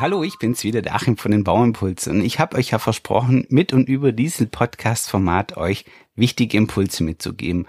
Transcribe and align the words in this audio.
Hallo, 0.00 0.22
ich 0.22 0.38
bin's 0.38 0.62
wieder, 0.62 0.80
der 0.80 0.94
Achim 0.94 1.16
von 1.16 1.32
den 1.32 1.42
Bauimpulsen. 1.42 2.12
Und 2.12 2.20
ich 2.24 2.38
habe 2.38 2.56
euch 2.56 2.70
ja 2.70 2.78
versprochen, 2.78 3.44
mit 3.48 3.72
und 3.72 3.88
über 3.88 4.12
diesen 4.12 4.48
Podcast-Format 4.48 5.56
euch 5.56 5.86
wichtige 6.14 6.56
Impulse 6.56 7.02
mitzugeben. 7.02 7.66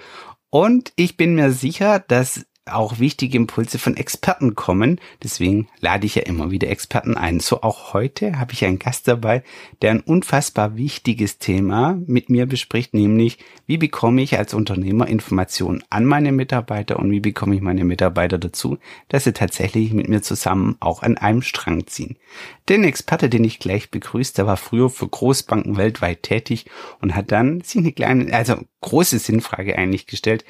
Und 0.52 0.94
ich 0.96 1.18
bin 1.18 1.34
mir 1.34 1.52
sicher, 1.52 1.97
dass 1.97 2.46
auch 2.65 2.99
wichtige 2.99 3.37
Impulse 3.37 3.79
von 3.79 3.97
Experten 3.97 4.55
kommen. 4.55 4.99
Deswegen 5.23 5.67
lade 5.79 6.05
ich 6.05 6.15
ja 6.15 6.23
immer 6.23 6.51
wieder 6.51 6.69
Experten 6.69 7.15
ein. 7.15 7.39
So 7.39 7.62
auch 7.62 7.93
heute 7.93 8.39
habe 8.39 8.53
ich 8.53 8.65
einen 8.65 8.79
Gast 8.79 9.07
dabei, 9.07 9.43
der 9.81 9.92
ein 9.92 10.01
unfassbar 10.01 10.78
wichtiges 10.78 11.39
Thema 11.39 11.99
mit 12.06 12.29
mir 12.29 12.46
bespricht, 12.46 12.93
nämlich 12.93 13.37
wie 13.65 13.78
bekomme 13.78 14.21
ich 14.21 14.37
als 14.37 14.53
Unternehmer 14.53 15.07
Informationen 15.07 15.83
an 15.89 16.05
meine 16.05 16.31
Mitarbeiter 16.31 16.99
und 16.99 17.11
wie 17.11 17.20
bekomme 17.20 17.55
ich 17.55 17.61
meine 17.61 17.84
Mitarbeiter 17.84 18.37
dazu, 18.37 18.77
dass 19.07 19.23
sie 19.23 19.34
tatsächlich 19.34 19.93
mit 19.93 20.07
mir 20.07 20.21
zusammen 20.21 20.76
auch 20.79 21.01
an 21.01 21.17
einem 21.17 21.41
Strang 21.41 21.87
ziehen. 21.87 22.17
Den 22.67 22.84
Experte, 22.84 23.29
den 23.29 23.43
ich 23.43 23.59
gleich 23.59 23.89
begrüße, 23.89 24.35
der 24.35 24.48
war 24.48 24.57
früher 24.57 24.89
für 24.89 25.07
Großbanken 25.07 25.77
weltweit 25.77 26.23
tätig 26.23 26.65
und 27.01 27.15
hat 27.15 27.31
dann 27.31 27.62
sich 27.62 27.79
eine 27.79 27.91
kleine, 27.91 28.34
also 28.34 28.57
große 28.81 29.19
Sinnfrage 29.19 29.77
eigentlich 29.77 30.07
gestellt. 30.07 30.45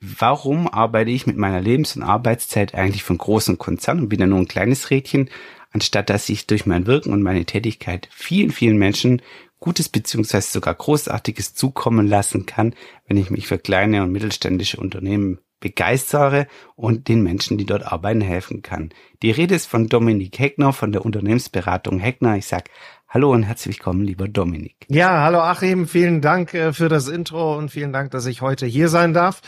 Warum 0.00 0.68
arbeite 0.68 1.10
ich 1.10 1.26
mit 1.26 1.36
meiner 1.36 1.60
Lebens- 1.60 1.96
und 1.96 2.02
Arbeitszeit 2.02 2.74
eigentlich 2.74 3.02
von 3.02 3.18
großen 3.18 3.58
Konzernen 3.58 4.02
und 4.02 4.08
bin 4.08 4.20
ja 4.20 4.26
nur 4.26 4.38
ein 4.38 4.48
kleines 4.48 4.90
Rädchen, 4.90 5.30
anstatt 5.72 6.10
dass 6.10 6.28
ich 6.28 6.46
durch 6.46 6.66
mein 6.66 6.86
Wirken 6.86 7.12
und 7.12 7.22
meine 7.22 7.44
Tätigkeit 7.44 8.08
vielen, 8.12 8.50
vielen 8.50 8.78
Menschen 8.78 9.22
Gutes 9.58 9.88
beziehungsweise 9.88 10.50
sogar 10.50 10.74
Großartiges 10.74 11.54
zukommen 11.54 12.08
lassen 12.08 12.46
kann, 12.46 12.74
wenn 13.06 13.16
ich 13.16 13.30
mich 13.30 13.46
für 13.46 13.58
kleine 13.58 14.02
und 14.02 14.10
mittelständische 14.10 14.78
Unternehmen 14.78 15.38
begeistere 15.60 16.48
und 16.74 17.06
den 17.06 17.22
Menschen, 17.22 17.56
die 17.56 17.64
dort 17.64 17.84
arbeiten, 17.84 18.20
helfen 18.20 18.62
kann. 18.62 18.90
Die 19.22 19.30
Rede 19.30 19.54
ist 19.54 19.66
von 19.66 19.86
Dominik 19.86 20.40
Heckner 20.40 20.72
von 20.72 20.90
der 20.90 21.04
Unternehmensberatung 21.04 22.00
Heckner. 22.00 22.36
Ich 22.36 22.46
sag 22.46 22.68
Hallo 23.14 23.30
und 23.30 23.42
herzlich 23.42 23.76
willkommen, 23.76 24.06
lieber 24.06 24.26
Dominik. 24.26 24.74
Ja, 24.88 25.22
hallo 25.22 25.40
Achim, 25.40 25.86
vielen 25.86 26.22
Dank 26.22 26.54
äh, 26.54 26.72
für 26.72 26.88
das 26.88 27.08
Intro 27.08 27.58
und 27.58 27.68
vielen 27.68 27.92
Dank, 27.92 28.10
dass 28.10 28.24
ich 28.24 28.40
heute 28.40 28.64
hier 28.64 28.88
sein 28.88 29.12
darf. 29.12 29.42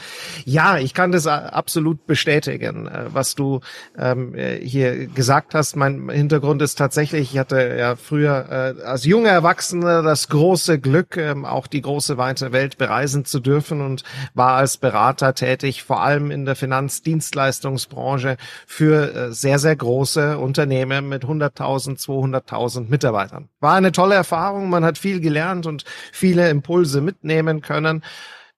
Ja, 0.45 0.77
ich 0.77 0.93
kann 0.93 1.13
das 1.13 1.25
äh, 1.25 1.31
absolut 1.31 2.07
bestätigen, 2.07 2.87
äh, 2.87 3.07
was 3.09 3.35
du 3.35 3.61
ähm, 3.97 4.35
hier 4.35 5.07
gesagt 5.07 5.55
hast. 5.55 5.77
Mein 5.77 6.11
Hintergrund 6.11 6.61
ist 6.61 6.75
tatsächlich, 6.75 7.33
ich 7.33 7.39
hatte 7.39 7.75
ja 7.79 7.97
früher 7.97 8.75
als 8.85 9.07
junger 9.07 9.31
Erwachsener 9.31 10.03
das 10.03 10.29
große 10.29 10.79
Glück, 10.79 11.17
ähm, 11.17 11.47
auch 11.47 11.67
die 11.67 11.81
große 11.81 12.19
weite 12.19 12.53
Welt 12.53 12.77
bereisen 12.77 13.25
zu 13.25 13.41
dürfen 13.41 13.81
und 13.81 14.05
war 14.35 14.57
als 14.57 14.77
Berater 14.77 15.33
tätig, 15.33 15.85
vor 15.85 16.03
allem 16.03 16.31
in 16.31 16.45
der 16.45 16.55
Finanzdienstleistungsbranche 16.55 18.37
für 18.67 19.33
sehr, 19.33 19.59
sehr 19.65 19.77
große 19.77 20.39
Unternehmen 20.39 21.09
mit 21.09 21.25
100.000, 21.25 21.99
200.000 21.99 22.89
Mitarbeitern. 22.91 23.49
War 23.61 23.75
eine 23.75 23.93
tolle 23.93 24.15
Erfahrung, 24.15 24.69
man 24.69 24.85
hat 24.85 24.99
viel 24.99 25.21
gelernt 25.21 25.67
und 25.67 25.85
viele 26.13 26.51
Impulse 26.51 27.01
mitnehmen 27.01 27.63
können. 27.63 28.05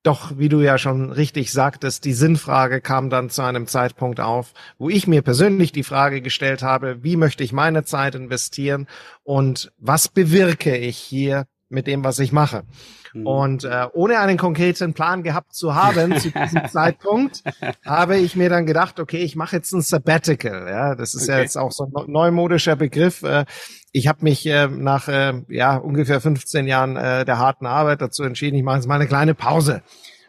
Doch, 0.03 0.37
wie 0.37 0.49
du 0.49 0.61
ja 0.61 0.79
schon 0.79 1.13
richtig 1.13 1.53
sagtest, 1.53 2.05
die 2.05 2.13
Sinnfrage 2.13 2.81
kam 2.81 3.09
dann 3.09 3.31
zu 3.31 3.43
einem 3.43 3.69
Zeitpunkt 3.69 4.19
auf, 4.19 4.53
wo 4.79 4.89
ich 4.89 5.07
mir 5.07 5.23
persönlich 5.23 5.71
die 5.71 5.85
Frage 5.85 6.23
gestellt 6.23 6.63
habe, 6.63 7.03
wie 7.03 7.17
möchte 7.17 7.45
ich 7.45 7.53
meine 7.53 7.85
Zeit 7.85 8.17
investieren 8.17 8.89
und 9.23 9.73
was 9.79 10.09
bewirke 10.09 10.77
ich 10.77 10.99
hier 10.99 11.47
mit 11.69 11.87
dem, 11.87 12.03
was 12.03 12.19
ich 12.19 12.33
mache. 12.33 12.65
Mhm. 13.17 13.27
Und 13.27 13.65
äh, 13.65 13.87
ohne 13.95 14.19
einen 14.19 14.37
konkreten 14.37 14.93
Plan 14.93 15.23
gehabt 15.23 15.55
zu 15.55 15.75
haben 15.75 16.19
zu 16.19 16.31
diesem 16.31 16.67
Zeitpunkt, 16.71 17.43
habe 17.85 18.19
ich 18.19 18.37
mir 18.37 18.51
dann 18.51 18.67
gedacht, 18.67 19.01
okay, 19.01 19.19
ich 19.19 19.37
mache 19.37 19.57
jetzt 19.57 19.73
ein 19.73 19.81
Sabbatical. 19.81 20.69
Ja, 20.69 20.95
das 20.95 21.15
ist 21.15 21.23
okay. 21.23 21.33
ja 21.33 21.39
jetzt 21.39 21.57
auch 21.57 21.73
so 21.73 21.85
ein 21.85 21.93
neumodischer 22.13 22.77
Begriff. 22.77 23.23
Äh, 23.23 23.47
ich 23.93 24.09
habe 24.09 24.19
mich 24.23 24.45
äh, 24.47 24.69
nach 24.69 25.09
äh, 25.09 25.43
ja 25.49 25.77
ungefähr 25.77 26.21
15 26.21 26.67
Jahren 26.67 26.97
äh, 26.97 27.25
der 27.25 27.39
harten 27.39 27.67
Arbeit 27.67 28.03
dazu 28.03 28.23
entschieden, 28.23 28.57
ich 28.57 28.63
mache 28.63 28.77
jetzt 28.77 28.87
mal 28.87 28.97
eine 28.97 29.07
kleine 29.07 29.35
Pause 29.35 29.83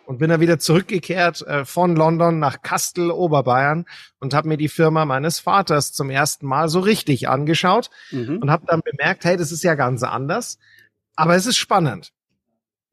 und 0.06 0.20
bin 0.20 0.30
dann 0.30 0.40
wieder 0.40 0.58
zurückgekehrt 0.58 1.46
äh, 1.46 1.66
von 1.66 1.98
London 1.98 2.40
nach 2.40 2.62
Kastel, 2.62 3.12
Oberbayern 3.12 3.84
und 4.22 4.34
habe 4.34 4.48
mir 4.48 4.58
die 4.58 4.70
Firma 4.70 5.04
meines 5.04 5.40
Vaters 5.40 5.92
zum 5.92 6.10
ersten 6.10 6.46
Mal 6.46 6.70
so 6.70 6.80
richtig 6.80 7.28
angeschaut 7.28 7.90
mhm. 8.12 8.38
und 8.42 8.50
habe 8.50 8.66
dann 8.66 8.80
bemerkt, 8.80 9.26
hey, 9.26 9.36
das 9.36 9.52
ist 9.52 9.64
ja 9.64 9.76
ganz 9.76 10.04
anders. 10.04 10.58
Aber 11.18 11.36
es 11.36 11.46
ist 11.46 11.58
spannend, 11.58 12.14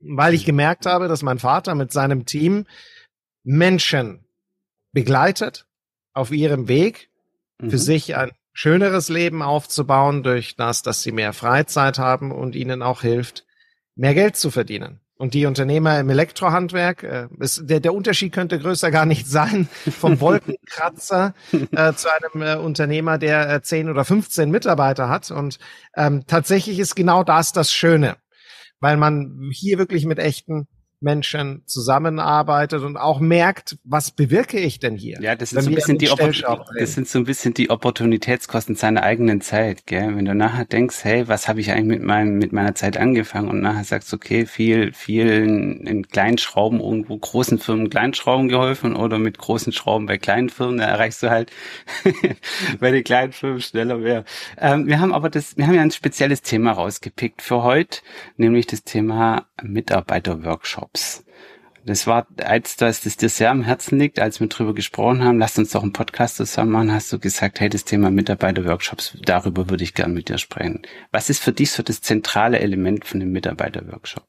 weil 0.00 0.34
ich 0.34 0.44
gemerkt 0.44 0.86
habe, 0.86 1.08
dass 1.08 1.22
mein 1.22 1.38
Vater 1.38 1.74
mit 1.74 1.92
seinem 1.92 2.26
Team 2.26 2.66
Menschen 3.42 4.24
begleitet 4.92 5.66
auf 6.12 6.30
ihrem 6.30 6.68
Weg, 6.68 7.10
mhm. 7.60 7.70
für 7.70 7.78
sich 7.78 8.16
ein 8.16 8.32
schöneres 8.52 9.08
Leben 9.08 9.42
aufzubauen 9.42 10.22
durch 10.22 10.56
das, 10.56 10.82
dass 10.82 11.02
sie 11.02 11.12
mehr 11.12 11.32
Freizeit 11.32 11.98
haben 11.98 12.30
und 12.32 12.54
ihnen 12.54 12.82
auch 12.82 13.02
hilft, 13.02 13.44
mehr 13.96 14.14
Geld 14.14 14.36
zu 14.36 14.50
verdienen. 14.50 15.00
Und 15.16 15.34
die 15.34 15.46
Unternehmer 15.46 16.00
im 16.00 16.10
Elektrohandwerk, 16.10 17.02
äh, 17.04 17.28
ist, 17.38 17.70
der, 17.70 17.78
der 17.78 17.94
Unterschied 17.94 18.32
könnte 18.32 18.58
größer 18.58 18.90
gar 18.90 19.06
nicht 19.06 19.28
sein, 19.28 19.68
vom 19.98 20.20
Wolkenkratzer 20.20 21.34
äh, 21.52 21.92
zu 21.92 22.08
einem 22.10 22.42
äh, 22.42 22.56
Unternehmer, 22.56 23.18
der 23.18 23.48
äh, 23.48 23.62
10 23.62 23.90
oder 23.90 24.04
15 24.04 24.50
Mitarbeiter 24.50 25.08
hat. 25.08 25.30
Und 25.30 25.58
ähm, 25.96 26.24
tatsächlich 26.26 26.80
ist 26.80 26.96
genau 26.96 27.22
das 27.22 27.52
das 27.52 27.72
Schöne, 27.72 28.16
weil 28.84 28.98
man 28.98 29.50
hier 29.50 29.78
wirklich 29.78 30.04
mit 30.04 30.18
echten 30.18 30.68
Menschen 31.04 31.62
zusammenarbeitet 31.66 32.82
und 32.82 32.96
auch 32.96 33.20
merkt, 33.20 33.76
was 33.84 34.10
bewirke 34.10 34.58
ich 34.58 34.80
denn 34.80 34.96
hier? 34.96 35.20
Ja, 35.20 35.36
das, 35.36 35.52
ist 35.52 35.62
so 35.62 35.70
ein 35.70 35.74
bisschen 35.74 35.98
die 35.98 36.06
das 36.06 36.94
sind 36.94 37.06
so 37.06 37.18
ein 37.18 37.24
bisschen 37.24 37.54
die 37.54 37.70
Opportunitätskosten 37.70 38.74
seiner 38.74 39.02
eigenen 39.02 39.40
Zeit, 39.40 39.86
gell? 39.86 40.16
Wenn 40.16 40.24
du 40.24 40.34
nachher 40.34 40.64
denkst, 40.64 41.04
hey, 41.04 41.28
was 41.28 41.46
habe 41.46 41.60
ich 41.60 41.70
eigentlich 41.70 41.98
mit 41.98 42.02
meinem 42.02 42.38
mit 42.38 42.52
meiner 42.52 42.74
Zeit 42.74 42.96
angefangen 42.96 43.48
und 43.48 43.60
nachher 43.60 43.84
sagst, 43.84 44.12
okay, 44.12 44.46
viel 44.46 44.92
viel 44.92 45.28
in, 45.28 45.86
in 45.86 46.08
kleinen 46.08 46.38
Schrauben 46.38 46.80
irgendwo 46.80 47.16
großen 47.16 47.58
Firmen 47.58 47.90
kleinen 47.90 48.14
Schrauben 48.14 48.48
geholfen 48.48 48.96
oder 48.96 49.18
mit 49.18 49.38
großen 49.38 49.72
Schrauben 49.72 50.06
bei 50.06 50.18
kleinen 50.18 50.48
Firmen, 50.48 50.78
da 50.78 50.84
erreichst 50.84 51.22
du 51.22 51.30
halt 51.30 51.52
bei 52.80 52.90
den 52.90 53.04
kleinen 53.04 53.32
Firmen 53.32 53.60
schneller 53.60 53.98
mehr. 53.98 54.24
Ähm, 54.58 54.86
wir 54.86 55.00
haben 55.00 55.12
aber 55.12 55.30
das, 55.30 55.56
wir 55.56 55.66
haben 55.66 55.74
ja 55.74 55.82
ein 55.82 55.90
spezielles 55.90 56.42
Thema 56.42 56.72
rausgepickt 56.72 57.42
für 57.42 57.62
heute, 57.62 58.00
nämlich 58.36 58.66
das 58.66 58.84
Thema 58.84 59.46
Mitarbeiterworkshop. 59.62 60.93
Jobs. 60.94 61.24
Das 61.86 62.06
war, 62.06 62.26
als 62.42 62.76
das, 62.76 63.02
das 63.02 63.18
dir 63.18 63.28
sehr 63.28 63.50
am 63.50 63.62
Herzen 63.62 63.98
liegt, 63.98 64.18
als 64.18 64.40
wir 64.40 64.46
drüber 64.46 64.74
gesprochen 64.74 65.22
haben, 65.22 65.38
lasst 65.38 65.58
uns 65.58 65.72
doch 65.72 65.82
einen 65.82 65.92
Podcast 65.92 66.36
zusammen 66.36 66.70
machen, 66.70 66.92
hast 66.92 67.12
du 67.12 67.18
gesagt, 67.18 67.60
hey, 67.60 67.68
das 67.68 67.84
Thema 67.84 68.10
Mitarbeiterworkshops, 68.10 69.18
darüber 69.22 69.68
würde 69.68 69.84
ich 69.84 69.92
gern 69.92 70.14
mit 70.14 70.30
dir 70.30 70.38
sprechen. 70.38 70.80
Was 71.12 71.28
ist 71.28 71.42
für 71.42 71.52
dich 71.52 71.72
so 71.72 71.82
das 71.82 72.00
zentrale 72.00 72.58
Element 72.60 73.04
von 73.04 73.20
dem 73.20 73.32
Mitarbeiterworkshop? 73.32 74.24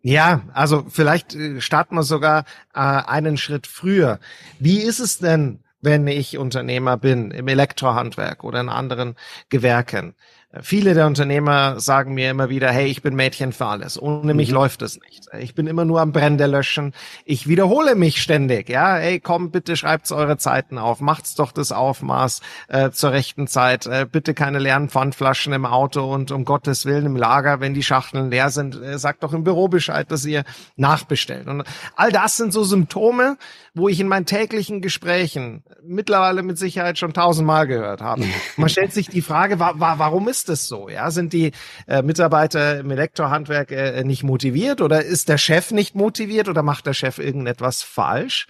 Ja, 0.00 0.44
also 0.54 0.86
vielleicht 0.88 1.34
äh, 1.34 1.60
starten 1.60 1.94
wir 1.94 2.04
sogar 2.04 2.44
äh, 2.72 2.78
einen 2.78 3.36
Schritt 3.36 3.66
früher. 3.66 4.18
Wie 4.58 4.78
ist 4.78 5.00
es 5.00 5.18
denn, 5.18 5.62
wenn 5.82 6.06
ich 6.06 6.38
Unternehmer 6.38 6.96
bin 6.96 7.32
im 7.32 7.48
Elektrohandwerk 7.48 8.44
oder 8.44 8.60
in 8.62 8.70
anderen 8.70 9.14
Gewerken? 9.50 10.14
Viele 10.62 10.94
der 10.94 11.06
Unternehmer 11.06 11.78
sagen 11.78 12.14
mir 12.14 12.30
immer 12.30 12.48
wieder, 12.48 12.70
hey, 12.70 12.86
ich 12.86 13.02
bin 13.02 13.14
Mädchen 13.14 13.52
für 13.52 13.66
alles. 13.66 14.00
Ohne 14.00 14.32
mich 14.32 14.48
mhm. 14.48 14.54
läuft 14.54 14.80
es 14.80 14.98
nicht. 14.98 15.26
Ich 15.38 15.54
bin 15.54 15.66
immer 15.66 15.84
nur 15.84 16.00
am 16.00 16.12
Brände 16.12 16.46
löschen. 16.46 16.94
Ich 17.26 17.48
wiederhole 17.48 17.94
mich 17.94 18.22
ständig. 18.22 18.70
Ja, 18.70 18.96
hey, 18.96 19.20
komm, 19.20 19.50
bitte 19.50 19.76
schreibt's 19.76 20.10
eure 20.10 20.38
Zeiten 20.38 20.78
auf. 20.78 21.02
Macht's 21.02 21.34
doch 21.34 21.52
das 21.52 21.70
Aufmaß 21.70 22.40
äh, 22.68 22.90
zur 22.92 23.12
rechten 23.12 23.46
Zeit. 23.46 23.84
Äh, 23.84 24.06
bitte 24.10 24.32
keine 24.32 24.58
leeren 24.58 24.88
Pfandflaschen 24.88 25.52
im 25.52 25.66
Auto 25.66 26.10
und 26.10 26.30
um 26.30 26.46
Gottes 26.46 26.86
Willen 26.86 27.04
im 27.04 27.16
Lager, 27.16 27.60
wenn 27.60 27.74
die 27.74 27.82
Schachteln 27.82 28.30
leer 28.30 28.48
sind, 28.48 28.80
äh, 28.80 28.98
sagt 28.98 29.24
doch 29.24 29.34
im 29.34 29.44
Büro 29.44 29.68
Bescheid, 29.68 30.10
dass 30.10 30.24
ihr 30.24 30.44
nachbestellt. 30.76 31.46
Und 31.46 31.64
all 31.94 32.10
das 32.10 32.38
sind 32.38 32.54
so 32.54 32.64
Symptome, 32.64 33.36
wo 33.74 33.88
ich 33.90 34.00
in 34.00 34.08
meinen 34.08 34.24
täglichen 34.24 34.80
Gesprächen 34.80 35.62
mittlerweile 35.82 36.42
mit 36.42 36.56
Sicherheit 36.56 36.98
schon 36.98 37.12
tausendmal 37.12 37.66
gehört 37.66 38.00
habe. 38.00 38.24
Man 38.56 38.70
stellt 38.70 38.94
sich 38.94 39.08
die 39.08 39.22
Frage, 39.22 39.58
wa 39.60 39.74
wa 39.76 39.98
warum 39.98 40.26
ist 40.28 40.37
es 40.46 40.68
so? 40.68 40.88
Ja, 40.88 41.10
sind 41.10 41.32
die 41.32 41.52
äh, 41.86 42.02
Mitarbeiter 42.02 42.80
im 42.80 42.90
Elektrohandwerk 42.90 43.70
äh, 43.72 44.04
nicht 44.04 44.22
motiviert 44.22 44.80
oder 44.80 45.04
ist 45.04 45.28
der 45.28 45.38
Chef 45.38 45.70
nicht 45.70 45.94
motiviert 45.94 46.48
oder 46.48 46.62
macht 46.62 46.86
der 46.86 46.94
Chef 46.94 47.18
irgendetwas 47.18 47.82
falsch? 47.82 48.46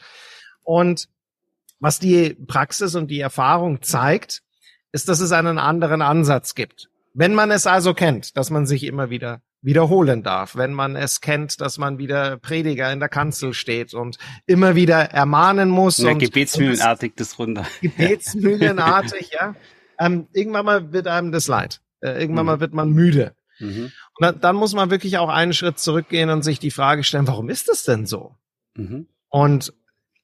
Und 0.62 1.08
was 1.80 1.98
die 1.98 2.34
Praxis 2.34 2.94
und 2.94 3.08
die 3.08 3.20
Erfahrung 3.20 3.82
zeigt, 3.82 4.42
ist, 4.92 5.08
dass 5.08 5.20
es 5.20 5.32
einen 5.32 5.58
anderen 5.58 6.02
Ansatz 6.02 6.54
gibt. 6.54 6.88
Wenn 7.14 7.34
man 7.34 7.50
es 7.50 7.66
also 7.66 7.94
kennt, 7.94 8.36
dass 8.36 8.50
man 8.50 8.66
sich 8.66 8.84
immer 8.84 9.10
wieder 9.10 9.40
wiederholen 9.60 10.22
darf, 10.22 10.56
wenn 10.56 10.72
man 10.72 10.94
es 10.94 11.20
kennt, 11.20 11.60
dass 11.60 11.78
man 11.78 11.98
wieder 11.98 12.36
Prediger 12.36 12.92
in 12.92 13.00
der 13.00 13.08
Kanzel 13.08 13.54
steht 13.54 13.92
und 13.92 14.18
immer 14.46 14.76
wieder 14.76 15.10
ermahnen 15.10 15.68
muss. 15.68 15.98
Ja, 15.98 16.12
und, 16.12 16.18
gebetsmühlenartig 16.18 17.12
und 17.12 17.20
das 17.20 17.38
runter. 17.38 17.66
Gebetsmühlenartig, 17.80 19.30
ja. 19.38 19.54
Ähm, 19.98 20.28
irgendwann 20.32 20.64
mal 20.64 20.92
wird 20.92 21.06
einem 21.06 21.32
das 21.32 21.48
leid. 21.48 21.80
Äh, 22.00 22.20
irgendwann 22.20 22.44
mhm. 22.44 22.52
mal 22.52 22.60
wird 22.60 22.74
man 22.74 22.90
müde. 22.90 23.34
Mhm. 23.58 23.90
Und 24.18 24.20
dann, 24.20 24.40
dann, 24.40 24.56
muss 24.56 24.74
man 24.74 24.90
wirklich 24.90 25.18
auch 25.18 25.28
einen 25.28 25.52
Schritt 25.52 25.78
zurückgehen 25.78 26.30
und 26.30 26.42
sich 26.42 26.58
die 26.60 26.70
Frage 26.70 27.02
stellen, 27.02 27.26
warum 27.26 27.48
ist 27.48 27.68
das 27.68 27.82
denn 27.82 28.06
so? 28.06 28.36
Mhm. 28.74 29.08
Und 29.28 29.72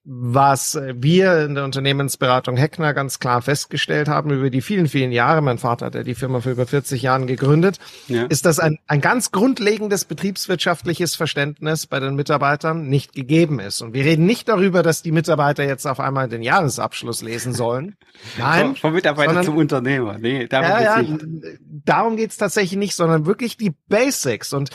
was 0.06 0.78
wir 0.94 1.46
in 1.46 1.54
der 1.54 1.64
Unternehmensberatung 1.64 2.58
Heckner 2.58 2.92
ganz 2.92 3.20
klar 3.20 3.40
festgestellt 3.40 4.06
haben 4.06 4.30
über 4.30 4.50
die 4.50 4.60
vielen, 4.60 4.86
vielen 4.86 5.12
Jahre, 5.12 5.40
mein 5.40 5.56
Vater 5.56 5.86
hat 5.86 5.94
ja 5.94 6.02
die 6.02 6.14
Firma 6.14 6.40
für 6.40 6.50
über 6.50 6.66
40 6.66 7.00
Jahren 7.00 7.26
gegründet, 7.26 7.78
ja. 8.08 8.24
ist, 8.24 8.44
dass 8.44 8.58
ein, 8.58 8.78
ein 8.86 9.00
ganz 9.00 9.32
grundlegendes 9.32 10.04
betriebswirtschaftliches 10.04 11.14
Verständnis 11.14 11.86
bei 11.86 12.00
den 12.00 12.16
Mitarbeitern 12.16 12.86
nicht 12.86 13.14
gegeben 13.14 13.60
ist. 13.60 13.80
Und 13.80 13.94
wir 13.94 14.04
reden 14.04 14.26
nicht 14.26 14.46
darüber, 14.46 14.82
dass 14.82 15.00
die 15.00 15.12
Mitarbeiter 15.12 15.64
jetzt 15.64 15.86
auf 15.86 16.00
einmal 16.00 16.28
den 16.28 16.42
Jahresabschluss 16.42 17.22
lesen 17.22 17.54
sollen. 17.54 17.96
Nein. 18.38 18.76
Vom 18.76 18.92
Mitarbeiter 18.92 19.30
sondern, 19.30 19.44
zum 19.46 19.56
Unternehmer. 19.56 20.18
Nee, 20.18 20.48
darum 20.48 20.68
ja, 20.68 21.00
geht's 21.00 21.08
ja, 21.08 21.16
nicht. 21.16 21.58
Darum 21.86 22.16
geht's 22.16 22.36
tatsächlich 22.36 22.78
nicht, 22.78 22.94
sondern 22.94 23.24
wirklich 23.24 23.56
die 23.56 23.72
Basics. 23.88 24.52
Und 24.52 24.68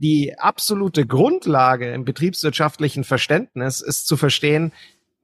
die 0.00 0.38
absolute 0.38 1.06
Grundlage 1.06 1.92
im 1.92 2.04
betriebswirtschaftlichen 2.04 3.04
Verständnis 3.04 3.80
ist 3.80 4.06
zu 4.06 4.16
verstehen, 4.16 4.72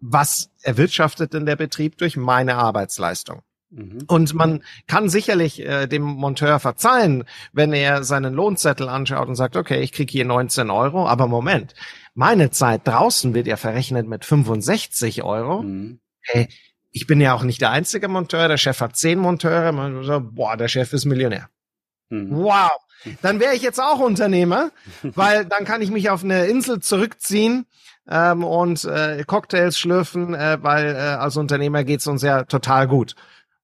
was 0.00 0.50
erwirtschaftet 0.62 1.32
denn 1.32 1.46
der 1.46 1.56
Betrieb 1.56 1.96
durch 1.96 2.16
meine 2.16 2.56
Arbeitsleistung. 2.56 3.40
Mhm. 3.70 4.04
Und 4.06 4.34
man 4.34 4.62
kann 4.86 5.08
sicherlich 5.08 5.60
äh, 5.60 5.86
dem 5.86 6.02
Monteur 6.02 6.60
verzeihen, 6.60 7.24
wenn 7.52 7.72
er 7.72 8.04
seinen 8.04 8.34
Lohnzettel 8.34 8.88
anschaut 8.88 9.28
und 9.28 9.34
sagt, 9.34 9.56
okay, 9.56 9.80
ich 9.80 9.92
krieg 9.92 10.10
hier 10.10 10.26
19 10.26 10.70
Euro, 10.70 11.08
aber 11.08 11.26
Moment, 11.26 11.74
meine 12.14 12.50
Zeit 12.50 12.86
draußen 12.86 13.34
wird 13.34 13.46
ja 13.46 13.56
verrechnet 13.56 14.06
mit 14.06 14.26
65 14.26 15.22
Euro. 15.22 15.62
Mhm. 15.62 16.00
Hey, 16.20 16.48
ich 16.90 17.06
bin 17.06 17.20
ja 17.20 17.34
auch 17.34 17.42
nicht 17.42 17.62
der 17.62 17.70
einzige 17.70 18.08
Monteur, 18.08 18.46
der 18.48 18.58
Chef 18.58 18.80
hat 18.80 18.96
zehn 18.96 19.18
Monteure, 19.18 19.72
man 19.72 20.04
sagt, 20.04 20.34
boah, 20.34 20.56
der 20.56 20.68
Chef 20.68 20.92
ist 20.92 21.06
Millionär. 21.06 21.48
Mhm. 22.10 22.28
Wow, 22.30 22.70
dann 23.22 23.40
wäre 23.40 23.54
ich 23.54 23.62
jetzt 23.62 23.80
auch 23.80 24.00
Unternehmer, 24.00 24.70
weil 25.02 25.44
dann 25.44 25.64
kann 25.64 25.82
ich 25.82 25.90
mich 25.90 26.10
auf 26.10 26.24
eine 26.24 26.46
Insel 26.46 26.80
zurückziehen 26.80 27.66
ähm, 28.08 28.44
und 28.44 28.84
äh, 28.84 29.24
Cocktails 29.26 29.78
schlürfen, 29.78 30.34
äh, 30.34 30.58
weil 30.62 30.94
äh, 30.94 30.98
als 30.98 31.36
Unternehmer 31.36 31.84
geht's 31.84 32.06
uns 32.06 32.22
ja 32.22 32.44
total 32.44 32.88
gut. 32.88 33.14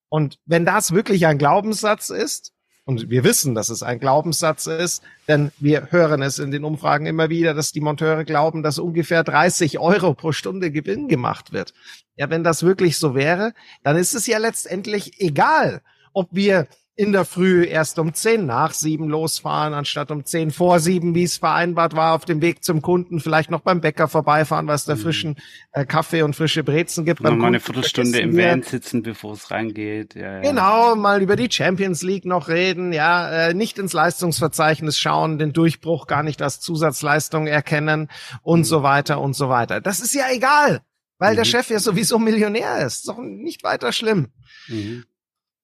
Und 0.08 0.38
wenn 0.44 0.64
das 0.64 0.92
wirklich 0.92 1.26
ein 1.26 1.38
Glaubenssatz 1.38 2.10
ist, 2.10 2.52
und 2.84 3.10
wir 3.10 3.22
wissen, 3.22 3.54
dass 3.54 3.68
es 3.68 3.82
ein 3.82 4.00
Glaubenssatz 4.00 4.66
ist, 4.66 5.02
denn 5.28 5.52
wir 5.58 5.92
hören 5.92 6.20
es 6.20 6.40
in 6.40 6.50
den 6.50 6.64
Umfragen 6.64 7.06
immer 7.06 7.30
wieder, 7.30 7.54
dass 7.54 7.70
die 7.70 7.80
Monteure 7.80 8.24
glauben, 8.24 8.64
dass 8.64 8.80
ungefähr 8.80 9.22
30 9.22 9.78
Euro 9.78 10.14
pro 10.14 10.32
Stunde 10.32 10.72
Gewinn 10.72 11.06
gemacht 11.06 11.52
wird. 11.52 11.74
Ja, 12.16 12.28
wenn 12.28 12.42
das 12.42 12.64
wirklich 12.64 12.98
so 12.98 13.14
wäre, 13.14 13.54
dann 13.84 13.96
ist 13.96 14.14
es 14.14 14.26
ja 14.26 14.38
letztendlich 14.38 15.20
egal, 15.20 15.80
ob 16.12 16.28
wir 16.32 16.66
in 16.94 17.12
der 17.12 17.24
Früh 17.24 17.64
erst 17.64 17.98
um 17.98 18.12
zehn 18.12 18.44
nach 18.44 18.74
sieben 18.74 19.08
losfahren, 19.08 19.72
anstatt 19.72 20.10
um 20.10 20.26
zehn 20.26 20.50
vor 20.50 20.78
sieben, 20.78 21.14
wie 21.14 21.22
es 21.22 21.38
vereinbart 21.38 21.96
war, 21.96 22.14
auf 22.14 22.26
dem 22.26 22.42
Weg 22.42 22.62
zum 22.62 22.82
Kunden, 22.82 23.18
vielleicht 23.18 23.50
noch 23.50 23.60
beim 23.60 23.80
Bäcker 23.80 24.08
vorbeifahren, 24.08 24.66
weil 24.66 24.74
es 24.74 24.84
da 24.84 24.94
mhm. 24.94 25.00
frischen 25.00 25.36
äh, 25.72 25.86
Kaffee 25.86 26.22
und 26.22 26.36
frische 26.36 26.62
Brezen 26.62 27.06
gibt. 27.06 27.20
Mal 27.20 27.42
eine 27.42 27.60
Viertelstunde 27.60 28.18
im 28.18 28.36
Van 28.36 28.62
sitzen, 28.62 29.02
bevor 29.02 29.32
es 29.32 29.50
reingeht. 29.50 30.14
Ja, 30.14 30.34
ja. 30.34 30.40
Genau, 30.42 30.94
mal 30.94 31.22
über 31.22 31.36
die 31.36 31.50
Champions 31.50 32.02
League 32.02 32.26
noch 32.26 32.48
reden, 32.48 32.92
ja, 32.92 33.48
äh, 33.48 33.54
nicht 33.54 33.78
ins 33.78 33.94
Leistungsverzeichnis 33.94 34.98
schauen, 34.98 35.38
den 35.38 35.54
Durchbruch 35.54 36.06
gar 36.06 36.22
nicht 36.22 36.42
als 36.42 36.60
Zusatzleistung 36.60 37.46
erkennen 37.46 38.08
und 38.42 38.60
mhm. 38.60 38.64
so 38.64 38.82
weiter 38.82 39.18
und 39.18 39.34
so 39.34 39.48
weiter. 39.48 39.80
Das 39.80 40.00
ist 40.00 40.14
ja 40.14 40.26
egal, 40.30 40.82
weil 41.18 41.32
mhm. 41.32 41.36
der 41.36 41.44
Chef 41.46 41.70
ja 41.70 41.78
sowieso 41.78 42.18
Millionär 42.18 42.84
ist. 42.84 42.96
Ist 42.96 43.08
doch 43.08 43.18
nicht 43.18 43.64
weiter 43.64 43.92
schlimm. 43.92 44.28
Mhm. 44.68 45.04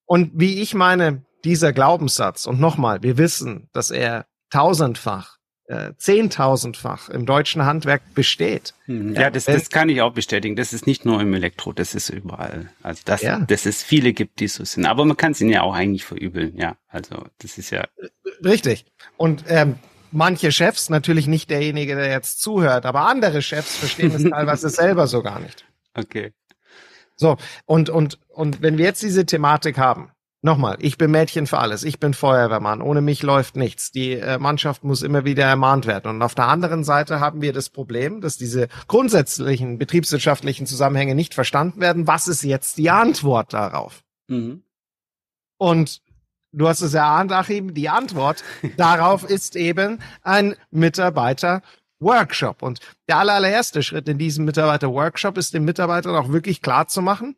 Und 0.09 0.33
wie 0.35 0.63
ich 0.63 0.75
meine, 0.75 1.23
dieser 1.45 1.75
Glaubenssatz, 1.75 2.47
und 2.47 2.59
nochmal, 2.59 3.03
wir 3.03 3.19
wissen, 3.19 3.69
dass 3.75 3.91
er 3.91 4.25
tausendfach, 4.51 5.37
äh, 5.67 5.93
zehntausendfach 5.99 7.11
im 7.11 7.27
deutschen 7.27 7.67
Handwerk 7.67 8.15
besteht. 8.15 8.73
Hm, 8.87 9.15
ja, 9.15 9.29
das, 9.29 9.45
das 9.45 9.69
kann 9.69 9.91
ich 9.91 10.01
auch 10.01 10.15
bestätigen. 10.15 10.57
Das 10.57 10.73
ist 10.73 10.87
nicht 10.87 11.05
nur 11.05 11.21
im 11.21 11.35
Elektro, 11.35 11.75
das 11.75 11.95
ist 11.95 12.09
überall. 12.09 12.71
Also 12.83 13.03
das, 13.05 13.21
ja. 13.21 13.41
dass 13.41 13.67
es 13.67 13.83
viele 13.83 14.15
gibt, 14.15 14.41
die 14.41 14.49
so 14.49 14.65
sind. 14.65 14.87
Aber 14.87 15.05
man 15.05 15.19
kann 15.19 15.33
es 15.33 15.43
ihnen 15.43 15.51
ja 15.51 15.61
auch 15.61 15.75
eigentlich 15.75 16.07
verübeln, 16.07 16.57
ja. 16.57 16.77
Also 16.89 17.27
das 17.39 17.59
ist 17.59 17.69
ja. 17.69 17.85
Richtig. 18.43 18.87
Und 19.19 19.45
ähm, 19.49 19.75
manche 20.11 20.53
Chefs, 20.53 20.89
natürlich 20.89 21.27
nicht 21.27 21.51
derjenige, 21.51 21.97
der 21.97 22.09
jetzt 22.09 22.41
zuhört, 22.41 22.87
aber 22.87 23.03
andere 23.03 23.43
Chefs 23.43 23.77
verstehen 23.77 24.13
es 24.15 24.25
teilweise 24.31 24.71
selber 24.71 25.07
so 25.07 25.23
gar 25.23 25.39
nicht. 25.39 25.67
Okay. 25.95 26.33
So, 27.19 27.37
und, 27.67 27.91
und, 27.91 28.19
und 28.29 28.63
wenn 28.63 28.79
wir 28.79 28.85
jetzt 28.85 29.03
diese 29.03 29.27
Thematik 29.27 29.77
haben, 29.77 30.11
nochmal, 30.41 30.77
ich 30.81 30.99
bin 30.99 31.11
Mädchen 31.11 31.49
für 31.49 31.59
alles, 31.59 31.83
ich 31.83 31.99
bin 31.99 32.15
Feuerwehrmann, 32.15 32.81
ohne 32.81 33.01
mich 33.01 33.23
läuft 33.23 33.57
nichts. 33.57 33.91
Die 33.91 34.13
äh, 34.13 34.39
Mannschaft 34.39 34.85
muss 34.85 35.03
immer 35.03 35.25
wieder 35.25 35.45
ermahnt 35.45 35.87
werden. 35.87 36.11
Und 36.11 36.23
auf 36.23 36.37
der 36.37 36.47
anderen 36.47 36.85
Seite 36.85 37.19
haben 37.19 37.43
wir 37.43 37.53
das 37.53 37.71
Problem, 37.71 38.21
dass 38.21 38.37
diese 38.37 38.69
grundsätzlichen 38.87 39.79
betriebswirtschaftlichen 39.79 40.67
Zusammenhänge 40.67 41.17
nicht 41.17 41.35
verstanden 41.35 41.81
werden. 41.81 42.07
Was 42.07 42.29
ist 42.29 42.45
jetzt 42.45 42.79
die 42.79 42.91
Antwort 42.91 43.53
darauf? 43.53 44.05
Mhm. 44.29 44.63
Und 45.59 46.01
du 46.53 46.69
hast 46.69 46.83
es 46.83 46.95
erahnt, 46.95 47.33
Achim, 47.33 47.75
die 47.75 47.89
Antwort 47.89 48.45
darauf 48.77 49.29
ist 49.29 49.57
eben 49.57 50.01
ein 50.23 50.55
Mitarbeiter 50.71 51.63
Workshop. 52.01 52.63
Und 52.63 52.81
der 53.09 53.19
allererste 53.19 53.83
Schritt 53.83 54.09
in 54.09 54.19
diesem 54.19 54.45
Mitarbeiter-Workshop 54.45 55.37
ist 55.39 55.55
den 55.55 55.65
Mitarbeitern 55.65 56.15
auch 56.15 56.31
wirklich 56.31 56.63
klar 56.63 56.89
zu 56.89 57.03
machen, 57.03 57.37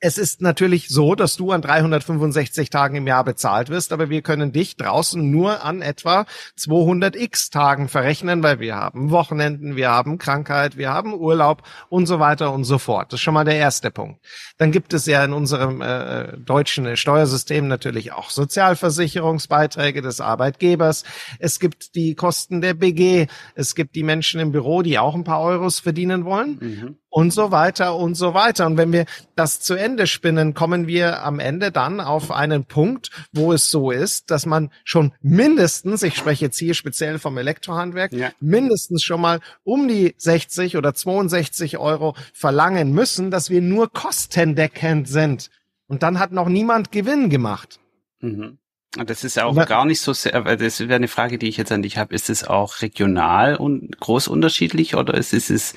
es 0.00 0.18
ist 0.18 0.42
natürlich 0.42 0.88
so, 0.88 1.14
dass 1.14 1.36
du 1.36 1.50
an 1.50 1.62
365 1.62 2.68
Tagen 2.68 2.96
im 2.96 3.06
Jahr 3.06 3.24
bezahlt 3.24 3.70
wirst, 3.70 3.92
aber 3.92 4.10
wir 4.10 4.20
können 4.20 4.52
dich 4.52 4.76
draußen 4.76 5.30
nur 5.30 5.64
an 5.64 5.80
etwa 5.80 6.26
200 6.56 7.16
x 7.16 7.48
Tagen 7.50 7.88
verrechnen, 7.88 8.42
weil 8.42 8.60
wir 8.60 8.76
haben 8.76 9.10
Wochenenden, 9.10 9.76
wir 9.76 9.90
haben 9.90 10.18
Krankheit, 10.18 10.76
wir 10.76 10.90
haben 10.90 11.14
Urlaub 11.14 11.62
und 11.88 12.06
so 12.06 12.20
weiter 12.20 12.52
und 12.52 12.64
so 12.64 12.78
fort. 12.78 13.12
Das 13.12 13.20
ist 13.20 13.24
schon 13.24 13.34
mal 13.34 13.44
der 13.44 13.56
erste 13.56 13.90
Punkt. 13.90 14.20
Dann 14.58 14.72
gibt 14.72 14.92
es 14.92 15.06
ja 15.06 15.24
in 15.24 15.32
unserem 15.32 15.80
äh, 15.80 16.36
deutschen 16.36 16.96
Steuersystem 16.96 17.66
natürlich 17.66 18.12
auch 18.12 18.30
Sozialversicherungsbeiträge 18.30 20.02
des 20.02 20.20
Arbeitgebers. 20.20 21.04
Es 21.38 21.58
gibt 21.58 21.94
die 21.94 22.14
Kosten 22.14 22.60
der 22.60 22.74
BG. 22.74 23.26
Es 23.54 23.74
gibt 23.74 23.94
die 23.94 24.02
Menschen 24.02 24.40
im 24.40 24.52
Büro, 24.52 24.82
die 24.82 24.98
auch 24.98 25.14
ein 25.14 25.24
paar 25.24 25.40
Euros 25.40 25.78
verdienen 25.78 26.24
wollen. 26.24 26.58
Mhm 26.60 26.96
und 27.14 27.32
so 27.32 27.52
weiter 27.52 27.94
und 27.94 28.16
so 28.16 28.34
weiter. 28.34 28.66
Und 28.66 28.76
wenn 28.76 28.92
wir 28.92 29.04
das 29.36 29.60
zu 29.60 29.74
Ende 29.74 30.08
spinnen, 30.08 30.52
kommen 30.52 30.88
wir 30.88 31.22
am 31.22 31.38
Ende 31.38 31.70
dann 31.70 32.00
auf 32.00 32.32
einen 32.32 32.64
Punkt, 32.64 33.10
wo 33.32 33.52
es 33.52 33.70
so 33.70 33.92
ist, 33.92 34.32
dass 34.32 34.46
man 34.46 34.72
schon 34.82 35.12
mindestens, 35.22 36.02
ich 36.02 36.16
spreche 36.16 36.46
jetzt 36.46 36.58
hier 36.58 36.74
speziell 36.74 37.20
vom 37.20 37.38
Elektrohandwerk, 37.38 38.12
ja. 38.12 38.32
mindestens 38.40 39.04
schon 39.04 39.20
mal 39.20 39.38
um 39.62 39.86
die 39.86 40.16
60 40.18 40.76
oder 40.76 40.92
62 40.92 41.78
Euro 41.78 42.16
verlangen 42.32 42.92
müssen, 42.92 43.30
dass 43.30 43.48
wir 43.48 43.62
nur 43.62 43.92
kostendeckend 43.92 45.06
sind. 45.06 45.50
Und 45.86 46.02
dann 46.02 46.18
hat 46.18 46.32
noch 46.32 46.48
niemand 46.48 46.90
Gewinn 46.90 47.30
gemacht. 47.30 47.78
Mhm. 48.22 48.58
Das 49.06 49.22
ist 49.22 49.40
auch 49.40 49.54
gar 49.66 49.84
nicht 49.84 50.00
so 50.00 50.12
sehr, 50.12 50.56
das 50.56 50.80
wäre 50.80 50.94
eine 50.94 51.08
Frage, 51.08 51.38
die 51.38 51.48
ich 51.48 51.58
jetzt 51.58 51.70
an 51.70 51.82
dich 51.82 51.96
habe. 51.96 52.12
Ist 52.12 52.28
es 52.28 52.42
auch 52.42 52.82
regional 52.82 53.54
und 53.54 54.00
groß 54.00 54.26
unterschiedlich 54.26 54.96
oder 54.96 55.14
ist 55.14 55.32
es 55.32 55.74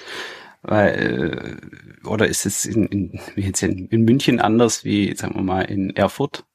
weil, 0.61 1.59
äh, 2.03 2.07
oder 2.07 2.27
ist 2.27 2.45
es 2.45 2.65
in, 2.65 2.87
in, 2.87 3.19
jetzt 3.35 3.63
in, 3.63 3.87
in 3.87 4.03
München 4.03 4.39
anders 4.39 4.83
wie, 4.83 5.15
sagen 5.15 5.35
wir 5.35 5.43
mal, 5.43 5.61
in 5.61 5.95
Erfurt? 5.95 6.45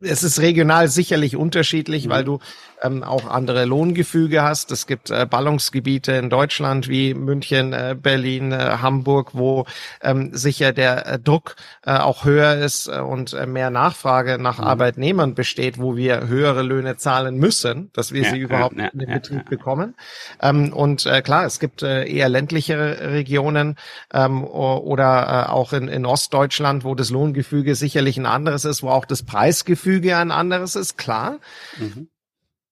Es 0.00 0.22
ist 0.22 0.40
regional 0.40 0.86
sicherlich 0.88 1.34
unterschiedlich, 1.34 2.06
mhm. 2.06 2.10
weil 2.10 2.24
du 2.24 2.38
ähm, 2.82 3.02
auch 3.02 3.28
andere 3.28 3.64
Lohngefüge 3.64 4.42
hast. 4.42 4.70
Es 4.70 4.86
gibt 4.86 5.10
äh, 5.10 5.26
Ballungsgebiete 5.26 6.12
in 6.12 6.30
Deutschland 6.30 6.88
wie 6.88 7.14
München, 7.14 7.72
äh, 7.72 7.96
Berlin, 8.00 8.52
äh, 8.52 8.78
Hamburg, 8.80 9.30
wo 9.32 9.66
ähm, 10.00 10.30
sicher 10.32 10.72
der 10.72 11.06
äh, 11.06 11.18
Druck 11.18 11.56
äh, 11.84 11.96
auch 11.96 12.24
höher 12.24 12.56
ist 12.58 12.86
äh, 12.86 13.00
und 13.00 13.34
mehr 13.48 13.70
Nachfrage 13.70 14.38
nach 14.38 14.58
mhm. 14.58 14.64
Arbeitnehmern 14.64 15.34
besteht, 15.34 15.78
wo 15.78 15.96
wir 15.96 16.28
höhere 16.28 16.62
Löhne 16.62 16.96
zahlen 16.96 17.36
müssen, 17.36 17.90
dass 17.92 18.12
wir 18.12 18.22
ja, 18.22 18.30
sie 18.30 18.38
überhaupt 18.38 18.76
ja, 18.76 18.86
in 18.86 19.00
den 19.00 19.12
Betrieb 19.12 19.38
ja, 19.38 19.50
bekommen. 19.50 19.94
Ähm, 20.40 20.72
und 20.72 21.08
klar, 21.24 21.44
es 21.44 21.58
gibt 21.58 21.82
eher 21.82 22.28
ländlichere 22.28 23.12
Regionen 23.12 23.76
ähm, 24.12 24.44
oder 24.44 25.52
auch 25.52 25.72
in, 25.72 25.88
in 25.88 26.06
Ostdeutschland, 26.06 26.84
wo 26.84 26.94
das 26.94 27.10
Lohngefüge 27.10 27.74
sicherlich 27.74 28.16
ein 28.16 28.26
anderes 28.26 28.64
ist, 28.64 28.82
wo 28.82 28.90
auch 28.90 29.04
das 29.04 29.22
Preisgefüge 29.22 29.87
ein 29.96 30.30
anderes 30.30 30.76
ist, 30.76 30.96
klar. 30.96 31.38
Mhm. 31.78 32.08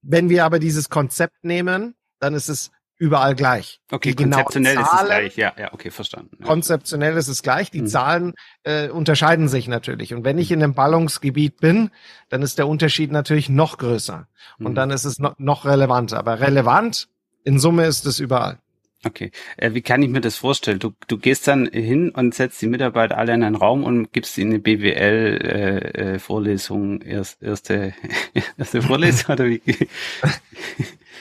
Wenn 0.03 0.29
wir 0.29 0.45
aber 0.45 0.59
dieses 0.59 0.89
Konzept 0.89 1.43
nehmen, 1.43 1.95
dann 2.21 2.35
ist 2.35 2.49
es 2.49 2.71
überall 2.99 3.35
gleich. 3.35 3.81
Okay, 3.91 4.15
die 4.15 4.25
konzeptionell 4.25 4.75
Zahlen, 4.75 4.87
ist 4.87 5.01
es 5.01 5.07
gleich. 5.07 5.37
Ja, 5.37 5.53
ja, 5.59 5.73
okay, 5.73 5.91
verstanden. 5.91 6.37
Ja. 6.41 6.47
Konzeptionell 6.47 7.17
ist 7.17 7.29
es 7.29 7.43
gleich. 7.43 7.71
Die 7.71 7.83
mhm. 7.83 7.87
Zahlen 7.87 8.35
äh, 8.63 8.89
unterscheiden 8.89 9.49
sich 9.49 9.69
natürlich. 9.69 10.15
Und 10.15 10.25
wenn 10.25 10.39
ich 10.39 10.51
in 10.51 10.63
einem 10.63 10.75
Ballungsgebiet 10.75 11.59
bin, 11.59 11.91
dann 12.29 12.43
ist 12.43 12.59
der 12.59 12.69
Unterschied 12.69 13.13
natürlich 13.13 13.49
noch 13.49 13.79
größer. 13.79 14.29
Und 14.59 14.73
mhm. 14.73 14.75
dann 14.75 14.91
ist 14.91 15.05
es 15.05 15.19
no 15.19 15.33
noch 15.39 15.67
relevanter. 15.67 16.19
Aber 16.19 16.41
relevant 16.41 17.09
in 17.45 17.59
Summe 17.59 17.87
ist 17.87 18.07
es 18.07 18.19
überall. 18.19 18.59
Okay. 19.07 19.31
Äh, 19.57 19.73
wie 19.75 19.83
kann 19.83 20.03
ich 20.03 20.09
mir 20.09 20.21
das 20.21 20.35
vorstellen? 20.37 20.81
Du, 20.81 20.91
du 21.07 21.17
gehst 21.17 21.47
dann 21.47 21.67
hin 21.67 22.11
und 22.11 22.35
setzt 22.35 22.61
die 22.61 22.67
Mitarbeiter 22.67 23.17
alle 23.17 23.35
in 23.35 23.45
einen 23.45 23.55
Raum 23.55 23.85
und 23.85 24.13
gibst 24.13 24.37
ihnen 24.37 24.51
eine 24.51 24.59
BWL-Vorlesung, 24.59 27.03
äh, 27.03 27.05
äh, 27.05 27.15
erst, 27.15 27.41
erste, 27.41 27.95
erste 28.59 28.83
Vorlesung 28.83 29.35
oder 29.35 29.47
wie? 29.47 29.63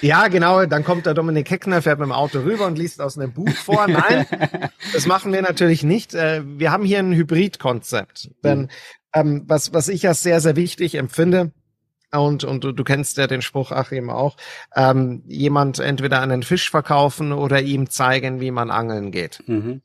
Ja, 0.02 0.28
genau. 0.28 0.66
Dann 0.66 0.84
kommt 0.84 1.06
der 1.06 1.14
Dominik 1.14 1.50
Heckner, 1.50 1.82
fährt 1.82 2.00
mit 2.00 2.10
dem 2.10 2.12
Auto 2.12 2.40
rüber 2.40 2.68
und 2.68 2.78
liest 2.78 3.00
aus 3.00 3.18
einem 3.18 3.32
Buch 3.32 3.56
vor. 3.56 3.88
Nein, 3.88 4.26
das 4.94 5.08
machen 5.08 5.32
wir 5.32 5.42
natürlich 5.42 5.84
nicht. 5.84 6.14
Äh, 6.14 6.42
wir 6.46 6.74
haben 6.74 6.84
hier 6.84 7.00
ein 7.00 7.14
Hybridkonzept. 7.14 8.32
Denn 8.44 8.64
mhm. 8.64 8.68
ähm, 9.14 9.44
was, 9.48 9.74
was 9.74 9.88
ich 9.88 10.06
als 10.06 10.22
sehr, 10.22 10.42
sehr 10.42 10.58
wichtig 10.58 10.96
empfinde, 10.96 11.54
und, 12.16 12.44
und 12.44 12.64
du, 12.64 12.72
du 12.72 12.84
kennst 12.84 13.18
ja 13.18 13.28
den 13.28 13.42
Spruch, 13.42 13.72
Achim, 13.72 14.10
auch, 14.10 14.38
ähm, 14.76 15.24
jemand 15.28 15.80
entweder 15.80 16.22
einen 16.22 16.44
Fisch 16.44 16.70
verkaufen 16.70 17.32
oder 17.32 17.62
ihm 17.62 17.90
zeigen, 17.90 18.40
wie 18.40 18.52
man 18.52 18.72
angeln 18.72 19.12
geht. 19.12 19.44
Mhm. 19.48 19.82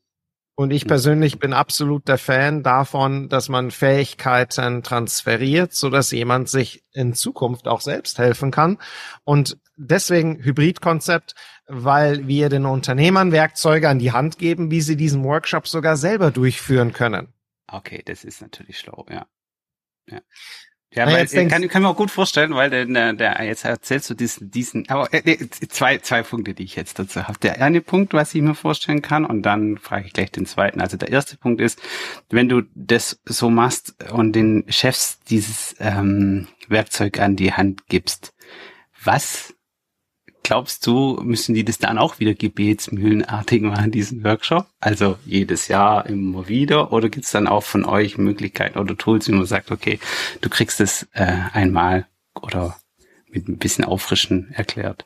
Und 0.60 0.72
ich 0.72 0.86
persönlich 0.86 1.38
bin 1.38 1.54
absolut 1.54 2.06
der 2.06 2.18
Fan 2.18 2.62
davon, 2.62 3.30
dass 3.30 3.48
man 3.48 3.70
Fähigkeiten 3.70 4.82
transferiert, 4.82 5.72
so 5.72 5.88
dass 5.88 6.10
jemand 6.10 6.50
sich 6.50 6.84
in 6.92 7.14
Zukunft 7.14 7.66
auch 7.66 7.80
selbst 7.80 8.18
helfen 8.18 8.50
kann. 8.50 8.76
Und 9.24 9.56
deswegen 9.76 10.44
Hybridkonzept, 10.44 11.34
weil 11.66 12.28
wir 12.28 12.50
den 12.50 12.66
Unternehmern 12.66 13.32
Werkzeuge 13.32 13.88
an 13.88 13.98
die 13.98 14.12
Hand 14.12 14.36
geben, 14.36 14.70
wie 14.70 14.82
sie 14.82 14.96
diesen 14.96 15.24
Workshop 15.24 15.66
sogar 15.66 15.96
selber 15.96 16.30
durchführen 16.30 16.92
können. 16.92 17.32
Okay, 17.66 18.02
das 18.04 18.22
ist 18.22 18.42
natürlich 18.42 18.78
schlau, 18.78 19.06
ja. 19.08 19.26
ja. 20.10 20.20
Ja, 20.92 21.06
weil, 21.06 21.18
jetzt 21.18 21.34
kann, 21.34 21.68
kann 21.68 21.82
mir 21.82 21.88
auch 21.88 21.96
gut 21.96 22.10
vorstellen, 22.10 22.52
weil 22.54 22.68
der, 22.68 23.12
der 23.12 23.44
jetzt 23.44 23.64
erzählst 23.64 24.10
du 24.10 24.14
diesen, 24.14 24.50
diesen, 24.50 24.88
aber 24.88 25.08
äh, 25.12 25.36
zwei, 25.68 25.98
zwei 25.98 26.22
Punkte, 26.24 26.52
die 26.52 26.64
ich 26.64 26.74
jetzt 26.74 26.98
dazu 26.98 27.28
habe. 27.28 27.38
Der 27.38 27.62
eine 27.62 27.80
Punkt, 27.80 28.12
was 28.12 28.34
ich 28.34 28.42
mir 28.42 28.56
vorstellen 28.56 29.00
kann, 29.00 29.24
und 29.24 29.42
dann 29.42 29.78
frage 29.78 30.06
ich 30.06 30.12
gleich 30.12 30.32
den 30.32 30.46
zweiten. 30.46 30.80
Also 30.80 30.96
der 30.96 31.10
erste 31.10 31.36
Punkt 31.36 31.60
ist, 31.60 31.80
wenn 32.28 32.48
du 32.48 32.62
das 32.74 33.20
so 33.24 33.50
machst 33.50 33.94
und 34.10 34.32
den 34.32 34.64
Chefs 34.68 35.20
dieses 35.20 35.76
ähm, 35.78 36.48
Werkzeug 36.66 37.20
an 37.20 37.36
die 37.36 37.52
Hand 37.52 37.86
gibst, 37.86 38.34
was 39.04 39.54
glaubst 40.42 40.86
du, 40.86 41.20
müssen 41.22 41.54
die 41.54 41.64
das 41.64 41.78
dann 41.78 41.98
auch 41.98 42.18
wieder 42.18 42.34
gebetsmühlenartig 42.34 43.62
machen, 43.62 43.90
diesen 43.90 44.24
Workshop? 44.24 44.66
Also 44.80 45.18
jedes 45.24 45.68
Jahr 45.68 46.06
immer 46.06 46.48
wieder? 46.48 46.92
Oder 46.92 47.08
gibt's 47.08 47.30
dann 47.30 47.46
auch 47.46 47.62
von 47.62 47.84
euch 47.84 48.18
Möglichkeiten 48.18 48.78
oder 48.78 48.96
Tools, 48.96 49.28
wie 49.28 49.32
man 49.32 49.46
sagt, 49.46 49.70
okay, 49.70 49.98
du 50.40 50.48
kriegst 50.48 50.80
es 50.80 51.06
äh, 51.12 51.36
einmal 51.52 52.06
oder 52.34 52.76
mit 53.30 53.48
ein 53.48 53.58
bisschen 53.58 53.84
Auffrischen 53.84 54.50
erklärt? 54.52 55.04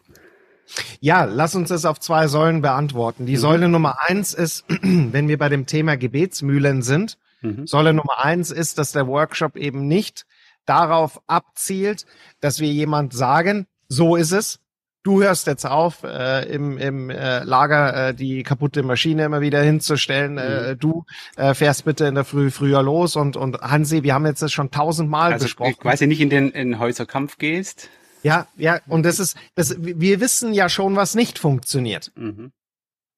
Ja, 1.00 1.25
lass 1.25 1.55
uns 1.55 1.69
das 1.69 1.85
auf 1.85 2.00
zwei 2.00 2.26
Säulen 2.29 2.62
beantworten. 2.62 3.26
Die 3.26 3.37
mhm. 3.37 3.41
Säule 3.41 3.69
Nummer 3.69 3.99
eins 4.00 4.35
ist, 4.35 4.64
wenn 4.83 5.29
wir 5.29 5.38
bei 5.38 5.49
dem 5.49 5.67
Thema 5.67 5.97
Gebetsmühlen 5.97 6.83
sind, 6.83 7.19
mhm. 7.43 7.67
Säule 7.67 7.93
Nummer 7.93 8.25
eins 8.25 8.50
ist, 8.50 8.79
dass 8.79 8.93
der 8.93 9.07
Workshop 9.07 9.57
eben 9.57 9.87
nicht 9.87 10.26
darauf 10.67 11.21
abzielt, 11.26 12.07
dass 12.41 12.61
wir 12.61 12.73
jemand 12.73 13.12
sagen, 13.12 13.67
so 13.88 14.17
ist 14.17 14.33
es, 14.33 14.61
du 15.04 15.23
hörst 15.23 15.46
jetzt 15.46 15.64
auf, 15.64 16.02
äh, 16.02 16.52
im, 16.52 16.76
im 16.78 17.11
äh, 17.11 17.44
Lager 17.44 18.08
äh, 18.08 18.14
die 18.14 18.42
kaputte 18.42 18.82
Maschine 18.82 19.25
immer 19.25 19.40
wieder 19.40 19.62
hinzustellen. 19.62 20.38
Äh, 20.38 20.73
mhm. 20.73 20.78
Du 20.80 21.04
äh, 21.37 21.54
fährst 21.54 21.84
bitte 21.84 22.06
in 22.06 22.16
der 22.16 22.25
Früh 22.25 22.50
früher 22.50 22.82
los 22.82 23.14
und 23.14 23.37
und 23.37 23.61
Hansi, 23.61 24.02
wir 24.02 24.14
haben 24.14 24.26
jetzt 24.26 24.42
das 24.42 24.52
schon 24.52 24.73
tausendmal 24.73 25.32
also, 25.32 25.44
besprochen. 25.44 25.76
Ich 25.78 25.84
weiß 25.84 26.00
ja 26.00 26.06
nicht 26.08 26.20
in 26.20 26.30
den 26.30 26.50
in 26.50 26.80
Häuserkampf 26.80 27.38
gehst. 27.38 27.88
Ja, 28.23 28.49
ja, 28.56 28.80
und 28.88 29.04
das 29.04 29.20
ist, 29.20 29.37
das, 29.54 29.76
wir 29.78 30.18
wissen 30.18 30.54
ja 30.54 30.70
schon, 30.70 30.96
was 30.96 31.14
nicht 31.14 31.38
funktioniert. 31.38 32.11
Mhm. 32.16 32.52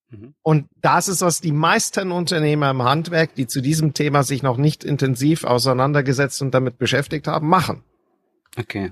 Mhm. 0.09 0.33
Und 0.41 0.67
das 0.81 1.07
ist, 1.07 1.21
was 1.21 1.39
die 1.39 1.53
meisten 1.53 2.11
Unternehmer 2.11 2.69
im 2.69 2.83
Handwerk, 2.83 3.33
die 3.35 3.47
zu 3.47 3.61
diesem 3.61 3.93
Thema 3.93 4.23
sich 4.23 4.43
noch 4.43 4.57
nicht 4.57 4.83
intensiv 4.83 5.45
auseinandergesetzt 5.45 6.41
und 6.41 6.53
damit 6.53 6.77
beschäftigt 6.77 7.27
haben, 7.27 7.47
machen. 7.47 7.83
Okay 8.57 8.91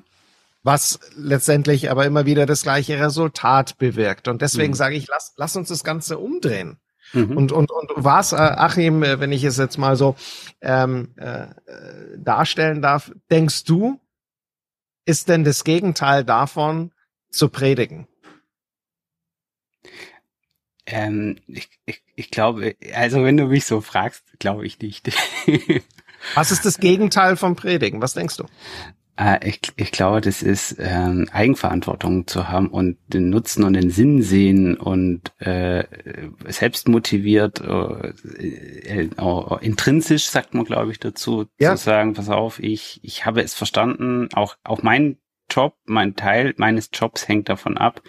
was 0.65 0.99
letztendlich 1.15 1.91
aber 1.91 2.07
immer 2.07 2.25
wieder 2.25 2.47
das 2.47 2.63
gleiche 2.63 2.99
Resultat 2.99 3.77
bewirkt. 3.77 4.27
Und 4.27 4.41
deswegen 4.41 4.71
mhm. 4.71 4.77
sage 4.77 4.95
ich, 4.95 5.07
lass, 5.07 5.33
lass 5.37 5.55
uns 5.55 5.69
das 5.69 5.83
Ganze 5.83 6.17
umdrehen. 6.17 6.79
Mhm. 7.13 7.37
Und, 7.37 7.51
und, 7.51 7.69
und 7.69 7.91
was, 7.95 8.31
äh, 8.31 8.37
Achim, 8.37 9.03
äh, 9.03 9.19
wenn 9.19 9.31
ich 9.31 9.43
es 9.43 9.57
jetzt 9.57 9.77
mal 9.77 9.95
so 9.95 10.15
ähm, 10.61 11.13
äh, 11.17 11.45
darstellen 12.17 12.81
darf, 12.81 13.11
denkst 13.29 13.65
du, 13.65 13.99
ist 15.05 15.29
denn 15.29 15.43
das 15.43 15.65
Gegenteil 15.65 16.23
davon 16.23 16.91
zu 17.29 17.49
predigen? 17.49 18.07
Ähm, 20.87 21.37
ich, 21.45 21.69
ich, 21.85 22.01
ich 22.15 22.31
glaube, 22.31 22.75
also 22.95 23.23
wenn 23.23 23.37
du 23.37 23.45
mich 23.45 23.65
so 23.65 23.81
fragst, 23.81 24.23
glaube 24.39 24.65
ich 24.65 24.79
nicht. 24.79 25.11
Was 26.33 26.51
ist 26.51 26.65
das 26.65 26.79
Gegenteil 26.79 27.37
vom 27.37 27.55
Predigen? 27.55 28.01
Was 28.01 28.15
denkst 28.15 28.37
du? 28.37 28.45
Äh, 29.17 29.47
ich, 29.47 29.59
ich 29.77 29.91
glaube, 29.91 30.21
das 30.21 30.41
ist 30.41 30.75
ähm, 30.79 31.27
Eigenverantwortung 31.31 32.27
zu 32.27 32.49
haben 32.49 32.67
und 32.67 32.97
den 33.07 33.29
Nutzen 33.29 33.63
und 33.63 33.73
den 33.73 33.89
Sinn 33.89 34.21
sehen 34.21 34.75
und 34.75 35.31
äh, 35.39 35.85
selbst 36.47 36.87
motiviert, 36.87 37.61
äh, 37.61 38.09
äh, 38.39 39.09
intrinsisch 39.61 40.25
sagt 40.25 40.53
man, 40.53 40.65
glaube 40.65 40.91
ich, 40.91 40.99
dazu, 40.99 41.45
ja. 41.59 41.75
zu 41.75 41.83
sagen, 41.83 42.13
pass 42.13 42.29
auf, 42.29 42.59
ich, 42.59 42.99
ich 43.03 43.25
habe 43.25 43.41
es 43.41 43.53
verstanden, 43.53 44.29
auch, 44.33 44.57
auch 44.63 44.83
mein 44.83 45.17
Job, 45.49 45.75
mein 45.85 46.15
Teil 46.15 46.53
meines 46.57 46.89
Jobs 46.91 47.27
hängt 47.27 47.49
davon 47.49 47.77
ab, 47.77 48.01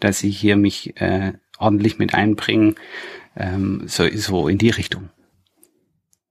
dass 0.00 0.22
ich 0.22 0.38
hier 0.38 0.56
mich 0.56 1.00
äh, 1.00 1.34
ordentlich 1.58 1.98
mit 1.98 2.14
einbringe, 2.14 2.74
ähm, 3.36 3.82
so, 3.86 4.08
so 4.14 4.48
in 4.48 4.58
die 4.58 4.70
Richtung. 4.70 5.10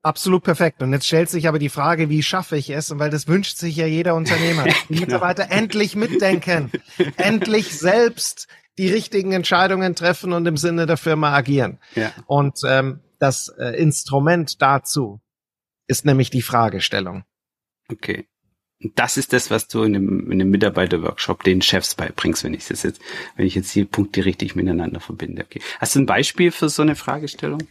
Absolut 0.07 0.41
perfekt. 0.41 0.81
Und 0.81 0.93
jetzt 0.93 1.05
stellt 1.05 1.29
sich 1.29 1.49
aber 1.49 1.59
die 1.59 1.67
Frage, 1.67 2.09
wie 2.09 2.23
schaffe 2.23 2.55
ich 2.55 2.69
es? 2.69 2.91
Und 2.91 2.99
weil 2.99 3.09
das 3.09 3.27
wünscht 3.27 3.57
sich 3.57 3.75
ja 3.75 3.85
jeder 3.85 4.15
Unternehmer. 4.15 4.63
Die 4.89 4.93
genau. 4.93 5.01
Mitarbeiter 5.01 5.51
endlich 5.51 5.97
mitdenken, 5.97 6.71
endlich 7.17 7.77
selbst 7.77 8.47
die 8.77 8.87
richtigen 8.87 9.33
Entscheidungen 9.33 9.95
treffen 9.95 10.31
und 10.31 10.45
im 10.45 10.55
Sinne 10.55 10.85
der 10.85 10.95
Firma 10.95 11.33
agieren. 11.33 11.79
Ja. 11.95 12.13
Und 12.25 12.59
ähm, 12.65 13.01
das 13.19 13.49
äh, 13.59 13.71
Instrument 13.71 14.61
dazu 14.61 15.19
ist 15.87 16.05
nämlich 16.05 16.29
die 16.29 16.41
Fragestellung. 16.41 17.25
Okay. 17.91 18.29
Das 18.95 19.17
ist 19.17 19.33
das, 19.33 19.51
was 19.51 19.67
du 19.67 19.83
in 19.83 19.91
dem, 19.91 20.31
in 20.31 20.39
dem 20.39 20.51
Mitarbeiterworkshop 20.51 21.43
den 21.43 21.61
Chefs 21.61 21.95
beibringst, 21.95 22.45
wenn 22.45 22.53
ich 22.53 22.65
das 22.65 22.83
jetzt, 22.83 23.01
wenn 23.35 23.45
ich 23.45 23.55
jetzt 23.55 23.75
die 23.75 23.83
Punkte 23.83 24.23
richtig 24.23 24.55
miteinander 24.55 25.01
verbinde. 25.01 25.43
Okay. 25.43 25.59
Hast 25.79 25.95
du 25.95 25.99
ein 25.99 26.05
Beispiel 26.05 26.51
für 26.51 26.69
so 26.69 26.81
eine 26.81 26.95
Fragestellung? 26.95 27.67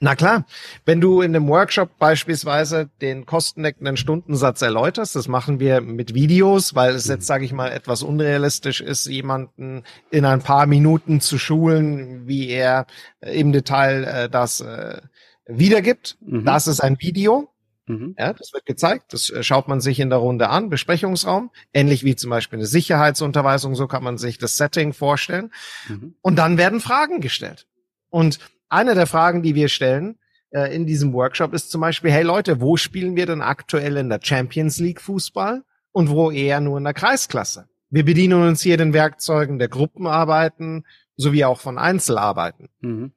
Na 0.00 0.14
klar, 0.14 0.44
wenn 0.84 1.00
du 1.00 1.20
in 1.20 1.32
dem 1.32 1.48
Workshop 1.48 1.98
beispielsweise 1.98 2.90
den 3.00 3.26
kostendeckenden 3.26 3.96
Stundensatz 3.96 4.62
erläuterst, 4.62 5.16
das 5.16 5.28
machen 5.28 5.60
wir 5.60 5.80
mit 5.80 6.14
Videos, 6.14 6.74
weil 6.74 6.94
es 6.94 7.06
jetzt, 7.06 7.26
sage 7.26 7.44
ich 7.44 7.52
mal, 7.52 7.70
etwas 7.70 8.02
unrealistisch 8.02 8.80
ist, 8.80 9.06
jemanden 9.06 9.84
in 10.10 10.24
ein 10.24 10.42
paar 10.42 10.66
Minuten 10.66 11.20
zu 11.20 11.38
schulen, 11.38 12.26
wie 12.26 12.48
er 12.48 12.86
im 13.20 13.52
Detail 13.52 14.04
äh, 14.04 14.28
das 14.28 14.60
äh, 14.60 15.00
wiedergibt. 15.46 16.16
Mhm. 16.20 16.44
Das 16.44 16.66
ist 16.66 16.80
ein 16.80 16.96
Video. 17.00 17.50
Mhm. 17.86 18.14
Ja, 18.18 18.32
das 18.32 18.52
wird 18.54 18.64
gezeigt, 18.64 19.12
das 19.12 19.28
äh, 19.28 19.42
schaut 19.42 19.68
man 19.68 19.80
sich 19.80 20.00
in 20.00 20.08
der 20.08 20.18
Runde 20.18 20.48
an, 20.48 20.70
Besprechungsraum, 20.70 21.50
ähnlich 21.74 22.02
wie 22.02 22.16
zum 22.16 22.30
Beispiel 22.30 22.58
eine 22.58 22.66
Sicherheitsunterweisung, 22.66 23.74
so 23.74 23.86
kann 23.86 24.02
man 24.02 24.16
sich 24.16 24.38
das 24.38 24.56
Setting 24.56 24.94
vorstellen. 24.94 25.52
Mhm. 25.88 26.14
Und 26.22 26.36
dann 26.36 26.56
werden 26.56 26.80
Fragen 26.80 27.20
gestellt. 27.20 27.66
Und 28.08 28.38
eine 28.68 28.94
der 28.94 29.06
Fragen, 29.06 29.42
die 29.42 29.54
wir 29.54 29.68
stellen 29.68 30.18
äh, 30.50 30.74
in 30.74 30.86
diesem 30.86 31.12
Workshop 31.12 31.52
ist 31.52 31.70
zum 31.70 31.80
Beispiel, 31.80 32.10
hey 32.10 32.22
Leute, 32.22 32.60
wo 32.60 32.76
spielen 32.76 33.16
wir 33.16 33.26
denn 33.26 33.42
aktuell 33.42 33.96
in 33.96 34.08
der 34.08 34.20
Champions 34.22 34.78
League 34.78 35.00
Fußball 35.00 35.64
und 35.92 36.10
wo 36.10 36.30
eher 36.30 36.60
nur 36.60 36.78
in 36.78 36.84
der 36.84 36.94
Kreisklasse? 36.94 37.68
Wir 37.90 38.04
bedienen 38.04 38.42
uns 38.42 38.62
hier 38.62 38.76
den 38.76 38.92
Werkzeugen 38.92 39.58
der 39.58 39.68
Gruppenarbeiten 39.68 40.84
sowie 41.16 41.44
auch 41.44 41.60
von 41.60 41.78
Einzelarbeiten. 41.78 42.68
Mhm. 42.80 43.12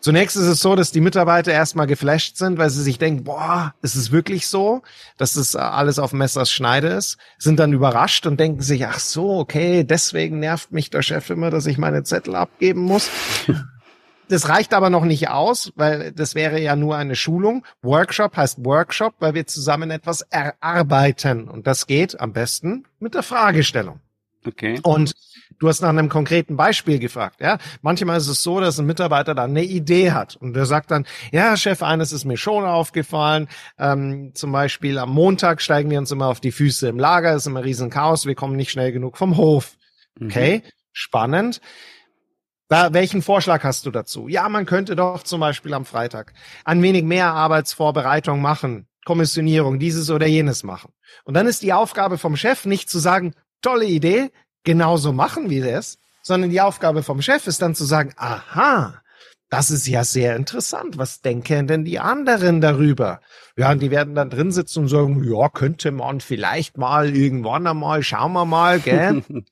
Zunächst 0.00 0.36
ist 0.36 0.46
es 0.46 0.58
so, 0.58 0.74
dass 0.74 0.90
die 0.90 1.00
Mitarbeiter 1.00 1.52
erstmal 1.52 1.86
geflasht 1.86 2.36
sind, 2.36 2.58
weil 2.58 2.70
sie 2.70 2.82
sich 2.82 2.98
denken, 2.98 3.22
boah, 3.22 3.72
ist 3.82 3.94
es 3.94 4.10
wirklich 4.10 4.48
so, 4.48 4.82
dass 5.16 5.34
das 5.34 5.54
alles 5.54 6.00
auf 6.00 6.12
Messers 6.12 6.50
Schneide 6.50 6.88
ist, 6.88 7.18
sind 7.38 7.60
dann 7.60 7.72
überrascht 7.72 8.26
und 8.26 8.40
denken 8.40 8.62
sich, 8.62 8.84
ach 8.84 8.98
so, 8.98 9.38
okay, 9.38 9.84
deswegen 9.84 10.40
nervt 10.40 10.72
mich 10.72 10.90
der 10.90 11.02
Chef 11.02 11.30
immer, 11.30 11.50
dass 11.50 11.66
ich 11.66 11.78
meine 11.78 12.02
Zettel 12.02 12.34
abgeben 12.34 12.80
muss. 12.80 13.08
Das 14.28 14.48
reicht 14.48 14.72
aber 14.72 14.88
noch 14.88 15.04
nicht 15.04 15.28
aus, 15.28 15.72
weil 15.76 16.12
das 16.12 16.34
wäre 16.34 16.60
ja 16.60 16.76
nur 16.76 16.96
eine 16.96 17.16
Schulung. 17.16 17.66
Workshop 17.82 18.36
heißt 18.36 18.64
Workshop, 18.64 19.14
weil 19.18 19.34
wir 19.34 19.46
zusammen 19.46 19.90
etwas 19.90 20.22
erarbeiten. 20.22 21.48
Und 21.48 21.66
das 21.66 21.86
geht 21.86 22.18
am 22.20 22.32
besten 22.32 22.84
mit 22.98 23.14
der 23.14 23.22
Fragestellung. 23.22 24.00
Okay. 24.46 24.80
Und 24.82 25.14
du 25.58 25.68
hast 25.68 25.80
nach 25.82 25.90
einem 25.90 26.08
konkreten 26.08 26.56
Beispiel 26.56 26.98
gefragt, 26.98 27.40
ja. 27.40 27.58
Manchmal 27.80 28.18
ist 28.18 28.28
es 28.28 28.42
so, 28.42 28.60
dass 28.60 28.78
ein 28.78 28.86
Mitarbeiter 28.86 29.34
dann 29.34 29.50
eine 29.50 29.62
Idee 29.62 30.10
hat 30.12 30.36
und 30.36 30.54
der 30.54 30.66
sagt 30.66 30.90
dann, 30.90 31.06
ja, 31.30 31.56
Chef, 31.56 31.82
eines 31.82 32.12
ist 32.12 32.24
mir 32.24 32.36
schon 32.36 32.64
aufgefallen. 32.64 33.48
Ähm, 33.78 34.32
zum 34.34 34.50
Beispiel 34.50 34.98
am 34.98 35.10
Montag 35.10 35.62
steigen 35.62 35.90
wir 35.90 35.98
uns 35.98 36.10
immer 36.10 36.26
auf 36.26 36.40
die 36.40 36.52
Füße 36.52 36.88
im 36.88 36.98
Lager, 36.98 37.34
ist 37.34 37.46
immer 37.46 37.64
riesen 37.64 37.90
Chaos, 37.90 38.26
wir 38.26 38.34
kommen 38.34 38.56
nicht 38.56 38.70
schnell 38.70 38.92
genug 38.92 39.16
vom 39.16 39.36
Hof. 39.36 39.76
Mhm. 40.18 40.26
Okay, 40.26 40.62
mhm. 40.64 40.70
spannend. 40.92 41.60
Da, 42.72 42.94
welchen 42.94 43.20
Vorschlag 43.20 43.64
hast 43.64 43.84
du 43.84 43.90
dazu? 43.90 44.28
Ja, 44.28 44.48
man 44.48 44.64
könnte 44.64 44.96
doch 44.96 45.24
zum 45.24 45.40
Beispiel 45.40 45.74
am 45.74 45.84
Freitag 45.84 46.32
ein 46.64 46.80
wenig 46.80 47.04
mehr 47.04 47.26
Arbeitsvorbereitung 47.26 48.40
machen, 48.40 48.86
Kommissionierung, 49.04 49.78
dieses 49.78 50.08
oder 50.08 50.26
jenes 50.26 50.62
machen. 50.62 50.90
Und 51.24 51.34
dann 51.34 51.46
ist 51.46 51.60
die 51.60 51.74
Aufgabe 51.74 52.16
vom 52.16 52.34
Chef 52.34 52.64
nicht 52.64 52.88
zu 52.88 52.98
sagen, 52.98 53.34
tolle 53.60 53.84
Idee, 53.84 54.30
genauso 54.64 55.12
machen 55.12 55.50
wir 55.50 55.70
das, 55.70 55.98
sondern 56.22 56.48
die 56.48 56.62
Aufgabe 56.62 57.02
vom 57.02 57.20
Chef 57.20 57.46
ist 57.46 57.60
dann 57.60 57.74
zu 57.74 57.84
sagen, 57.84 58.14
aha, 58.16 59.02
das 59.52 59.70
ist 59.70 59.86
ja 59.86 60.02
sehr 60.02 60.34
interessant. 60.34 60.96
Was 60.96 61.20
denken 61.20 61.66
denn 61.66 61.84
die 61.84 61.98
anderen 61.98 62.62
darüber? 62.62 63.20
Ja, 63.54 63.70
und 63.72 63.82
die 63.82 63.90
werden 63.90 64.14
dann 64.14 64.30
drin 64.30 64.50
sitzen 64.50 64.84
und 64.84 64.88
sagen, 64.88 65.22
ja, 65.24 65.50
könnte 65.50 65.90
man 65.90 66.22
vielleicht 66.22 66.78
mal 66.78 67.14
irgendwann 67.14 67.66
einmal, 67.66 68.02
schauen 68.02 68.32
wir 68.32 68.46
mal, 68.46 68.80
gell? 68.80 69.22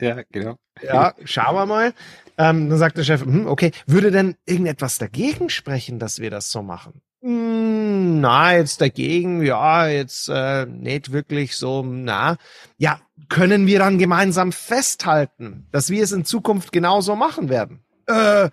Ja, 0.00 0.22
genau. 0.30 0.58
Ja, 0.80 1.14
schauen 1.24 1.56
wir 1.56 1.66
mal. 1.66 1.92
Ähm, 2.38 2.68
dann 2.70 2.78
sagt 2.78 2.96
der 2.96 3.04
Chef, 3.04 3.22
hm, 3.22 3.46
okay, 3.46 3.72
würde 3.86 4.10
denn 4.10 4.36
irgendetwas 4.46 4.98
dagegen 4.98 5.50
sprechen, 5.50 5.98
dass 5.98 6.18
wir 6.18 6.30
das 6.30 6.50
so 6.50 6.62
machen? 6.62 7.02
Hm, 7.20 8.20
na, 8.20 8.56
jetzt 8.56 8.80
dagegen, 8.80 9.42
ja, 9.42 9.86
jetzt 9.88 10.28
äh, 10.28 10.66
nicht 10.66 11.12
wirklich 11.12 11.56
so, 11.56 11.82
na. 11.82 12.36
Ja, 12.78 13.00
können 13.28 13.66
wir 13.66 13.78
dann 13.78 13.98
gemeinsam 13.98 14.52
festhalten, 14.52 15.66
dass 15.70 15.90
wir 15.90 16.02
es 16.02 16.12
in 16.12 16.24
Zukunft 16.24 16.72
genauso 16.72 17.16
machen 17.16 17.48
werden? 17.48 17.84
Äh, 18.06 18.50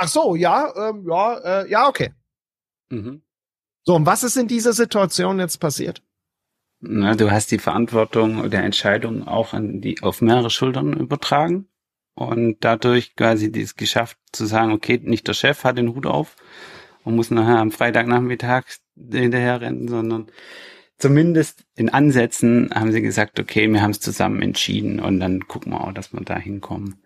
Ach 0.00 0.06
so, 0.06 0.36
ja, 0.36 0.72
ähm, 0.76 1.04
ja, 1.08 1.38
äh, 1.38 1.70
ja, 1.70 1.88
okay. 1.88 2.12
Mhm. 2.88 3.22
So, 3.82 3.96
und 3.96 4.06
was 4.06 4.22
ist 4.22 4.36
in 4.36 4.46
dieser 4.46 4.72
Situation 4.72 5.40
jetzt 5.40 5.58
passiert? 5.58 6.02
Na, 6.78 7.16
du 7.16 7.32
hast 7.32 7.50
die 7.50 7.58
Verantwortung 7.58 8.48
der 8.48 8.62
Entscheidung 8.62 9.26
auch 9.26 9.54
an 9.54 9.80
die, 9.80 10.00
auf 10.00 10.22
mehrere 10.22 10.50
Schultern 10.50 10.92
übertragen 10.92 11.66
und 12.18 12.56
dadurch 12.60 13.16
quasi 13.16 13.50
dies 13.52 13.76
geschafft 13.76 14.18
zu 14.32 14.46
sagen, 14.46 14.72
okay, 14.72 15.00
nicht 15.02 15.28
der 15.28 15.34
Chef 15.34 15.64
hat 15.64 15.78
den 15.78 15.94
Hut 15.94 16.06
auf 16.06 16.36
und 17.04 17.16
muss 17.16 17.30
nachher 17.30 17.58
am 17.58 17.70
Freitagnachmittag 17.70 18.64
hinterher 18.96 19.60
rennen, 19.60 19.88
sondern 19.88 20.26
zumindest 20.98 21.64
in 21.76 21.88
Ansätzen 21.88 22.70
haben 22.74 22.92
sie 22.92 23.02
gesagt, 23.02 23.38
okay, 23.38 23.68
wir 23.68 23.82
haben 23.82 23.92
es 23.92 24.00
zusammen 24.00 24.42
entschieden 24.42 25.00
und 25.00 25.20
dann 25.20 25.46
gucken 25.46 25.72
wir 25.72 25.82
auch, 25.82 25.92
dass 25.92 26.12
wir 26.12 26.20
da 26.20 26.36
hinkommen. 26.36 27.02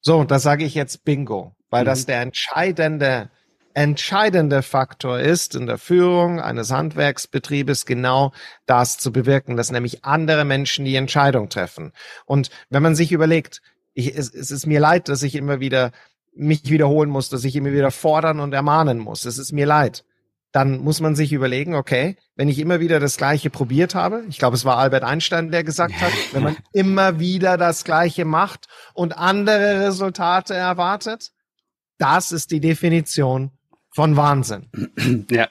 So, 0.00 0.24
da 0.24 0.38
sage 0.38 0.64
ich 0.64 0.74
jetzt 0.74 1.04
Bingo 1.04 1.56
weil 1.74 1.82
mhm. 1.82 1.86
das 1.86 2.06
der 2.06 2.20
entscheidende, 2.20 3.30
entscheidende 3.74 4.62
Faktor 4.62 5.18
ist 5.18 5.56
in 5.56 5.66
der 5.66 5.76
Führung 5.76 6.40
eines 6.40 6.70
Handwerksbetriebes 6.70 7.84
genau 7.84 8.32
das 8.64 8.96
zu 8.96 9.10
bewirken, 9.10 9.56
dass 9.56 9.72
nämlich 9.72 10.04
andere 10.04 10.44
Menschen 10.44 10.84
die 10.84 10.94
Entscheidung 10.94 11.48
treffen. 11.48 11.92
Und 12.26 12.50
wenn 12.70 12.84
man 12.84 12.94
sich 12.94 13.10
überlegt, 13.10 13.60
ich, 13.94 14.16
es, 14.16 14.32
es 14.32 14.50
ist 14.50 14.66
mir 14.66 14.80
leid, 14.80 15.08
dass 15.08 15.22
ich 15.22 15.34
immer 15.34 15.60
wieder 15.60 15.92
mich 16.34 16.68
wiederholen 16.70 17.10
muss, 17.10 17.28
dass 17.28 17.44
ich 17.44 17.56
immer 17.56 17.72
wieder 17.72 17.90
fordern 17.90 18.40
und 18.40 18.52
ermahnen 18.52 18.98
muss. 18.98 19.24
Es 19.24 19.38
ist 19.38 19.52
mir 19.52 19.66
leid. 19.66 20.04
Dann 20.52 20.78
muss 20.78 21.00
man 21.00 21.16
sich 21.16 21.32
überlegen, 21.32 21.74
okay, 21.74 22.16
wenn 22.36 22.48
ich 22.48 22.58
immer 22.58 22.78
wieder 22.78 23.00
das 23.00 23.16
Gleiche 23.16 23.50
probiert 23.50 23.94
habe, 23.94 24.24
ich 24.28 24.38
glaube, 24.38 24.56
es 24.56 24.64
war 24.64 24.78
Albert 24.78 25.02
Einstein, 25.02 25.50
der 25.50 25.64
gesagt 25.64 26.00
hat, 26.00 26.12
wenn 26.32 26.42
man 26.42 26.56
immer 26.72 27.18
wieder 27.18 27.56
das 27.56 27.84
Gleiche 27.84 28.24
macht 28.24 28.66
und 28.92 29.16
andere 29.16 29.86
Resultate 29.86 30.54
erwartet, 30.54 31.32
das 31.98 32.32
ist 32.32 32.50
die 32.50 32.60
Definition 32.60 33.50
von 33.90 34.16
Wahnsinn. 34.16 34.68
Ja. 35.30 35.48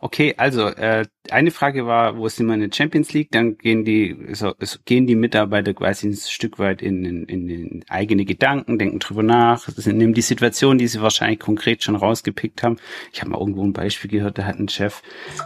Okay, 0.00 0.34
also 0.36 0.66
äh, 0.66 1.06
eine 1.30 1.50
Frage 1.50 1.86
war, 1.86 2.16
wo 2.16 2.28
sind 2.28 2.46
wir 2.46 2.54
in 2.54 2.60
der 2.60 2.70
Champions 2.72 3.12
League? 3.12 3.30
Dann 3.30 3.56
gehen 3.58 3.84
die, 3.84 4.16
so, 4.32 4.54
es 4.58 4.84
gehen 4.84 5.06
die 5.06 5.14
Mitarbeiter 5.14 5.74
quasi 5.74 6.08
ein 6.08 6.14
Stück 6.14 6.58
weit 6.58 6.82
in, 6.82 7.04
in, 7.04 7.24
in, 7.24 7.48
in 7.48 7.84
eigene 7.88 8.24
Gedanken, 8.24 8.78
denken 8.78 8.98
drüber 8.98 9.22
nach, 9.22 9.68
sind, 9.68 9.98
nehmen 9.98 10.14
die 10.14 10.22
Situation, 10.22 10.78
die 10.78 10.88
sie 10.88 11.02
wahrscheinlich 11.02 11.38
konkret 11.38 11.82
schon 11.82 11.96
rausgepickt 11.96 12.62
haben. 12.62 12.78
Ich 13.12 13.20
habe 13.20 13.30
mal 13.30 13.38
irgendwo 13.38 13.64
ein 13.64 13.72
Beispiel 13.72 14.10
gehört, 14.10 14.38
da 14.38 14.44
hat 14.44 14.58
ein 14.58 14.68
Chef 14.68 15.02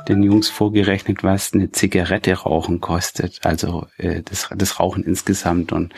den 0.08 0.22
Jungs 0.22 0.48
vorgerechnet, 0.48 1.22
was 1.22 1.52
eine 1.52 1.72
Zigarette 1.72 2.34
rauchen 2.34 2.80
kostet, 2.80 3.40
also 3.44 3.86
äh, 3.98 4.22
das, 4.22 4.48
das 4.54 4.80
Rauchen 4.80 5.04
insgesamt. 5.04 5.72
Und 5.72 5.92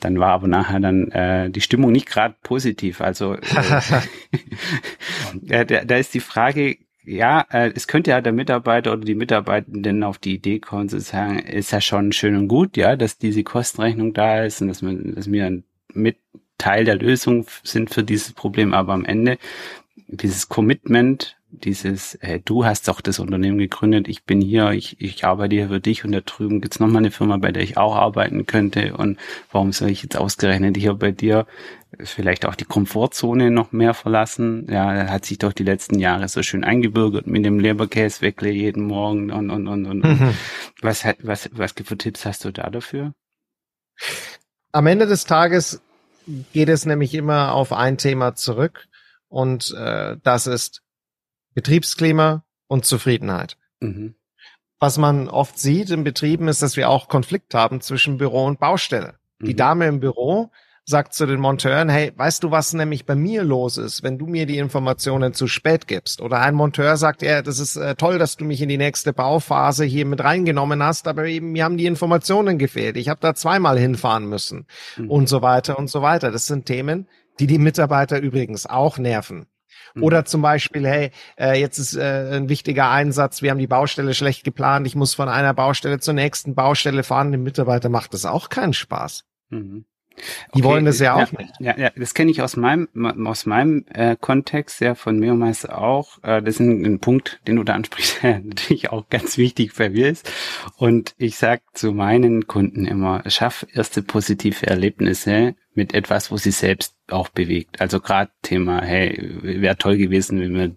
dann 0.00 0.18
war 0.18 0.30
aber 0.30 0.48
nachher 0.48 0.80
dann 0.80 1.10
äh, 1.10 1.50
die 1.50 1.60
Stimmung 1.60 1.92
nicht 1.92 2.06
gerade 2.06 2.34
positiv. 2.42 3.00
Also 3.00 3.34
äh, 3.34 3.40
da, 5.64 5.64
da 5.64 5.96
ist 5.96 6.14
die 6.14 6.20
Frage, 6.20 6.76
ja, 7.04 7.46
äh, 7.50 7.72
es 7.74 7.86
könnte 7.86 8.10
ja 8.10 8.20
der 8.20 8.32
Mitarbeiter 8.32 8.92
oder 8.92 9.04
die 9.04 9.14
Mitarbeitenden 9.14 10.02
auf 10.04 10.18
die 10.18 10.34
Idee 10.34 10.60
kommen, 10.60 10.88
zu 10.88 11.00
sagen, 11.00 11.38
ist 11.40 11.72
ja 11.72 11.80
schon 11.80 12.12
schön 12.12 12.36
und 12.36 12.48
gut, 12.48 12.76
ja, 12.76 12.96
dass 12.96 13.18
diese 13.18 13.42
Kostenrechnung 13.44 14.12
da 14.12 14.44
ist 14.44 14.60
und 14.62 14.68
dass 14.68 14.82
man, 14.82 15.14
dass 15.14 15.30
wir 15.30 15.46
ein 15.46 15.64
mit 15.94 16.18
Teil 16.58 16.84
der 16.84 16.96
Lösung 16.96 17.46
sind 17.64 17.90
für 17.90 18.04
dieses 18.04 18.32
Problem, 18.32 18.72
aber 18.72 18.92
am 18.92 19.04
Ende 19.04 19.38
dieses 20.06 20.48
Commitment 20.48 21.36
dieses, 21.52 22.14
äh, 22.16 22.40
du 22.42 22.64
hast 22.64 22.88
doch 22.88 23.00
das 23.00 23.18
Unternehmen 23.18 23.58
gegründet, 23.58 24.08
ich 24.08 24.24
bin 24.24 24.40
hier, 24.40 24.70
ich, 24.70 25.00
ich 25.00 25.24
arbeite 25.24 25.54
hier 25.54 25.68
für 25.68 25.80
dich 25.80 26.04
und 26.04 26.12
da 26.12 26.20
drüben 26.20 26.60
gibt's 26.60 26.80
noch 26.80 26.88
mal 26.88 26.98
eine 26.98 27.10
Firma, 27.10 27.36
bei 27.36 27.52
der 27.52 27.62
ich 27.62 27.76
auch 27.76 27.94
arbeiten 27.94 28.46
könnte. 28.46 28.96
Und 28.96 29.18
warum 29.50 29.72
soll 29.72 29.90
ich 29.90 30.02
jetzt 30.02 30.16
ausgerechnet 30.16 30.76
hier 30.76 30.94
bei 30.94 31.12
dir 31.12 31.46
vielleicht 32.00 32.46
auch 32.46 32.54
die 32.54 32.64
Komfortzone 32.64 33.50
noch 33.50 33.72
mehr 33.72 33.94
verlassen? 33.94 34.66
Ja, 34.70 34.92
er 34.92 35.10
hat 35.10 35.24
sich 35.24 35.38
doch 35.38 35.52
die 35.52 35.64
letzten 35.64 35.98
Jahre 35.98 36.28
so 36.28 36.42
schön 36.42 36.64
eingebürgert 36.64 37.26
mit 37.26 37.44
dem 37.44 37.58
Leberkäseweckle 37.58 38.50
jeden 38.50 38.84
Morgen 38.84 39.30
und, 39.30 39.50
und, 39.50 39.68
und, 39.68 39.86
und. 39.86 40.04
Mhm. 40.04 40.34
Was, 40.80 41.04
was, 41.20 41.50
was 41.52 41.72
für 41.72 41.98
Tipps 41.98 42.24
hast 42.24 42.44
du 42.44 42.50
da 42.50 42.70
dafür? 42.70 43.12
Am 44.72 44.86
Ende 44.86 45.06
des 45.06 45.24
Tages 45.24 45.82
geht 46.52 46.68
es 46.68 46.86
nämlich 46.86 47.14
immer 47.14 47.52
auf 47.52 47.72
ein 47.72 47.98
Thema 47.98 48.34
zurück 48.34 48.88
und 49.28 49.74
äh, 49.76 50.16
das 50.22 50.46
ist 50.46 50.82
Betriebsklima 51.54 52.44
und 52.68 52.86
Zufriedenheit. 52.86 53.56
Mhm. 53.80 54.14
Was 54.78 54.98
man 54.98 55.28
oft 55.28 55.58
sieht 55.58 55.90
in 55.90 56.04
Betrieben 56.04 56.48
ist, 56.48 56.62
dass 56.62 56.76
wir 56.76 56.88
auch 56.88 57.08
Konflikt 57.08 57.54
haben 57.54 57.80
zwischen 57.80 58.18
Büro 58.18 58.46
und 58.46 58.58
Baustelle. 58.58 59.14
Mhm. 59.38 59.46
Die 59.46 59.56
Dame 59.56 59.86
im 59.86 60.00
Büro 60.00 60.50
sagt 60.84 61.14
zu 61.14 61.26
den 61.26 61.40
Monteuren, 61.40 61.88
hey, 61.88 62.12
weißt 62.16 62.42
du, 62.42 62.50
was 62.50 62.72
nämlich 62.72 63.06
bei 63.06 63.14
mir 63.14 63.44
los 63.44 63.76
ist, 63.76 64.02
wenn 64.02 64.18
du 64.18 64.26
mir 64.26 64.46
die 64.46 64.58
Informationen 64.58 65.32
zu 65.32 65.46
spät 65.46 65.86
gibst? 65.86 66.20
Oder 66.20 66.40
ein 66.40 66.54
Monteur 66.54 66.96
sagt, 66.96 67.22
ja, 67.22 67.40
das 67.42 67.60
ist 67.60 67.76
äh, 67.76 67.94
toll, 67.94 68.18
dass 68.18 68.36
du 68.36 68.44
mich 68.44 68.60
in 68.60 68.68
die 68.68 68.78
nächste 68.78 69.12
Bauphase 69.12 69.84
hier 69.84 70.06
mit 70.06 70.22
reingenommen 70.22 70.82
hast, 70.82 71.06
aber 71.06 71.26
eben 71.26 71.52
mir 71.52 71.64
haben 71.64 71.76
die 71.76 71.86
Informationen 71.86 72.58
gefehlt. 72.58 72.96
Ich 72.96 73.08
habe 73.08 73.20
da 73.20 73.34
zweimal 73.34 73.78
hinfahren 73.78 74.28
müssen 74.28 74.66
mhm. 74.96 75.10
und 75.10 75.28
so 75.28 75.40
weiter 75.40 75.78
und 75.78 75.88
so 75.88 76.02
weiter. 76.02 76.32
Das 76.32 76.46
sind 76.46 76.66
Themen, 76.66 77.06
die 77.38 77.46
die 77.46 77.58
Mitarbeiter 77.58 78.18
übrigens 78.20 78.66
auch 78.66 78.98
nerven. 78.98 79.46
Mhm. 79.94 80.02
Oder 80.02 80.24
zum 80.24 80.42
Beispiel, 80.42 80.86
hey, 80.86 81.10
äh, 81.38 81.60
jetzt 81.60 81.78
ist 81.78 81.94
äh, 81.94 82.36
ein 82.36 82.48
wichtiger 82.48 82.90
Einsatz, 82.90 83.40
wir 83.40 83.50
haben 83.50 83.58
die 83.58 83.68
Baustelle 83.68 84.14
schlecht 84.14 84.42
geplant, 84.42 84.86
ich 84.86 84.96
muss 84.96 85.14
von 85.14 85.28
einer 85.28 85.54
Baustelle 85.54 86.00
zur 86.00 86.14
nächsten 86.14 86.56
Baustelle 86.56 87.04
fahren, 87.04 87.30
dem 87.30 87.44
Mitarbeiter 87.44 87.88
macht 87.88 88.14
das 88.14 88.26
auch 88.26 88.48
keinen 88.48 88.72
Spaß. 88.72 89.24
Mhm. 89.50 89.84
Die 90.54 90.60
okay, 90.60 90.64
wollen 90.64 90.84
das 90.84 90.98
ja 90.98 91.14
auch 91.14 91.32
ja, 91.32 91.38
nicht. 91.38 91.52
Ja, 91.60 91.78
ja, 91.78 91.90
das 91.96 92.14
kenne 92.14 92.30
ich 92.30 92.42
aus 92.42 92.56
meinem 92.56 92.88
aus 93.26 93.46
meinem 93.46 93.84
äh, 93.92 94.16
Kontext, 94.18 94.80
ja 94.80 94.94
von 94.94 95.18
mir 95.18 95.34
meist 95.34 95.68
auch. 95.68 96.18
Äh, 96.22 96.42
das 96.42 96.54
ist 96.54 96.60
ein, 96.60 96.84
ein 96.84 96.98
Punkt, 97.00 97.40
den 97.46 97.56
du 97.56 97.64
da 97.64 97.74
ansprichst, 97.74 98.18
der 98.22 98.40
natürlich 98.40 98.90
auch 98.90 99.08
ganz 99.08 99.38
wichtig 99.38 99.74
bei 99.76 99.90
mir 99.90 100.08
ist. 100.08 100.30
Und 100.76 101.14
ich 101.18 101.36
sag 101.36 101.62
zu 101.74 101.92
meinen 101.92 102.46
Kunden 102.46 102.86
immer: 102.86 103.22
Schaff 103.26 103.66
erste 103.72 104.02
positive 104.02 104.66
Erlebnisse 104.66 105.54
mit 105.74 105.94
etwas, 105.94 106.30
wo 106.30 106.36
sie 106.36 106.50
selbst 106.50 106.94
auch 107.08 107.28
bewegt. 107.28 107.80
Also 107.80 108.00
gerade 108.00 108.30
Thema, 108.42 108.82
hey, 108.82 109.38
wäre 109.42 109.76
toll 109.76 109.96
gewesen, 109.96 110.40
wenn 110.40 110.54
wir 110.54 110.76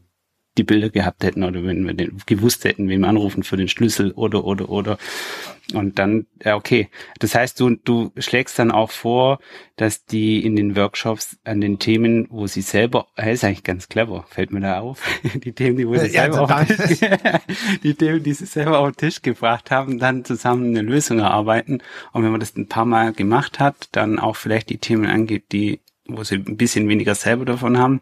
die 0.57 0.63
Bilder 0.63 0.89
gehabt 0.89 1.23
hätten 1.23 1.43
oder 1.43 1.63
wenn 1.63 1.85
wir 1.85 1.93
den, 1.93 2.17
gewusst 2.25 2.63
hätten, 2.63 2.87
wem 2.87 3.03
anrufen 3.03 3.43
für 3.43 3.57
den 3.57 3.67
Schlüssel 3.67 4.11
oder 4.11 4.45
oder 4.45 4.69
oder 4.69 4.97
und 5.73 5.97
dann 5.97 6.27
ja 6.43 6.55
okay. 6.55 6.89
Das 7.19 7.33
heißt 7.33 7.59
du 7.59 7.71
du 7.71 8.11
schlägst 8.17 8.59
dann 8.59 8.71
auch 8.71 8.91
vor 8.91 9.39
dass 9.75 10.05
die 10.05 10.45
in 10.45 10.55
den 10.55 10.75
Workshops 10.75 11.37
an 11.43 11.61
den 11.61 11.79
Themen 11.79 12.27
wo 12.29 12.47
sie 12.47 12.61
selber 12.61 13.07
äh, 13.17 13.33
ist 13.33 13.43
eigentlich 13.43 13.63
ganz 13.63 13.89
clever 13.89 14.25
fällt 14.29 14.51
mir 14.51 14.59
da 14.59 14.79
auf. 14.79 15.01
Die 15.35 15.53
Themen 15.53 15.77
die 15.77 15.87
wo 15.87 15.95
sie 15.95 16.07
ja, 16.07 16.23
selber 16.23 16.41
auf 16.41 16.67
Tisch, 16.67 16.99
die 17.83 17.95
Themen 17.95 18.23
die 18.23 18.33
sie 18.33 18.45
selber 18.45 18.79
auf 18.79 18.91
den 18.91 18.97
Tisch 18.97 19.21
gebracht 19.21 19.71
haben 19.71 19.99
dann 19.99 20.23
zusammen 20.25 20.69
eine 20.69 20.81
Lösung 20.81 21.19
erarbeiten. 21.19 21.81
Und 22.11 22.23
wenn 22.23 22.31
man 22.31 22.39
das 22.39 22.55
ein 22.55 22.67
paar 22.67 22.85
Mal 22.85 23.13
gemacht 23.13 23.59
hat 23.59 23.89
dann 23.91 24.19
auch 24.19 24.35
vielleicht 24.35 24.69
die 24.69 24.77
Themen 24.77 25.05
angeht 25.05 25.51
die 25.51 25.79
wo 26.07 26.23
sie 26.23 26.35
ein 26.35 26.57
bisschen 26.57 26.87
weniger 26.87 27.15
selber 27.15 27.45
davon 27.45 27.77
haben 27.77 28.01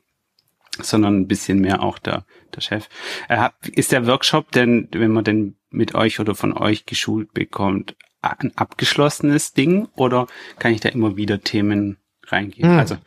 sondern 0.82 1.20
ein 1.20 1.28
bisschen 1.28 1.60
mehr 1.60 1.84
auch 1.84 2.00
der, 2.00 2.26
der 2.56 2.62
Chef. 2.62 2.90
Äh, 3.30 3.50
ist 3.74 3.92
der 3.92 4.08
Workshop 4.08 4.52
denn, 4.52 4.88
wenn 4.92 5.12
man 5.12 5.24
denn 5.24 5.56
mit 5.74 5.96
euch 5.96 6.20
oder 6.20 6.36
von 6.36 6.54
euch 6.54 6.86
geschult 6.86 7.34
bekommt, 7.34 7.96
ein 8.22 8.56
abgeschlossenes 8.56 9.54
Ding 9.54 9.88
oder 9.96 10.28
kann 10.60 10.74
ich 10.74 10.80
da 10.80 10.90
immer 10.90 11.18
wieder 11.18 11.42
Themen 11.42 11.98
reingehen? 12.28 12.70
Hm. 12.70 12.80
Also 12.80 12.98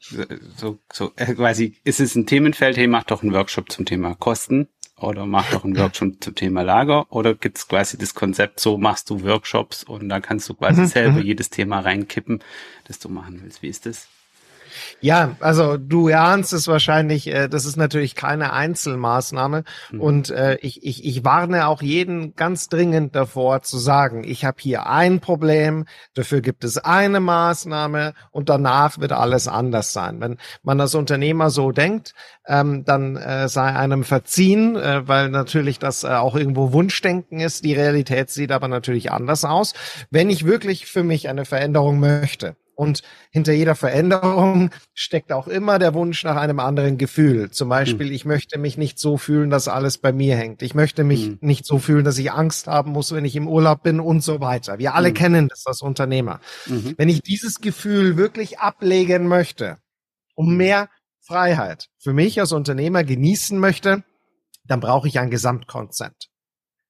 so, 0.00 0.78
so 0.92 1.12
äh, 1.16 1.34
quasi, 1.34 1.76
ist 1.84 2.00
es 2.00 2.14
ein 2.14 2.26
Themenfeld, 2.26 2.76
hey, 2.76 2.86
mach 2.86 3.04
doch 3.04 3.22
einen 3.22 3.32
Workshop 3.32 3.72
zum 3.72 3.84
Thema 3.84 4.14
Kosten 4.14 4.68
oder 4.96 5.26
mach 5.26 5.50
doch 5.50 5.64
einen 5.64 5.76
Workshop 5.76 6.22
zum 6.22 6.34
Thema 6.34 6.62
Lager 6.62 7.10
oder 7.10 7.34
gibt's 7.34 7.66
quasi 7.66 7.98
das 7.98 8.14
Konzept, 8.14 8.60
so 8.60 8.78
machst 8.78 9.10
du 9.10 9.22
Workshops 9.22 9.84
und 9.84 10.08
da 10.08 10.20
kannst 10.20 10.48
du 10.48 10.54
quasi 10.54 10.82
mhm. 10.82 10.86
selber 10.86 11.18
mhm. 11.18 11.26
jedes 11.26 11.50
Thema 11.50 11.80
reinkippen, 11.80 12.40
das 12.84 12.98
du 12.98 13.08
machen 13.08 13.40
willst. 13.42 13.62
Wie 13.62 13.68
ist 13.68 13.86
das? 13.86 14.08
Ja, 15.00 15.36
also 15.40 15.76
du 15.76 16.08
erahnst 16.08 16.52
es 16.52 16.68
wahrscheinlich, 16.68 17.28
äh, 17.28 17.48
das 17.48 17.64
ist 17.64 17.76
natürlich 17.76 18.14
keine 18.14 18.52
Einzelmaßnahme 18.52 19.64
mhm. 19.90 20.00
und 20.00 20.30
äh, 20.30 20.56
ich, 20.56 20.84
ich, 20.84 21.04
ich 21.04 21.24
warne 21.24 21.68
auch 21.68 21.82
jeden 21.82 22.34
ganz 22.34 22.68
dringend 22.68 23.14
davor 23.14 23.62
zu 23.62 23.78
sagen, 23.78 24.24
ich 24.24 24.44
habe 24.44 24.58
hier 24.60 24.86
ein 24.86 25.20
Problem, 25.20 25.84
dafür 26.14 26.40
gibt 26.40 26.64
es 26.64 26.78
eine 26.78 27.20
Maßnahme 27.20 28.14
und 28.30 28.48
danach 28.48 28.98
wird 28.98 29.12
alles 29.12 29.48
anders 29.48 29.92
sein. 29.92 30.20
Wenn 30.20 30.38
man 30.62 30.80
als 30.80 30.94
Unternehmer 30.94 31.50
so 31.50 31.72
denkt, 31.72 32.14
ähm, 32.46 32.84
dann 32.84 33.16
äh, 33.16 33.48
sei 33.48 33.74
einem 33.74 34.04
verziehen, 34.04 34.76
äh, 34.76 35.06
weil 35.06 35.28
natürlich 35.28 35.78
das 35.78 36.04
äh, 36.04 36.08
auch 36.08 36.34
irgendwo 36.34 36.72
Wunschdenken 36.72 37.40
ist. 37.40 37.64
Die 37.64 37.74
Realität 37.74 38.30
sieht 38.30 38.52
aber 38.52 38.68
natürlich 38.68 39.12
anders 39.12 39.44
aus. 39.44 39.74
Wenn 40.10 40.30
ich 40.30 40.44
wirklich 40.44 40.86
für 40.86 41.04
mich 41.04 41.28
eine 41.28 41.44
Veränderung 41.44 42.00
möchte, 42.00 42.56
und 42.78 43.02
hinter 43.32 43.52
jeder 43.52 43.74
Veränderung 43.74 44.70
steckt 44.94 45.32
auch 45.32 45.48
immer 45.48 45.80
der 45.80 45.94
Wunsch 45.94 46.22
nach 46.22 46.36
einem 46.36 46.60
anderen 46.60 46.96
Gefühl. 46.96 47.50
Zum 47.50 47.68
Beispiel, 47.68 48.06
mhm. 48.06 48.12
ich 48.12 48.24
möchte 48.24 48.56
mich 48.56 48.78
nicht 48.78 49.00
so 49.00 49.16
fühlen, 49.16 49.50
dass 49.50 49.66
alles 49.66 49.98
bei 49.98 50.12
mir 50.12 50.36
hängt. 50.36 50.62
Ich 50.62 50.76
möchte 50.76 51.02
mich 51.02 51.26
mhm. 51.26 51.38
nicht 51.40 51.66
so 51.66 51.80
fühlen, 51.80 52.04
dass 52.04 52.18
ich 52.18 52.30
Angst 52.30 52.68
haben 52.68 52.92
muss, 52.92 53.12
wenn 53.12 53.24
ich 53.24 53.34
im 53.34 53.48
Urlaub 53.48 53.82
bin 53.82 53.98
und 53.98 54.22
so 54.22 54.40
weiter. 54.40 54.78
Wir 54.78 54.94
alle 54.94 55.10
mhm. 55.10 55.14
kennen 55.14 55.48
das 55.48 55.66
als 55.66 55.82
Unternehmer. 55.82 56.38
Mhm. 56.66 56.94
Wenn 56.96 57.08
ich 57.08 57.20
dieses 57.20 57.60
Gefühl 57.60 58.16
wirklich 58.16 58.60
ablegen 58.60 59.26
möchte, 59.26 59.78
um 60.36 60.56
mehr 60.56 60.88
Freiheit 61.20 61.88
für 61.98 62.12
mich 62.12 62.38
als 62.38 62.52
Unternehmer 62.52 63.02
genießen 63.02 63.58
möchte, 63.58 64.04
dann 64.64 64.78
brauche 64.78 65.08
ich 65.08 65.18
ein 65.18 65.30
Gesamtkonzept, 65.30 66.28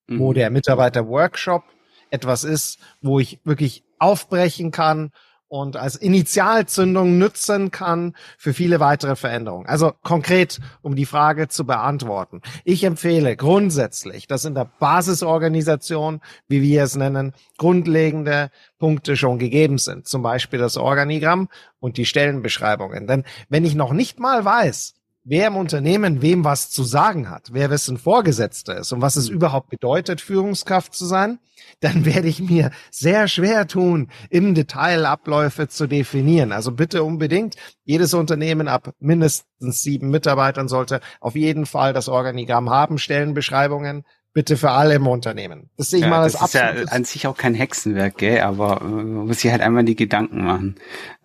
wo 0.06 0.32
mhm. 0.32 0.34
der 0.34 0.50
Mitarbeiter-Workshop 0.50 1.62
etwas 2.10 2.44
ist, 2.44 2.78
wo 3.00 3.18
ich 3.20 3.40
wirklich 3.44 3.84
aufbrechen 3.98 4.70
kann 4.70 5.12
und 5.48 5.76
als 5.76 5.96
Initialzündung 5.96 7.18
nützen 7.18 7.70
kann 7.70 8.14
für 8.36 8.52
viele 8.52 8.80
weitere 8.80 9.16
Veränderungen. 9.16 9.66
Also 9.66 9.92
konkret, 10.02 10.60
um 10.82 10.94
die 10.94 11.06
Frage 11.06 11.48
zu 11.48 11.64
beantworten. 11.66 12.42
Ich 12.64 12.84
empfehle 12.84 13.36
grundsätzlich, 13.36 14.26
dass 14.26 14.44
in 14.44 14.54
der 14.54 14.70
Basisorganisation, 14.78 16.20
wie 16.48 16.62
wir 16.62 16.82
es 16.82 16.96
nennen, 16.96 17.32
grundlegende 17.56 18.50
Punkte 18.78 19.16
schon 19.16 19.38
gegeben 19.38 19.78
sind. 19.78 20.06
Zum 20.06 20.22
Beispiel 20.22 20.58
das 20.58 20.76
Organigramm 20.76 21.48
und 21.80 21.96
die 21.96 22.06
Stellenbeschreibungen. 22.06 23.06
Denn 23.06 23.24
wenn 23.48 23.64
ich 23.64 23.74
noch 23.74 23.92
nicht 23.92 24.20
mal 24.20 24.44
weiß, 24.44 24.94
wer 25.24 25.48
im 25.48 25.56
Unternehmen 25.56 26.22
wem 26.22 26.44
was 26.44 26.70
zu 26.70 26.84
sagen 26.84 27.30
hat, 27.30 27.50
wer 27.52 27.70
wessen 27.70 27.98
Vorgesetzter 27.98 28.78
ist 28.78 28.92
und 28.92 29.02
was 29.02 29.16
es 29.16 29.28
überhaupt 29.28 29.68
bedeutet, 29.70 30.20
Führungskraft 30.20 30.94
zu 30.94 31.04
sein, 31.04 31.38
dann 31.80 32.04
werde 32.04 32.28
ich 32.28 32.40
mir 32.40 32.70
sehr 32.90 33.28
schwer 33.28 33.66
tun, 33.66 34.10
im 34.30 34.54
Detail 34.54 35.06
Abläufe 35.06 35.68
zu 35.68 35.86
definieren. 35.86 36.52
Also 36.52 36.72
bitte 36.72 37.02
unbedingt, 37.02 37.56
jedes 37.84 38.14
Unternehmen 38.14 38.68
ab 38.68 38.94
mindestens 38.98 39.82
sieben 39.82 40.10
Mitarbeitern 40.10 40.68
sollte 40.68 41.00
auf 41.20 41.34
jeden 41.34 41.66
Fall 41.66 41.92
das 41.92 42.08
Organigramm 42.08 42.70
haben, 42.70 42.98
Stellenbeschreibungen, 42.98 44.04
bitte 44.38 44.56
für 44.56 44.70
alle 44.70 44.94
im 44.94 45.08
Unternehmen. 45.08 45.68
Das 45.76 45.90
sehe 45.90 45.98
ich 45.98 46.04
ja, 46.04 46.10
mal 46.10 46.22
als 46.22 46.34
Das 46.34 46.44
ist 46.44 46.54
ja 46.54 46.70
an 46.70 47.02
sich 47.02 47.26
auch 47.26 47.36
kein 47.36 47.54
Hexenwerk, 47.54 48.18
gell? 48.18 48.42
aber 48.42 48.78
man 48.84 49.26
muss 49.26 49.40
sich 49.40 49.50
halt 49.50 49.62
einmal 49.62 49.82
die 49.82 49.96
Gedanken 49.96 50.44
machen. 50.44 50.76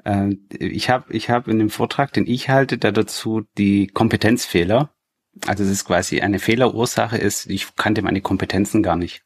Äh, 0.04 0.30
ich 0.50 0.90
habe 0.90 1.14
ich 1.14 1.30
hab 1.30 1.48
in 1.48 1.60
dem 1.60 1.70
Vortrag, 1.70 2.12
den 2.12 2.26
ich 2.26 2.50
halte, 2.50 2.80
da 2.80 2.92
dazu 2.92 3.44
die 3.60 3.86
Kompetenzfehler. 3.86 4.90
Also 5.46 5.64
es 5.64 5.70
ist 5.70 5.86
quasi 5.86 6.22
eine 6.22 6.40
Fehlerursache 6.40 7.18
ist, 7.20 7.46
ich 7.52 7.76
kannte 7.76 8.02
meine 8.02 8.22
Kompetenzen 8.22 8.82
gar 8.82 8.96
nicht. 8.96 9.22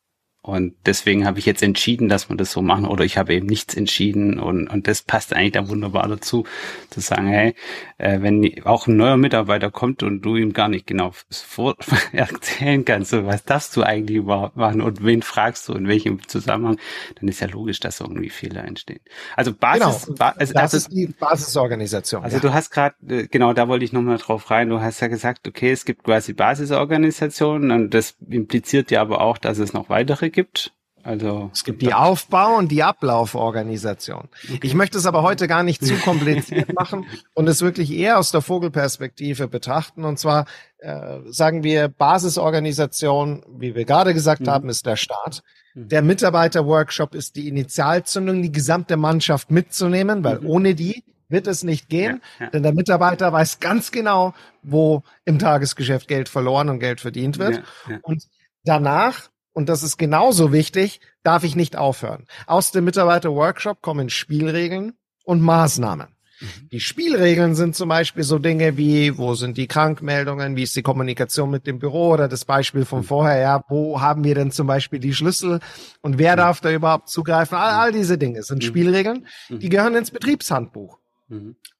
Und 0.48 0.76
deswegen 0.86 1.26
habe 1.26 1.40
ich 1.40 1.46
jetzt 1.46 1.62
entschieden, 1.62 2.08
dass 2.08 2.30
wir 2.30 2.38
das 2.38 2.54
so 2.54 2.62
machen 2.62 2.86
oder 2.86 3.04
ich 3.04 3.18
habe 3.18 3.34
eben 3.34 3.48
nichts 3.48 3.76
entschieden 3.76 4.40
und, 4.40 4.70
und 4.70 4.88
das 4.88 5.02
passt 5.02 5.34
eigentlich 5.34 5.52
da 5.52 5.68
wunderbar 5.68 6.08
dazu, 6.08 6.46
zu 6.90 7.02
sagen, 7.02 7.28
hey, 7.28 7.54
äh, 7.98 8.22
wenn 8.22 8.50
auch 8.64 8.88
ein 8.88 8.96
neuer 8.96 9.18
Mitarbeiter 9.18 9.72
kommt 9.72 10.04
und 10.04 10.22
du 10.22 10.38
ihm 10.38 10.54
gar 10.54 10.70
nicht 10.70 10.88
genau 10.88 11.12
vor 11.30 11.76
erzählen 12.14 12.86
kannst, 12.86 13.12
so, 13.12 13.26
was 13.26 13.44
darfst 13.44 13.76
du 13.76 13.84
eigentlich 13.84 14.20
überhaupt 14.20 14.56
machen 14.56 14.80
und 14.80 15.04
wen 15.04 15.22
fragst 15.22 15.68
du 15.68 15.74
in 15.74 15.90
welchem 15.90 16.26
Zusammenhang, 16.30 16.78
dann 17.20 17.28
ist 17.28 17.42
ja 17.42 17.48
logisch, 17.48 17.82
dass 17.82 18.00
irgendwie 18.00 18.30
Fehler 18.30 18.64
entstehen. 18.64 19.02
Also 19.36 19.54
Basis, 19.54 20.06
genau, 20.06 20.18
ba 20.18 20.30
also, 20.38 20.54
das 20.54 20.74
ist 20.74 20.94
die 20.94 21.08
Basisorganisation. 21.08 22.24
Also 22.24 22.38
ja. 22.38 22.42
du 22.42 22.54
hast 22.54 22.70
gerade, 22.70 22.96
äh, 23.06 23.28
genau, 23.28 23.52
da 23.52 23.68
wollte 23.68 23.84
ich 23.84 23.92
nochmal 23.92 24.18
drauf 24.18 24.50
rein, 24.50 24.70
du 24.70 24.80
hast 24.80 25.02
ja 25.02 25.08
gesagt, 25.08 25.46
okay, 25.46 25.72
es 25.72 25.84
gibt 25.84 26.06
quasi 26.06 26.32
Basisorganisationen 26.32 27.72
und 27.72 27.94
das 27.94 28.16
impliziert 28.30 28.92
ja 28.92 29.02
aber 29.02 29.20
auch, 29.20 29.38
dass 29.38 29.58
es 29.58 29.74
noch 29.74 29.90
weitere 29.90 30.37
gibt. 30.38 30.72
Also 31.04 31.50
es 31.54 31.64
gibt 31.64 31.82
die 31.82 31.94
Aufbau- 31.94 32.58
und 32.58 32.70
die 32.70 32.84
Ablauforganisation. 32.84 34.28
Okay. 34.44 34.60
Ich 34.62 34.76
möchte 34.76 34.98
es 34.98 35.06
aber 35.06 35.24
heute 35.24 35.48
gar 35.48 35.64
nicht 35.64 35.84
zu 35.84 35.96
kompliziert 35.96 36.74
machen 36.76 37.06
und 37.34 37.48
es 37.48 37.62
wirklich 37.62 37.92
eher 37.92 38.20
aus 38.20 38.32
der 38.32 38.42
Vogelperspektive 38.42 39.48
betrachten. 39.48 40.04
Und 40.04 40.20
zwar 40.20 40.46
äh, 40.80 41.20
sagen 41.28 41.64
wir, 41.64 41.88
Basisorganisation, 41.88 43.46
wie 43.50 43.74
wir 43.74 43.86
gerade 43.86 44.14
gesagt 44.14 44.42
mhm. 44.42 44.50
haben, 44.50 44.70
ist 44.70 44.86
der 44.86 44.98
Start. 44.98 45.44
Mhm. 45.74 45.88
Der 45.88 46.02
Mitarbeiterworkshop 46.02 47.16
ist 47.16 47.36
die 47.38 47.48
Initialzündung, 47.48 48.42
die 48.42 48.52
gesamte 48.52 48.98
Mannschaft 48.98 49.50
mitzunehmen, 49.50 50.24
weil 50.24 50.42
mhm. 50.42 50.48
ohne 50.48 50.76
die 50.76 51.04
wird 51.30 51.48
es 51.48 51.64
nicht 51.64 51.90
gehen, 51.90 52.22
ja, 52.40 52.46
ja. 52.46 52.52
denn 52.52 52.64
der 52.64 52.74
Mitarbeiter 52.74 53.32
weiß 53.32 53.60
ganz 53.60 53.92
genau, 53.92 54.34
wo 54.62 55.04
im 55.26 55.40
Tagesgeschäft 55.40 56.08
Geld 56.08 56.30
verloren 56.30 56.70
und 56.70 56.80
Geld 56.80 57.02
verdient 57.02 57.38
wird. 57.38 57.64
Ja, 57.90 58.00
und 58.04 58.24
danach 58.66 59.30
und 59.58 59.70
das 59.70 59.82
ist 59.82 59.98
genauso 59.98 60.54
wichtig, 60.54 61.02
darf 61.24 61.44
ich 61.44 61.56
nicht 61.56 61.78
aufhören. 61.78 62.28
Aus 62.46 62.72
dem 62.72 62.86
Mitarbeiter-Workshop 62.86 63.82
kommen 63.82 64.12
Spielregeln 64.12 64.94
und 65.24 65.42
Maßnahmen. 65.42 66.10
Mhm. 66.40 66.70
Die 66.72 66.80
Spielregeln 66.80 67.56
sind 67.56 67.76
zum 67.76 67.90
Beispiel 67.90 68.22
so 68.22 68.38
Dinge 68.38 68.78
wie, 68.78 69.18
wo 69.18 69.34
sind 69.34 69.58
die 69.58 69.66
Krankmeldungen, 69.66 70.56
wie 70.56 70.62
ist 70.62 70.76
die 70.76 70.84
Kommunikation 70.84 71.50
mit 71.50 71.66
dem 71.66 71.80
Büro 71.80 72.10
oder 72.10 72.28
das 72.28 72.46
Beispiel 72.46 72.86
von 72.86 73.00
mhm. 73.00 73.06
vorher, 73.06 73.40
ja, 73.40 73.64
wo 73.68 74.00
haben 74.00 74.24
wir 74.24 74.36
denn 74.36 74.52
zum 74.52 74.68
Beispiel 74.68 75.00
die 75.00 75.16
Schlüssel 75.16 75.60
und 76.02 76.20
wer 76.20 76.34
mhm. 76.34 76.38
darf 76.38 76.62
da 76.62 76.72
überhaupt 76.72 77.10
zugreifen? 77.10 77.58
All, 77.58 77.72
all 77.72 77.92
diese 77.92 78.20
Dinge 78.20 78.44
sind 78.44 78.64
Spielregeln, 78.64 79.26
die 79.50 79.70
gehören 79.70 79.96
ins 79.96 80.12
Betriebshandbuch. 80.12 81.00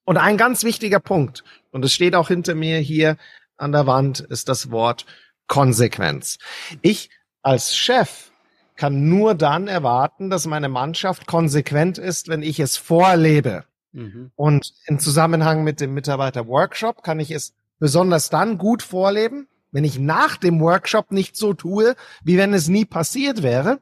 Und 0.04 0.18
ein 0.18 0.38
ganz 0.38 0.64
wichtiger 0.64 1.00
Punkt, 1.00 1.44
und 1.70 1.86
es 1.86 1.94
steht 1.94 2.16
auch 2.16 2.30
hinter 2.30 2.56
mir 2.56 2.80
hier 2.80 3.18
an 3.56 3.72
der 3.72 3.86
Wand, 3.86 4.20
ist 4.20 4.50
das 4.50 4.72
Wort 4.72 5.06
Konsequenz. 5.46 6.40
Ich 6.82 7.12
als 7.48 7.78
Chef 7.78 8.32
kann 8.76 9.08
nur 9.08 9.34
dann 9.34 9.70
erwarten, 9.70 10.30
dass 10.30 10.46
meine 10.48 10.68
Mannschaft 10.68 11.28
konsequent 11.28 11.98
ist, 11.98 12.28
wenn 12.28 12.44
ich 12.44 12.60
es 12.60 12.76
vorlebe. 12.76 13.64
Mhm. 13.94 14.32
Und 14.36 14.74
im 14.86 15.00
Zusammenhang 15.00 15.64
mit 15.64 15.80
dem 15.80 15.94
Mitarbeiter-Workshop 15.94 17.04
kann 17.04 17.22
ich 17.22 17.32
es 17.32 17.54
besonders 17.80 18.30
dann 18.30 18.58
gut 18.58 18.84
vorleben, 18.84 19.48
wenn 19.72 19.86
ich 19.86 19.98
nach 19.98 20.36
dem 20.36 20.60
Workshop 20.60 21.14
nicht 21.14 21.38
so 21.38 21.54
tue, 21.54 21.96
wie 22.22 22.38
wenn 22.38 22.54
es 22.54 22.68
nie 22.68 22.84
passiert 22.84 23.44
wäre, 23.44 23.80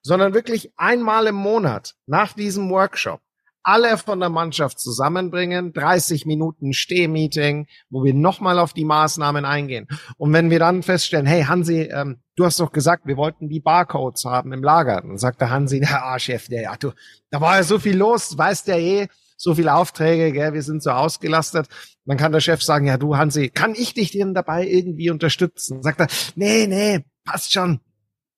sondern 0.00 0.32
wirklich 0.32 0.72
einmal 0.78 1.26
im 1.26 1.34
Monat 1.34 1.96
nach 2.06 2.32
diesem 2.32 2.70
Workshop 2.70 3.20
alle 3.64 3.98
von 3.98 4.20
der 4.20 4.28
Mannschaft 4.28 4.78
zusammenbringen, 4.78 5.72
30 5.72 6.26
Minuten 6.26 6.72
Stehmeeting, 6.72 7.66
wo 7.90 8.04
wir 8.04 8.14
nochmal 8.14 8.58
auf 8.58 8.74
die 8.74 8.84
Maßnahmen 8.84 9.44
eingehen. 9.44 9.88
Und 10.18 10.32
wenn 10.32 10.50
wir 10.50 10.58
dann 10.58 10.82
feststellen, 10.82 11.26
hey 11.26 11.44
Hansi, 11.44 11.82
ähm, 11.82 12.20
du 12.36 12.44
hast 12.44 12.60
doch 12.60 12.72
gesagt, 12.72 13.06
wir 13.06 13.16
wollten 13.16 13.48
die 13.48 13.60
Barcodes 13.60 14.24
haben 14.24 14.52
im 14.52 14.62
Lager. 14.62 15.00
Dann 15.00 15.18
sagt 15.18 15.40
der 15.40 15.50
Hansi, 15.50 15.82
ah 15.90 16.18
Chef, 16.18 16.48
der, 16.48 16.62
ja, 16.62 16.76
du, 16.76 16.92
da 17.30 17.40
war 17.40 17.56
ja 17.56 17.62
so 17.62 17.78
viel 17.78 17.96
los, 17.96 18.36
weißt 18.36 18.68
der 18.68 18.78
eh, 18.78 19.08
so 19.36 19.54
viele 19.54 19.74
Aufträge, 19.74 20.32
gell, 20.32 20.52
wir 20.52 20.62
sind 20.62 20.82
so 20.82 20.90
ausgelastet. 20.90 21.66
Dann 22.04 22.18
kann 22.18 22.32
der 22.32 22.40
Chef 22.40 22.62
sagen, 22.62 22.86
ja 22.86 22.98
du 22.98 23.16
Hansi, 23.16 23.48
kann 23.48 23.74
ich 23.74 23.94
dich 23.94 24.12
denn 24.12 24.34
dabei 24.34 24.66
irgendwie 24.66 25.10
unterstützen? 25.10 25.82
Sagt 25.82 26.00
er, 26.00 26.08
nee, 26.36 26.66
nee, 26.66 27.04
passt 27.24 27.52
schon, 27.52 27.80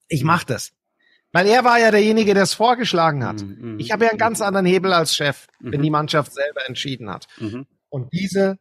ich 0.09 0.25
mach 0.25 0.45
das. 0.45 0.76
Weil 1.33 1.47
er 1.47 1.65
war 1.65 1.79
ja 1.79 1.91
derjenige, 1.91 2.35
der 2.35 2.45
es 2.45 2.55
vorgeschlagen 2.55 3.25
hat. 3.25 3.43
Mhm, 3.43 3.73
mhm, 3.73 3.79
ich 3.79 3.91
habe 3.93 4.05
ja 4.05 4.11
einen 4.11 4.19
ganz 4.19 4.41
anderen 4.41 4.67
Hebel 4.67 4.93
als 4.93 5.15
Chef, 5.15 5.47
wenn 5.61 5.83
die 5.83 5.91
Mannschaft 5.91 6.33
selber 6.33 6.67
entschieden 6.67 7.11
hat. 7.11 7.27
Mhm. 7.39 7.67
Und 7.89 8.12
diese 8.12 8.59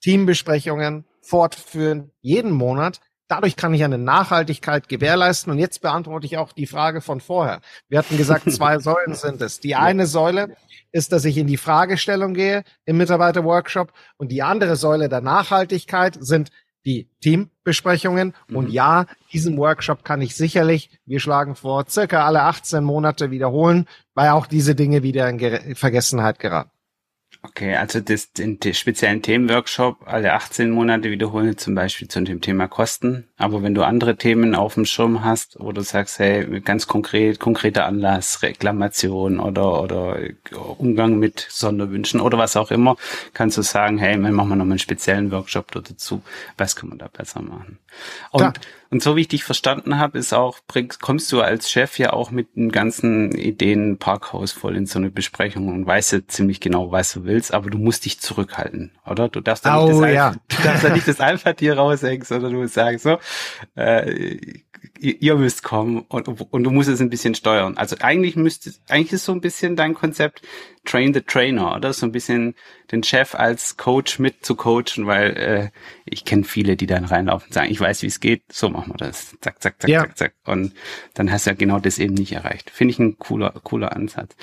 Teambesprechungen 0.00 1.04
fortführen 1.22 2.10
jeden 2.20 2.52
Monat. 2.52 3.00
Dadurch 3.28 3.56
kann 3.56 3.74
ich 3.74 3.84
eine 3.84 3.98
Nachhaltigkeit 3.98 4.88
gewährleisten. 4.88 5.52
Und 5.52 5.58
jetzt 5.58 5.82
beantworte 5.82 6.26
ich 6.26 6.38
auch 6.38 6.52
die 6.52 6.66
Frage 6.66 7.02
von 7.02 7.20
vorher. 7.20 7.60
Wir 7.88 7.98
hatten 7.98 8.16
gesagt, 8.16 8.50
zwei 8.52 8.78
Säulen 8.78 9.14
sind 9.14 9.42
es. 9.42 9.60
Die 9.60 9.74
eine 9.74 10.06
Säule 10.06 10.56
ist, 10.92 11.12
dass 11.12 11.26
ich 11.26 11.36
in 11.36 11.46
die 11.46 11.58
Fragestellung 11.58 12.32
gehe 12.32 12.64
im 12.86 12.96
Mitarbeiterworkshop. 12.96 13.92
Und 14.16 14.32
die 14.32 14.42
andere 14.42 14.76
Säule 14.76 15.10
der 15.10 15.20
Nachhaltigkeit 15.20 16.16
sind 16.18 16.50
die 16.88 17.10
Teambesprechungen. 17.20 18.34
Mhm. 18.48 18.56
Und 18.56 18.70
ja, 18.70 19.06
diesen 19.32 19.56
Workshop 19.58 20.04
kann 20.04 20.22
ich 20.22 20.34
sicherlich, 20.34 20.90
wir 21.04 21.20
schlagen 21.20 21.54
vor, 21.54 21.84
circa 21.88 22.26
alle 22.26 22.42
18 22.42 22.82
Monate 22.82 23.30
wiederholen, 23.30 23.86
weil 24.14 24.30
auch 24.30 24.46
diese 24.46 24.74
Dinge 24.74 25.02
wieder 25.02 25.28
in 25.28 25.38
Ger 25.38 25.60
Vergessenheit 25.74 26.38
geraten. 26.38 26.70
Okay, 27.40 27.76
also 27.76 28.00
das, 28.00 28.32
den, 28.32 28.58
den 28.58 28.74
speziellen 28.74 29.22
Themenworkshop 29.22 29.98
alle 30.06 30.32
18 30.32 30.70
Monate 30.70 31.08
wiederholen, 31.10 31.56
zum 31.56 31.76
Beispiel 31.76 32.08
zu 32.08 32.20
dem 32.20 32.40
Thema 32.40 32.66
Kosten. 32.66 33.28
Aber 33.36 33.62
wenn 33.62 33.76
du 33.76 33.84
andere 33.84 34.16
Themen 34.16 34.56
auf 34.56 34.74
dem 34.74 34.84
Schirm 34.84 35.24
hast 35.24 35.58
oder 35.60 35.82
sagst, 35.82 36.18
hey, 36.18 36.60
ganz 36.60 36.88
konkret, 36.88 37.38
konkreter 37.38 37.86
Anlass, 37.86 38.42
Reklamation 38.42 39.38
oder, 39.38 39.80
oder 39.80 40.18
Umgang 40.78 41.20
mit 41.20 41.46
Sonderwünschen 41.48 42.20
oder 42.20 42.38
was 42.38 42.56
auch 42.56 42.72
immer, 42.72 42.96
kannst 43.34 43.56
du 43.56 43.62
sagen, 43.62 43.98
hey, 43.98 44.20
dann 44.20 44.32
machen 44.32 44.48
wir 44.48 44.56
nochmal 44.56 44.72
einen 44.72 44.78
speziellen 44.80 45.30
Workshop 45.30 45.70
dazu. 45.70 46.22
Was 46.56 46.74
kann 46.74 46.88
man 46.88 46.98
da 46.98 47.06
besser 47.06 47.40
machen? 47.40 47.78
Und, 48.30 48.42
ja. 48.42 48.52
und 48.90 49.02
so 49.02 49.14
wie 49.14 49.22
ich 49.22 49.28
dich 49.28 49.44
verstanden 49.44 49.98
habe, 49.98 50.18
ist 50.18 50.32
auch, 50.32 50.58
kommst 51.00 51.30
du 51.30 51.40
als 51.40 51.70
Chef 51.70 51.98
ja 51.98 52.12
auch 52.12 52.32
mit 52.32 52.56
den 52.56 52.72
ganzen 52.72 53.30
Ideen 53.32 53.98
Parkhaus 53.98 54.50
voll 54.50 54.76
in 54.76 54.86
so 54.86 54.98
eine 54.98 55.10
Besprechung 55.10 55.68
und 55.68 55.86
weißt 55.86 56.12
ja 56.12 56.18
ziemlich 56.26 56.60
genau, 56.60 56.90
was 56.90 57.12
du 57.12 57.24
willst, 57.28 57.54
aber 57.54 57.70
du 57.70 57.78
musst 57.78 58.04
dich 58.04 58.18
zurückhalten, 58.18 58.90
oder? 59.06 59.28
Du 59.28 59.40
darfst 59.40 59.64
da 59.64 59.78
oh, 59.78 59.86
nicht, 59.86 60.02
das 60.02 60.12
ja. 60.12 60.26
Alpha, 60.26 60.40
du 60.48 60.62
darfst 60.64 60.84
da 60.84 60.88
nicht 60.90 61.08
das 61.08 61.20
Alpha-Tier 61.20 61.76
raushängen, 61.76 62.24
sondern 62.24 62.52
du 62.52 62.58
musst 62.62 62.74
sagen, 62.74 62.98
so, 62.98 63.18
äh, 63.76 64.36
ihr 65.00 65.36
müsst 65.36 65.62
kommen 65.62 66.04
und, 66.08 66.28
und 66.28 66.64
du 66.64 66.70
musst 66.70 66.88
es 66.88 67.00
ein 67.00 67.10
bisschen 67.10 67.34
steuern. 67.34 67.76
Also 67.76 67.96
eigentlich 68.00 68.36
müsste, 68.36 68.72
eigentlich 68.88 69.12
ist 69.12 69.24
so 69.24 69.32
ein 69.32 69.40
bisschen 69.40 69.76
dein 69.76 69.94
Konzept 69.94 70.42
Train 70.84 71.14
the 71.14 71.20
Trainer, 71.20 71.76
oder? 71.76 71.92
So 71.92 72.06
ein 72.06 72.12
bisschen 72.12 72.54
den 72.90 73.02
Chef 73.02 73.34
als 73.34 73.76
Coach 73.76 74.18
mit 74.18 74.44
zu 74.44 74.56
coachen, 74.56 75.06
weil 75.06 75.36
äh, 75.36 75.70
ich 76.10 76.24
kenne 76.24 76.44
viele, 76.44 76.76
die 76.76 76.86
dann 76.86 77.04
reinlaufen 77.04 77.48
und 77.48 77.54
sagen, 77.54 77.70
ich 77.70 77.80
weiß, 77.80 78.02
wie 78.02 78.06
es 78.06 78.20
geht, 78.20 78.42
so 78.52 78.68
machen 78.68 78.92
wir 78.92 78.96
das. 78.96 79.36
Zack, 79.40 79.62
zack, 79.62 79.80
zack, 79.80 79.88
ja. 79.88 80.00
zack, 80.00 80.18
zack. 80.18 80.34
Und 80.46 80.72
dann 81.14 81.30
hast 81.30 81.46
du 81.46 81.50
ja 81.50 81.56
genau 81.56 81.78
das 81.78 81.98
eben 81.98 82.14
nicht 82.14 82.32
erreicht. 82.32 82.70
Finde 82.70 82.92
ich 82.92 82.98
ein 82.98 83.18
cooler, 83.18 83.52
cooler 83.62 83.94
Ansatz. 83.94 84.34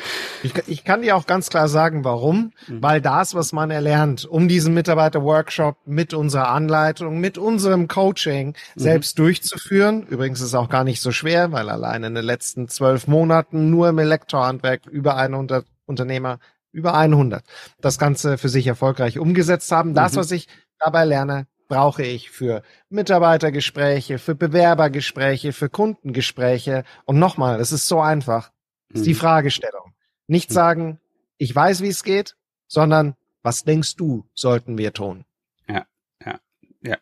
Ich, 0.43 0.53
ich 0.67 0.83
kann 0.83 1.01
dir 1.01 1.15
auch 1.15 1.25
ganz 1.25 1.49
klar 1.49 1.67
sagen, 1.67 2.03
warum. 2.03 2.53
Mhm. 2.67 2.81
Weil 2.81 3.01
das, 3.01 3.35
was 3.35 3.53
man 3.53 3.71
erlernt, 3.71 4.25
um 4.25 4.47
diesen 4.47 4.73
Mitarbeiter-Workshop 4.73 5.77
mit 5.85 6.13
unserer 6.13 6.49
Anleitung, 6.49 7.19
mit 7.19 7.37
unserem 7.37 7.87
Coaching 7.87 8.49
mhm. 8.49 8.53
selbst 8.79 9.19
durchzuführen, 9.19 10.07
übrigens 10.07 10.41
ist 10.41 10.55
auch 10.55 10.69
gar 10.69 10.83
nicht 10.83 11.01
so 11.01 11.11
schwer, 11.11 11.51
weil 11.51 11.69
allein 11.69 12.03
in 12.03 12.15
den 12.15 12.25
letzten 12.25 12.67
zwölf 12.67 13.07
Monaten 13.07 13.69
nur 13.69 13.89
im 13.89 13.99
Elektrohandwerk 13.99 14.85
über 14.87 15.17
100 15.17 15.65
Unternehmer 15.85 16.39
über 16.75 16.93
100 16.93 17.43
das 17.79 17.97
Ganze 17.97 18.37
für 18.37 18.49
sich 18.49 18.67
erfolgreich 18.67 19.17
umgesetzt 19.17 19.71
haben. 19.71 19.93
Das, 19.93 20.13
mhm. 20.13 20.17
was 20.17 20.31
ich 20.31 20.47
dabei 20.77 21.05
lerne, 21.05 21.47
brauche 21.67 22.03
ich 22.03 22.29
für 22.29 22.63
Mitarbeitergespräche, 22.89 24.19
für 24.19 24.35
Bewerbergespräche, 24.35 25.53
für 25.53 25.69
Kundengespräche. 25.69 26.83
Und 27.05 27.19
nochmal, 27.19 27.59
es 27.59 27.71
ist 27.71 27.87
so 27.87 27.99
einfach. 27.99 28.51
Das 28.89 29.01
ist 29.01 29.07
die 29.07 29.13
mhm. 29.13 29.19
Fragestellung. 29.19 29.93
Nicht 30.27 30.49
mhm. 30.49 30.53
sagen, 30.53 30.99
ich 31.37 31.55
weiß, 31.55 31.81
wie 31.81 31.89
es 31.89 32.03
geht, 32.03 32.35
sondern 32.67 33.15
was 33.41 33.63
denkst 33.63 33.95
du, 33.95 34.25
sollten 34.33 34.77
wir 34.77 34.93
tun? 34.93 35.25
Ja, 35.67 35.85
ja, 36.25 36.39
ja. 36.81 36.97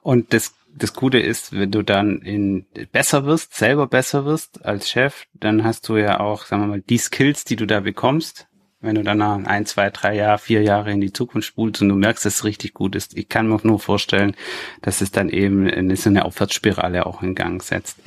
Und 0.00 0.32
das, 0.32 0.54
das 0.74 0.94
Gute 0.94 1.18
ist, 1.18 1.52
wenn 1.52 1.70
du 1.70 1.82
dann 1.82 2.22
in 2.22 2.66
besser 2.92 3.26
wirst, 3.26 3.54
selber 3.54 3.86
besser 3.86 4.24
wirst 4.24 4.64
als 4.64 4.88
Chef, 4.88 5.26
dann 5.34 5.64
hast 5.64 5.88
du 5.88 5.96
ja 5.96 6.20
auch, 6.20 6.46
sagen 6.46 6.62
wir 6.62 6.68
mal, 6.68 6.80
die 6.80 6.98
Skills, 6.98 7.44
die 7.44 7.56
du 7.56 7.66
da 7.66 7.80
bekommst, 7.80 8.48
wenn 8.82 8.96
du 8.96 9.02
dann 9.02 9.22
ein, 9.22 9.64
zwei, 9.64 9.90
drei 9.90 10.16
Jahre, 10.16 10.38
vier 10.38 10.62
Jahre 10.62 10.90
in 10.90 11.00
die 11.00 11.12
Zukunft 11.12 11.48
spulst 11.48 11.80
und 11.80 11.88
du 11.88 11.94
merkst, 11.94 12.26
dass 12.26 12.36
es 12.36 12.44
richtig 12.44 12.74
gut 12.74 12.94
ist. 12.96 13.16
Ich 13.16 13.28
kann 13.28 13.48
mir 13.48 13.58
nur 13.62 13.78
vorstellen, 13.78 14.34
dass 14.82 15.00
es 15.00 15.12
dann 15.12 15.28
eben 15.28 15.68
eine, 15.68 15.96
so 15.96 16.10
eine 16.10 16.24
Aufwärtsspirale 16.24 17.06
auch 17.06 17.22
in 17.22 17.34
Gang 17.34 17.62
setzt. 17.62 17.98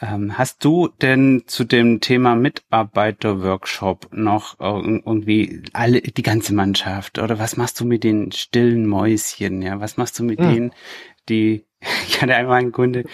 Ähm, 0.00 0.36
hast 0.36 0.64
du 0.64 0.88
denn 0.88 1.44
zu 1.46 1.62
dem 1.64 2.00
Thema 2.00 2.34
Mitarbeiterworkshop 2.34 4.08
noch 4.12 4.58
irgendwie 4.58 5.62
alle, 5.72 6.00
die 6.00 6.22
ganze 6.22 6.54
Mannschaft 6.54 7.18
oder 7.18 7.38
was 7.38 7.56
machst 7.56 7.78
du 7.78 7.84
mit 7.84 8.02
den 8.02 8.32
stillen 8.32 8.86
Mäuschen? 8.86 9.62
Ja, 9.62 9.78
was 9.78 9.98
machst 9.98 10.18
du 10.18 10.24
mit 10.24 10.40
hm. 10.40 10.48
denen, 10.48 10.70
die, 11.28 11.66
ich 12.08 12.20
hatte 12.20 12.34
einmal 12.34 12.60
einen 12.60 12.72
Kunde, 12.72 13.04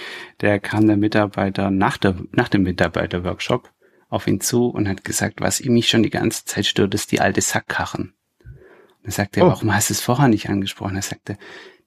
der 0.40 0.60
kam 0.60 0.86
der 0.86 0.96
Mitarbeiter 0.96 1.70
nach 1.70 1.98
der, 1.98 2.14
nach 2.32 2.48
dem 2.48 2.62
Mitarbeiterworkshop 2.62 3.70
auf 4.08 4.26
ihn 4.26 4.40
zu 4.40 4.66
und 4.68 4.88
hat 4.88 5.04
gesagt, 5.04 5.40
was 5.40 5.60
ihm 5.60 5.74
mich 5.74 5.88
schon 5.88 6.02
die 6.02 6.10
ganze 6.10 6.44
Zeit 6.44 6.66
stört, 6.66 6.94
ist 6.94 7.12
die 7.12 7.20
alte 7.20 7.40
Sackkarren. 7.40 8.14
Und 8.42 9.04
dann 9.04 9.12
sagte 9.12 9.40
er, 9.40 9.46
oh. 9.46 9.50
warum 9.50 9.74
hast 9.74 9.90
du 9.90 9.94
es 9.94 10.00
vorher 10.00 10.28
nicht 10.28 10.48
angesprochen? 10.48 10.96
Er 10.96 11.02
sagte, 11.02 11.36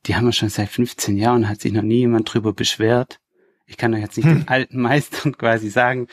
die 0.05 0.15
haben 0.15 0.25
wir 0.25 0.31
schon 0.31 0.49
seit 0.49 0.69
15 0.69 1.17
Jahren, 1.17 1.49
hat 1.49 1.61
sich 1.61 1.71
noch 1.71 1.81
nie 1.81 1.99
jemand 1.99 2.31
drüber 2.31 2.53
beschwert. 2.53 3.19
Ich 3.65 3.77
kann 3.77 3.91
doch 3.91 3.99
jetzt 3.99 4.17
nicht 4.17 4.25
hm. 4.25 4.39
den 4.39 4.47
alten 4.47 4.81
Meistern 4.81 5.31
quasi 5.37 5.69
sagen, 5.69 6.07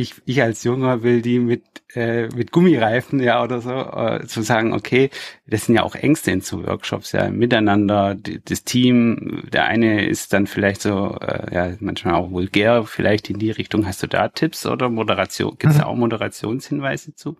ich, 0.00 0.14
ich 0.24 0.42
als 0.42 0.64
Junger 0.64 1.02
will 1.02 1.22
die 1.22 1.38
mit, 1.38 1.62
äh, 1.94 2.28
mit 2.28 2.52
Gummireifen, 2.52 3.20
ja, 3.20 3.42
oder 3.42 3.60
so, 3.60 3.70
äh, 3.70 4.26
zu 4.26 4.42
sagen, 4.42 4.72
okay, 4.72 5.10
das 5.46 5.66
sind 5.66 5.76
ja 5.76 5.82
auch 5.82 5.94
Ängste 5.94 6.30
in 6.30 6.40
so 6.40 6.66
Workshops, 6.66 7.12
ja, 7.12 7.30
miteinander, 7.30 8.14
die, 8.14 8.40
das 8.44 8.64
Team, 8.64 9.42
der 9.52 9.64
eine 9.64 10.06
ist 10.06 10.32
dann 10.32 10.46
vielleicht 10.46 10.82
so, 10.82 11.16
äh, 11.20 11.54
ja, 11.54 11.76
manchmal 11.80 12.14
auch 12.14 12.30
vulgär, 12.30 12.84
vielleicht 12.84 13.30
in 13.30 13.38
die 13.38 13.50
Richtung. 13.50 13.86
Hast 13.86 14.02
du 14.02 14.06
da 14.06 14.28
Tipps 14.28 14.66
oder 14.66 14.88
Moderation? 14.88 15.56
Gibt 15.58 15.72
es 15.72 15.78
da 15.78 15.84
mhm. 15.84 15.90
auch 15.90 15.96
Moderationshinweise 15.96 17.14
zu? 17.14 17.36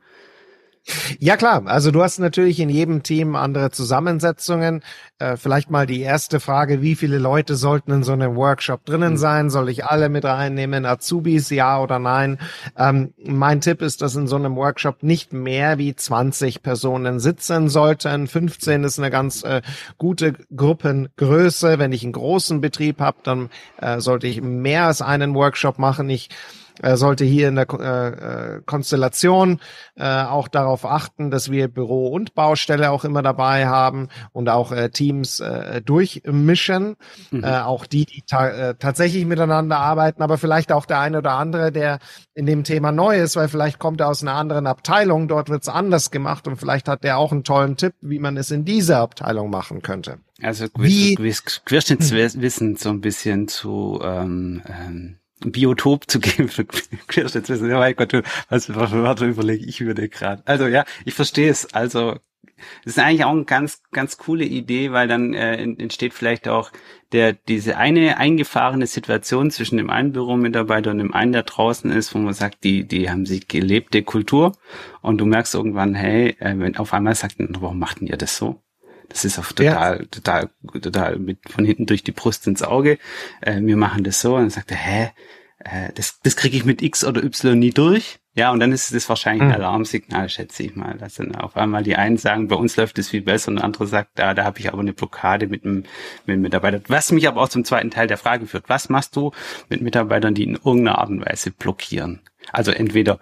Ja 1.19 1.37
klar, 1.37 1.67
also 1.67 1.91
du 1.91 2.03
hast 2.03 2.19
natürlich 2.19 2.59
in 2.59 2.71
jedem 2.71 3.03
Team 3.03 3.37
andere 3.37 3.71
Zusammensetzungen. 3.71 4.83
Äh, 5.19 5.37
vielleicht 5.37 5.71
mal 5.71 5.87
die 5.87 6.01
erste 6.01 6.41
Frage, 6.41 6.81
wie 6.81 6.95
viele 6.95 7.19
Leute 7.19 7.55
sollten 7.55 7.93
in 7.93 8.03
so 8.03 8.13
einem 8.13 8.35
Workshop 8.35 8.85
drinnen 8.87 9.13
mhm. 9.13 9.19
sein? 9.19 9.51
Soll 9.51 9.69
ich 9.69 9.85
alle 9.85 10.09
mit 10.09 10.25
reinnehmen? 10.25 10.87
Azubis, 10.87 11.51
ja 11.51 11.81
oder 11.81 11.99
nein? 11.99 12.39
Ähm, 12.77 13.13
mein 13.23 13.61
Tipp 13.61 13.83
ist, 13.83 14.01
dass 14.03 14.17
in 14.17 14.27
so 14.27 14.37
einem 14.37 14.57
Workshop 14.57 15.03
nicht 15.03 15.33
mehr 15.33 15.79
wie 15.79 15.95
20 15.95 16.63
Personen 16.63 17.21
sitzen 17.21 17.69
sollten. 17.69 18.27
15 18.27 18.85
ist 18.85 18.99
eine 18.99 19.11
ganz 19.11 19.45
äh, 19.45 19.61
gute 19.99 20.35
Gruppengröße. 20.57 21.79
Wenn 21.79 21.93
ich 21.93 22.03
einen 22.03 22.13
großen 22.13 22.61
Betrieb 22.61 23.01
habe, 23.01 23.19
dann 23.23 23.51
äh, 23.81 24.01
sollte 24.01 24.27
ich 24.27 24.41
mehr 24.41 24.87
als 24.87 25.03
einen 25.03 25.35
Workshop 25.35 25.79
machen. 25.79 26.09
Ich 26.09 26.31
sollte 26.97 27.25
hier 27.25 27.49
in 27.49 27.57
der 27.57 27.67
äh, 27.71 28.57
äh, 28.57 28.63
Konstellation 28.65 29.61
äh, 29.97 30.05
auch 30.05 30.49
darauf 30.49 30.85
achten, 30.85 31.31
dass 31.31 31.51
wir 31.51 31.69
Büro 31.69 32.09
und 32.09 32.35
Baustelle 32.35 32.91
auch 32.91 33.05
immer 33.05 33.23
dabei 33.23 33.67
haben 33.67 34.09
und 34.33 34.49
auch 34.49 34.73
äh, 34.73 34.91
Teams 34.91 35.41
äh, 35.41 35.83
durchmischen, 35.83 36.97
mhm. 37.31 37.45
äh, 37.45 37.61
auch 37.61 37.87
die, 37.87 38.07
die 38.07 38.23
ta 38.23 38.49
äh, 38.49 38.75
tatsächlich 38.75 39.27
miteinander 39.27 39.79
arbeiten, 39.79 40.23
aber 40.23 40.39
vielleicht 40.39 40.73
auch 40.73 40.87
der 40.87 41.01
eine 41.01 41.19
oder 41.19 41.33
andere, 41.33 41.73
der 41.73 41.99
in 42.35 42.47
dem 42.47 42.65
Thema 42.65 42.93
neu 42.93 43.21
ist, 43.21 43.37
weil 43.37 43.49
vielleicht 43.49 43.79
kommt 43.79 44.01
er 44.01 44.09
aus 44.09 44.23
einer 44.23 44.35
anderen 44.35 44.67
Abteilung, 44.67 45.29
dort 45.29 45.49
wird's 45.49 45.69
anders 45.69 46.11
gemacht 46.11 46.49
und 46.49 46.57
vielleicht 46.57 46.89
hat 46.89 47.05
der 47.05 47.19
auch 47.19 47.33
einen 47.33 47.45
tollen 47.45 47.77
Tipp, 47.77 47.95
wie 48.01 48.19
man 48.19 48.37
es 48.37 48.51
in 48.51 48.65
dieser 48.65 48.99
Abteilung 48.99 49.51
machen 49.51 49.83
könnte. 49.83 50.19
Also 50.43 50.69
Querschnittswissen 50.69 52.77
so 52.77 52.89
ein 52.89 53.01
bisschen 53.01 53.49
zu 53.49 54.01
ähm, 54.03 54.63
ähm 54.67 55.17
Biotop 55.45 56.11
zu 56.11 56.21
geben 56.21 56.49
für 56.49 56.65
Querschnittswissen. 57.09 57.69
Ja, 57.69 57.79
mein 57.79 57.97
Gott, 57.97 58.13
was, 58.49 58.75
was, 58.75 58.93
was 58.93 59.21
überlege 59.21 59.65
ich 59.65 59.81
über 59.81 59.95
den 59.95 60.11
gerade. 60.11 60.43
Also 60.47 60.67
ja, 60.67 60.85
ich 61.05 61.15
verstehe 61.15 61.51
es. 61.51 61.73
Also 61.75 62.17
das 62.85 62.97
ist 62.97 62.99
eigentlich 62.99 63.25
auch 63.25 63.31
eine 63.31 63.45
ganz, 63.45 63.83
ganz 63.93 64.19
coole 64.19 64.45
Idee, 64.45 64.93
weil 64.93 65.09
dann 65.09 65.35
äh, 65.35 65.57
entsteht 65.63 66.15
vielleicht 66.15 66.49
auch 66.49 66.73
der 67.13 67.33
diese 67.33 67.77
eine 67.77 68.19
eingefahrene 68.19 68.87
Situation 68.87 69.51
zwischen 69.51 69.79
dem 69.79 69.91
einen 69.91 70.13
Büromitarbeiter 70.13 70.91
und 70.91 70.99
dem 70.99 71.13
einen, 71.13 71.33
der 71.33 71.43
draußen 71.43 71.91
ist, 71.91 72.15
wo 72.15 72.19
man 72.19 72.35
sagt, 72.35 72.65
die, 72.65 72.85
die 72.87 73.11
haben 73.11 73.27
sich 73.27 73.49
gelebte 73.49 74.03
Kultur 74.03 74.53
und 75.03 75.19
du 75.19 75.27
merkst 75.27 75.55
irgendwann, 75.55 75.95
hey, 75.95 76.37
äh, 76.39 76.59
wenn 76.59 76.77
auf 76.77 76.93
einmal 76.93 77.15
sagt, 77.15 77.37
warum 77.39 77.79
machten 77.79 78.07
ihr 78.07 78.17
das 78.17 78.37
so? 78.37 78.63
Das 79.11 79.25
ist 79.25 79.39
auch 79.39 79.53
total, 79.53 79.99
ja. 79.99 80.07
total, 80.07 80.51
total 80.81 81.19
mit 81.19 81.39
von 81.51 81.65
hinten 81.65 81.87
durch 81.87 82.03
die 82.03 82.13
Brust 82.13 82.47
ins 82.47 82.63
Auge. 82.63 82.99
Äh, 83.41 83.61
wir 83.61 83.77
machen 83.77 84.05
das 84.05 84.21
so. 84.21 84.37
Und 84.37 84.43
dann 84.43 84.51
sagt 84.51 84.71
er, 84.71 84.77
hä, 84.77 85.11
äh, 85.59 85.93
das, 85.95 86.21
das 86.23 86.37
kriege 86.37 86.57
ich 86.57 86.65
mit 86.65 86.81
X 86.81 87.05
oder 87.05 87.23
Y 87.23 87.59
nie 87.59 87.71
durch. 87.71 88.21
Ja, 88.35 88.53
und 88.53 88.61
dann 88.61 88.71
ist 88.71 88.95
das 88.95 89.09
wahrscheinlich 89.09 89.43
ein 89.43 89.49
mhm. 89.49 89.55
Alarmsignal, 89.55 90.29
schätze 90.29 90.63
ich 90.63 90.77
mal. 90.77 90.97
Dass 90.97 91.15
dann 91.15 91.35
auf 91.35 91.57
einmal 91.57 91.83
die 91.83 91.97
einen 91.97 92.17
sagen, 92.17 92.47
bei 92.47 92.55
uns 92.55 92.77
läuft 92.77 92.99
es 93.01 93.09
viel 93.09 93.23
besser 93.23 93.49
und 93.49 93.57
der 93.57 93.65
andere 93.65 93.89
sagt, 93.89 94.13
da, 94.15 94.33
da 94.33 94.45
habe 94.45 94.61
ich 94.61 94.73
aber 94.73 94.81
eine 94.81 94.93
Blockade 94.93 95.49
mit 95.49 95.65
einem, 95.65 95.85
mit 96.25 96.35
einem 96.35 96.43
Mitarbeiter. 96.43 96.81
Was 96.87 97.11
mich 97.11 97.27
aber 97.27 97.43
auch 97.43 97.49
zum 97.49 97.65
zweiten 97.65 97.91
Teil 97.91 98.07
der 98.07 98.17
Frage 98.17 98.47
führt. 98.47 98.69
Was 98.69 98.89
machst 98.89 99.17
du 99.17 99.33
mit 99.69 99.83
Mitarbeitern, 99.83 100.35
die 100.35 100.45
in 100.45 100.55
irgendeiner 100.55 100.99
Art 100.99 101.11
und 101.11 101.27
Weise 101.27 101.51
blockieren? 101.51 102.21
Also 102.53 102.71
entweder 102.71 103.19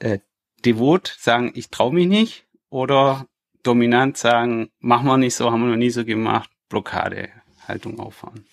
äh, 0.00 0.18
devot 0.64 1.16
sagen, 1.20 1.52
ich 1.54 1.70
traue 1.70 1.94
mich 1.94 2.08
nicht, 2.08 2.44
oder 2.70 3.26
dominant 3.62 4.16
sagen, 4.16 4.70
machen 4.80 5.06
wir 5.06 5.16
nicht 5.16 5.34
so, 5.34 5.50
haben 5.50 5.62
wir 5.62 5.70
noch 5.70 5.76
nie 5.76 5.90
so 5.90 6.04
gemacht, 6.04 6.50
Blockade, 6.68 7.28
Haltung 7.66 7.98
auffahren. 7.98 8.44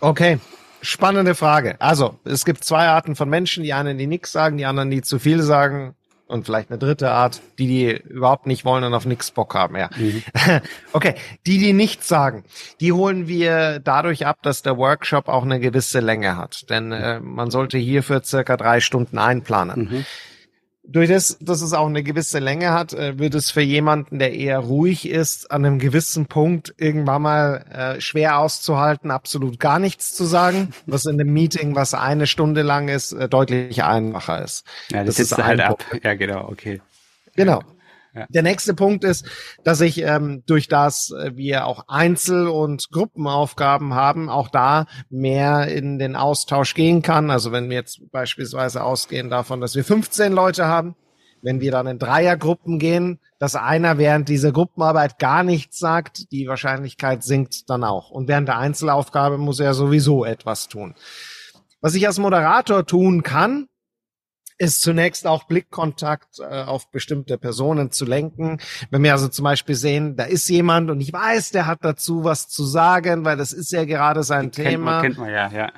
Okay. 0.00 0.38
Spannende 0.80 1.34
Frage. 1.34 1.80
Also, 1.80 2.20
es 2.24 2.44
gibt 2.44 2.62
zwei 2.62 2.86
Arten 2.86 3.16
von 3.16 3.28
Menschen, 3.28 3.64
die 3.64 3.72
einen, 3.72 3.98
die 3.98 4.06
nichts 4.06 4.30
sagen, 4.30 4.58
die 4.58 4.64
anderen, 4.64 4.90
die 4.90 5.02
zu 5.02 5.18
viel 5.18 5.42
sagen 5.42 5.96
und 6.28 6.44
vielleicht 6.44 6.70
eine 6.70 6.78
dritte 6.78 7.10
Art, 7.10 7.40
die 7.58 7.66
die 7.66 7.90
überhaupt 7.90 8.46
nicht 8.46 8.64
wollen 8.64 8.84
und 8.84 8.94
auf 8.94 9.06
nichts 9.06 9.32
Bock 9.32 9.54
haben, 9.54 9.76
ja. 9.76 9.90
Mhm. 9.96 10.22
Okay, 10.92 11.14
die 11.46 11.58
die 11.58 11.72
nichts 11.72 12.06
sagen, 12.06 12.44
die 12.80 12.92
holen 12.92 13.26
wir 13.26 13.80
dadurch 13.80 14.26
ab, 14.26 14.38
dass 14.42 14.62
der 14.62 14.76
Workshop 14.76 15.28
auch 15.28 15.42
eine 15.42 15.58
gewisse 15.58 16.00
Länge 16.00 16.36
hat, 16.36 16.70
denn 16.70 16.92
äh, 16.92 17.18
man 17.18 17.50
sollte 17.50 17.78
hier 17.78 18.02
für 18.02 18.22
circa 18.22 18.56
drei 18.56 18.80
Stunden 18.80 19.18
einplanen. 19.18 19.88
Mhm 19.90 20.06
durch 20.90 21.08
das, 21.08 21.36
dass 21.40 21.60
es 21.60 21.74
auch 21.74 21.86
eine 21.86 22.02
gewisse 22.02 22.38
Länge 22.38 22.72
hat, 22.72 22.94
äh, 22.94 23.18
wird 23.18 23.34
es 23.34 23.50
für 23.50 23.60
jemanden, 23.60 24.18
der 24.18 24.32
eher 24.32 24.58
ruhig 24.58 25.08
ist, 25.08 25.50
an 25.50 25.64
einem 25.64 25.78
gewissen 25.78 26.26
Punkt 26.26 26.74
irgendwann 26.78 27.22
mal 27.22 27.64
äh, 27.70 28.00
schwer 28.00 28.38
auszuhalten, 28.38 29.10
absolut 29.10 29.60
gar 29.60 29.78
nichts 29.78 30.14
zu 30.14 30.24
sagen, 30.24 30.70
was 30.86 31.04
in 31.04 31.20
einem 31.20 31.32
Meeting, 31.32 31.74
was 31.74 31.92
eine 31.92 32.26
Stunde 32.26 32.62
lang 32.62 32.88
ist, 32.88 33.12
äh, 33.12 33.28
deutlich 33.28 33.84
einfacher 33.84 34.42
ist. 34.42 34.64
Ja, 34.90 35.04
das, 35.04 35.16
das 35.16 35.32
ist 35.32 35.38
halt 35.38 35.60
ab. 35.60 35.84
Ja, 36.02 36.14
genau, 36.14 36.48
okay. 36.48 36.80
Genau. 37.36 37.62
Ja. 38.18 38.26
Der 38.28 38.42
nächste 38.42 38.74
Punkt 38.74 39.04
ist, 39.04 39.26
dass 39.64 39.80
ich 39.80 40.02
ähm, 40.02 40.42
durch 40.46 40.68
das 40.68 41.10
äh, 41.12 41.36
wir 41.36 41.66
auch 41.66 41.84
Einzel- 41.88 42.48
und 42.48 42.90
Gruppenaufgaben 42.90 43.94
haben, 43.94 44.28
auch 44.28 44.48
da 44.48 44.86
mehr 45.08 45.68
in 45.68 45.98
den 45.98 46.16
Austausch 46.16 46.74
gehen 46.74 47.02
kann. 47.02 47.30
Also 47.30 47.52
wenn 47.52 47.70
wir 47.70 47.76
jetzt 47.76 48.10
beispielsweise 48.10 48.82
ausgehen 48.82 49.30
davon, 49.30 49.60
dass 49.60 49.76
wir 49.76 49.84
15 49.84 50.32
Leute 50.32 50.66
haben, 50.66 50.96
wenn 51.42 51.60
wir 51.60 51.70
dann 51.70 51.86
in 51.86 51.98
Dreiergruppen 52.00 52.80
gehen, 52.80 53.20
dass 53.38 53.54
einer 53.54 53.98
während 53.98 54.28
dieser 54.28 54.50
Gruppenarbeit 54.50 55.20
gar 55.20 55.44
nichts 55.44 55.78
sagt, 55.78 56.32
die 56.32 56.48
Wahrscheinlichkeit 56.48 57.22
sinkt 57.22 57.70
dann 57.70 57.84
auch. 57.84 58.10
Und 58.10 58.26
während 58.26 58.48
der 58.48 58.58
Einzelaufgabe 58.58 59.38
muss 59.38 59.60
er 59.60 59.74
sowieso 59.74 60.24
etwas 60.24 60.66
tun. 60.66 60.94
Was 61.80 61.94
ich 61.94 62.08
als 62.08 62.18
Moderator 62.18 62.84
tun 62.84 63.22
kann, 63.22 63.68
ist 64.58 64.82
zunächst 64.82 65.26
auch 65.26 65.44
Blickkontakt 65.44 66.40
äh, 66.40 66.62
auf 66.62 66.90
bestimmte 66.90 67.38
Personen 67.38 67.90
zu 67.92 68.04
lenken. 68.04 68.58
Wenn 68.90 69.02
wir 69.04 69.12
also 69.12 69.28
zum 69.28 69.44
Beispiel 69.44 69.76
sehen, 69.76 70.16
da 70.16 70.24
ist 70.24 70.48
jemand 70.48 70.90
und 70.90 71.00
ich 71.00 71.12
weiß, 71.12 71.52
der 71.52 71.66
hat 71.66 71.78
dazu 71.82 72.24
was 72.24 72.48
zu 72.48 72.64
sagen, 72.64 73.24
weil 73.24 73.36
das 73.36 73.52
ist 73.52 73.72
ja 73.72 73.84
gerade 73.84 74.22
sein 74.24 74.50
kennt 74.50 74.56
Thema. 74.56 74.92
Man, 74.92 75.02
kennt 75.02 75.18
man 75.18 75.30
ja, 75.30 75.48
ja. 75.50 75.72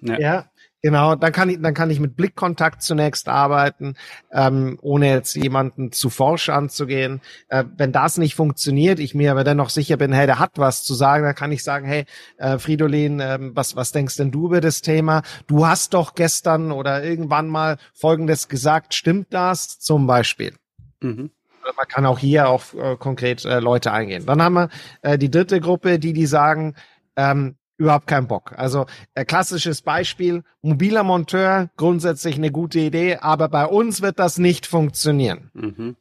Ja. 0.00 0.18
ja. 0.18 0.44
Genau, 0.84 1.14
dann 1.14 1.32
kann 1.32 1.48
ich, 1.48 1.62
dann 1.62 1.72
kann 1.72 1.88
ich 1.88 1.98
mit 1.98 2.14
Blickkontakt 2.14 2.82
zunächst 2.82 3.30
arbeiten, 3.30 3.94
ähm, 4.30 4.78
ohne 4.82 5.08
jetzt 5.08 5.34
jemanden 5.34 5.92
zu 5.92 6.10
forsch 6.10 6.50
anzugehen. 6.50 7.22
Äh, 7.48 7.64
wenn 7.78 7.90
das 7.90 8.18
nicht 8.18 8.34
funktioniert, 8.34 8.98
ich 8.98 9.14
mir 9.14 9.30
aber 9.30 9.44
dennoch 9.44 9.70
sicher 9.70 9.96
bin, 9.96 10.12
hey, 10.12 10.26
der 10.26 10.38
hat 10.38 10.58
was 10.58 10.84
zu 10.84 10.92
sagen, 10.92 11.24
dann 11.24 11.34
kann 11.34 11.52
ich 11.52 11.64
sagen, 11.64 11.86
hey, 11.86 12.04
äh, 12.36 12.58
Fridolin, 12.58 13.18
äh, 13.18 13.38
was, 13.40 13.76
was 13.76 13.92
denkst 13.92 14.18
denn 14.18 14.30
du 14.30 14.48
über 14.48 14.60
das 14.60 14.82
Thema? 14.82 15.22
Du 15.46 15.66
hast 15.66 15.94
doch 15.94 16.14
gestern 16.14 16.70
oder 16.70 17.02
irgendwann 17.02 17.48
mal 17.48 17.78
Folgendes 17.94 18.48
gesagt, 18.48 18.92
stimmt 18.92 19.28
das? 19.32 19.78
Zum 19.78 20.06
Beispiel. 20.06 20.52
Mhm 21.00 21.30
man 21.78 21.88
kann 21.88 22.04
auch 22.04 22.18
hier 22.18 22.50
auf 22.50 22.74
äh, 22.74 22.94
konkret 22.96 23.46
äh, 23.46 23.58
Leute 23.58 23.90
eingehen. 23.90 24.26
Dann 24.26 24.42
haben 24.42 24.52
wir 24.52 24.68
äh, 25.00 25.16
die 25.16 25.30
dritte 25.30 25.60
Gruppe, 25.60 25.98
die 25.98 26.12
die 26.12 26.26
sagen, 26.26 26.74
ähm, 27.16 27.56
überhaupt 27.76 28.06
keinen 28.06 28.26
Bock. 28.26 28.52
Also 28.56 28.86
äh, 29.14 29.24
klassisches 29.24 29.82
Beispiel, 29.82 30.44
mobiler 30.62 31.02
Monteur, 31.02 31.70
grundsätzlich 31.76 32.36
eine 32.36 32.50
gute 32.50 32.80
Idee, 32.80 33.16
aber 33.16 33.48
bei 33.48 33.66
uns 33.66 34.02
wird 34.02 34.18
das 34.18 34.38
nicht 34.38 34.66
funktionieren. 34.66 35.50
Mhm. 35.54 35.96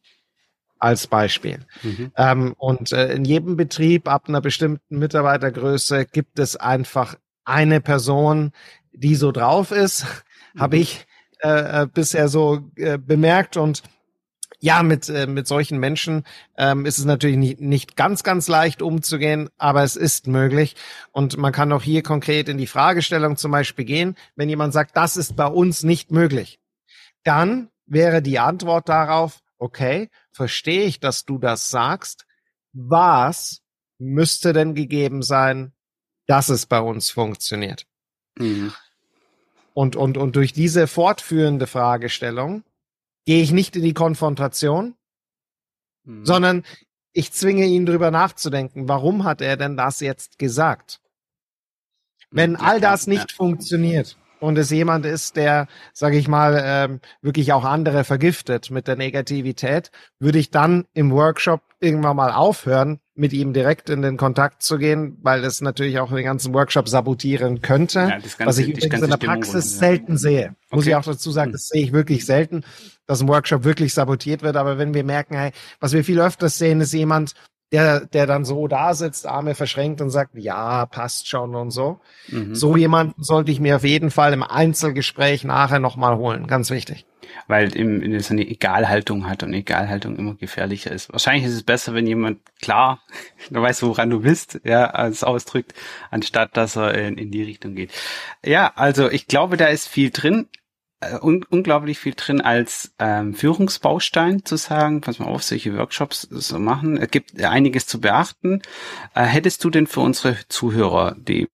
Als 0.80 1.08
Beispiel. 1.08 1.66
Mhm. 1.82 2.12
Ähm, 2.18 2.56
und 2.58 2.92
äh, 2.92 3.14
in 3.14 3.24
jedem 3.24 3.56
Betrieb 3.56 4.10
ab 4.10 4.28
einer 4.28 4.42
bestimmten 4.42 5.00
Mitarbeitergröße 5.00 6.06
gibt 6.06 6.40
es 6.40 6.58
einfach 6.58 7.16
eine 7.46 7.80
Person, 7.80 8.52
die 8.92 9.16
so 9.16 9.32
drauf 9.32 9.72
ist, 9.72 10.06
mhm. 10.54 10.60
habe 10.60 10.78
ich 10.78 11.06
äh, 11.42 11.82
äh, 11.84 11.88
bisher 11.88 12.28
so 12.28 12.70
äh, 12.76 12.98
bemerkt 12.98 13.58
und 13.58 13.84
ja, 14.64 14.82
mit, 14.82 15.10
äh, 15.10 15.28
mit 15.28 15.46
solchen 15.46 15.78
Menschen 15.78 16.24
ähm, 16.58 16.86
ist 16.86 16.98
es 16.98 17.04
natürlich 17.04 17.36
nicht, 17.36 17.60
nicht 17.60 17.98
ganz, 17.98 18.24
ganz 18.24 18.48
leicht 18.48 18.82
umzugehen, 18.82 19.50
aber 19.58 19.84
es 19.84 19.98
ist 19.98 20.26
möglich. 20.28 20.78
Und 21.12 21.36
man 21.36 21.52
kann 21.52 21.74
auch 21.74 21.84
hier 21.84 22.02
konkret 22.02 22.48
in 22.48 22.58
die 22.58 22.66
Fragestellung 22.66 23.36
zum 23.36 23.52
Beispiel 23.52 23.84
gehen, 23.84 24.16
wenn 24.38 24.48
jemand 24.48 24.72
sagt, 24.72 24.96
das 24.96 25.18
ist 25.18 25.36
bei 25.36 25.48
uns 25.48 25.84
nicht 25.84 26.14
möglich. 26.14 26.62
Dann 27.26 27.72
wäre 27.88 28.22
die 28.22 28.40
Antwort 28.40 28.88
darauf, 28.88 29.42
okay, 29.58 30.10
verstehe 30.32 30.86
ich, 30.86 31.02
dass 31.02 31.26
du 31.26 31.40
das 31.40 31.70
sagst. 31.70 32.26
Was 32.72 33.60
müsste 34.00 34.54
denn 34.54 34.76
gegeben 34.76 35.24
sein, 35.24 35.74
dass 36.26 36.48
es 36.48 36.68
bei 36.68 36.80
uns 36.80 37.10
funktioniert? 37.10 37.86
Mhm. 38.38 38.72
Und, 39.74 39.98
und, 39.98 40.18
und 40.18 40.38
durch 40.38 40.54
diese 40.54 40.88
fortführende 40.88 41.68
Fragestellung 41.68 42.64
gehe 43.26 43.42
ich 43.42 43.52
nicht 43.52 43.76
in 43.76 43.84
die 43.84 43.94
Konfrontation, 43.94 44.96
mhm. 46.04 46.26
sondern 46.26 46.64
ich 47.14 47.32
zwinge 47.32 47.66
ihn 47.66 47.86
drüber 47.86 48.12
nachzudenken, 48.12 48.88
warum 48.88 49.24
hat 49.24 49.42
er 49.42 49.58
denn 49.58 49.78
das 49.78 50.00
jetzt 50.00 50.40
gesagt? 50.40 51.00
Wenn 52.32 52.56
all 52.56 52.82
das 52.82 53.06
nicht 53.06 53.32
funktioniert 53.32 54.18
und 54.40 54.58
es 54.58 54.72
jemand 54.72 55.06
ist, 55.06 55.36
der, 55.36 55.68
sage 55.94 56.18
ich 56.18 56.28
mal, 56.28 56.60
ähm, 56.66 57.00
wirklich 57.22 57.54
auch 57.54 57.64
andere 57.64 58.04
vergiftet 58.04 58.72
mit 58.72 58.88
der 58.88 58.96
Negativität, 58.96 59.92
würde 60.20 60.40
ich 60.40 60.50
dann 60.50 60.86
im 60.94 61.12
Workshop 61.12 61.62
irgendwann 61.80 62.16
mal 62.16 62.32
aufhören, 62.32 63.00
mit 63.16 63.32
ihm 63.32 63.54
direkt 63.54 63.90
in 63.90 64.02
den 64.02 64.18
Kontakt 64.18 64.64
zu 64.64 64.78
gehen, 64.78 65.18
weil 65.22 65.42
das 65.42 65.62
natürlich 65.62 66.00
auch 66.00 66.12
den 66.12 66.24
ganzen 66.24 66.54
Workshop 66.54 66.90
sabotieren 66.90 67.62
könnte, 67.62 68.00
ja, 68.00 68.10
ganze, 68.10 68.46
was 68.46 68.58
ich 68.58 68.70
übrigens 68.70 69.02
in 69.02 69.10
der 69.10 69.18
Praxis 69.18 69.78
selten 69.78 70.18
sehe. 70.18 70.56
Muss 70.72 70.82
okay. 70.82 70.90
ich 70.90 70.96
auch 70.96 71.04
dazu 71.04 71.32
sagen, 71.32 71.50
hm. 71.50 71.54
das 71.54 71.68
sehe 71.68 71.84
ich 71.84 71.94
wirklich 71.94 72.26
selten, 72.26 72.64
dass 73.06 73.22
ein 73.22 73.28
Workshop 73.28 73.64
wirklich 73.64 73.94
sabotiert 73.94 74.42
wird. 74.42 74.56
Aber 74.56 74.80
wenn 74.80 74.94
wir 74.94 75.04
merken, 75.04 75.36
hey, 75.36 75.52
was 75.80 75.94
wir 75.94 76.04
viel 76.04 76.20
öfters 76.20 76.58
sehen, 76.58 76.82
ist 76.82 76.94
jemand, 76.94 77.34
der, 77.74 78.06
der 78.06 78.28
dann 78.28 78.46
so 78.46 78.68
da 78.68 78.94
sitzt, 78.94 79.28
Arme 79.28 79.56
verschränkt 79.56 80.00
und 80.00 80.12
sagt, 80.12 80.36
ja, 80.36 80.86
passt 80.86 81.28
schon 81.28 81.56
und 81.56 81.72
so. 81.72 82.00
Mhm. 82.30 82.54
So 82.54 82.78
jemanden 82.78 83.24
sollte 83.24 83.52
ich 83.52 83.60
mir 83.60 83.78
auf 83.78 83.84
jeden 83.84 84.12
Fall 84.12 84.32
im 84.32 84.44
Einzelgespräch 84.44 85.44
nachher 85.44 85.80
nochmal 85.80 86.16
holen. 86.18 86.46
Ganz 86.46 86.70
wichtig. 86.70 87.08
Weil 87.48 87.76
eben 87.76 88.20
so 88.20 88.34
eine 88.34 88.48
Egalhaltung 88.48 89.28
hat 89.28 89.42
und 89.42 89.54
Egalhaltung 89.54 90.18
immer 90.18 90.36
gefährlicher 90.36 90.92
ist. 90.92 91.12
Wahrscheinlich 91.12 91.46
ist 91.46 91.56
es 91.56 91.64
besser, 91.64 91.96
wenn 91.96 92.06
jemand 92.06 92.40
klar, 92.62 93.02
du 93.50 93.60
weißt, 93.60 93.82
woran 93.82 94.12
du 94.12 94.22
bist, 94.22 94.62
ja, 94.64 94.92
als 94.92 95.24
ausdrückt, 95.24 95.74
anstatt 96.12 96.56
dass 96.56 96.76
er 96.76 96.94
in, 96.94 97.18
in 97.18 97.32
die 97.32 97.44
Richtung 97.44 97.74
geht. 97.74 97.92
Ja, 98.46 98.72
also 98.76 99.10
ich 99.10 99.26
glaube, 99.26 99.58
da 99.58 99.66
ist 99.66 99.90
viel 99.90 100.12
drin. 100.12 100.48
Äh, 101.12 101.20
un 101.22 101.46
unglaublich 101.50 102.00
viel 102.00 102.14
drin 102.16 102.42
als 102.42 102.94
ähm, 103.00 103.34
Führungsbaustein 103.34 104.46
zu 104.46 104.58
sagen, 104.58 105.02
pass 105.02 105.20
mal 105.20 105.28
auf, 105.28 105.44
solche 105.44 105.78
Workshops 105.78 106.22
so 106.22 106.60
machen. 106.60 106.98
Es 106.98 107.12
gibt 107.12 107.42
einiges 107.42 107.88
zu 107.88 108.00
beachten. 108.00 108.62
Äh, 109.14 109.24
hättest 109.24 109.64
du 109.64 109.70
denn 109.70 109.88
für 109.88 110.02
unsere 110.02 110.38
Zuhörer 110.50 111.16
die 111.18 111.48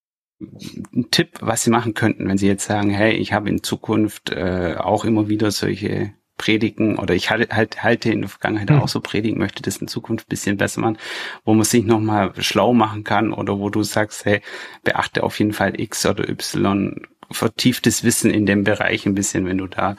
einen 0.93 1.11
Tipp, 1.11 1.37
was 1.41 1.63
sie 1.63 1.69
machen 1.69 1.93
könnten, 1.93 2.27
wenn 2.27 2.37
sie 2.37 2.47
jetzt 2.47 2.65
sagen, 2.65 2.89
hey, 2.89 3.11
ich 3.11 3.33
habe 3.33 3.49
in 3.49 3.61
Zukunft 3.61 4.29
äh, 4.29 4.75
auch 4.77 5.03
immer 5.03 5.27
wieder 5.27 5.51
solche 5.51 6.13
Predigen 6.37 6.97
oder 6.97 7.13
ich 7.13 7.29
halte, 7.29 7.53
halt, 7.53 7.83
halte 7.83 8.11
in 8.11 8.21
der 8.21 8.29
Vergangenheit 8.29 8.69
mhm. 8.69 8.79
auch 8.79 8.87
so 8.87 9.01
Predigen, 9.01 9.37
möchte 9.37 9.61
das 9.61 9.77
in 9.77 9.89
Zukunft 9.89 10.25
ein 10.25 10.29
bisschen 10.29 10.55
besser 10.55 10.79
machen, 10.79 10.97
wo 11.43 11.53
man 11.53 11.65
sich 11.65 11.83
nochmal 11.83 12.31
schlau 12.39 12.73
machen 12.73 13.03
kann 13.03 13.33
oder 13.33 13.59
wo 13.59 13.69
du 13.69 13.83
sagst, 13.83 14.23
hey, 14.23 14.41
beachte 14.83 15.23
auf 15.23 15.37
jeden 15.37 15.53
Fall 15.53 15.79
X 15.79 16.05
oder 16.05 16.29
Y 16.29 17.05
vertieftes 17.31 18.03
Wissen 18.03 18.31
in 18.31 18.45
dem 18.45 18.63
Bereich 18.63 19.05
ein 19.05 19.15
bisschen, 19.15 19.45
wenn 19.45 19.57
du 19.57 19.67
da 19.67 19.97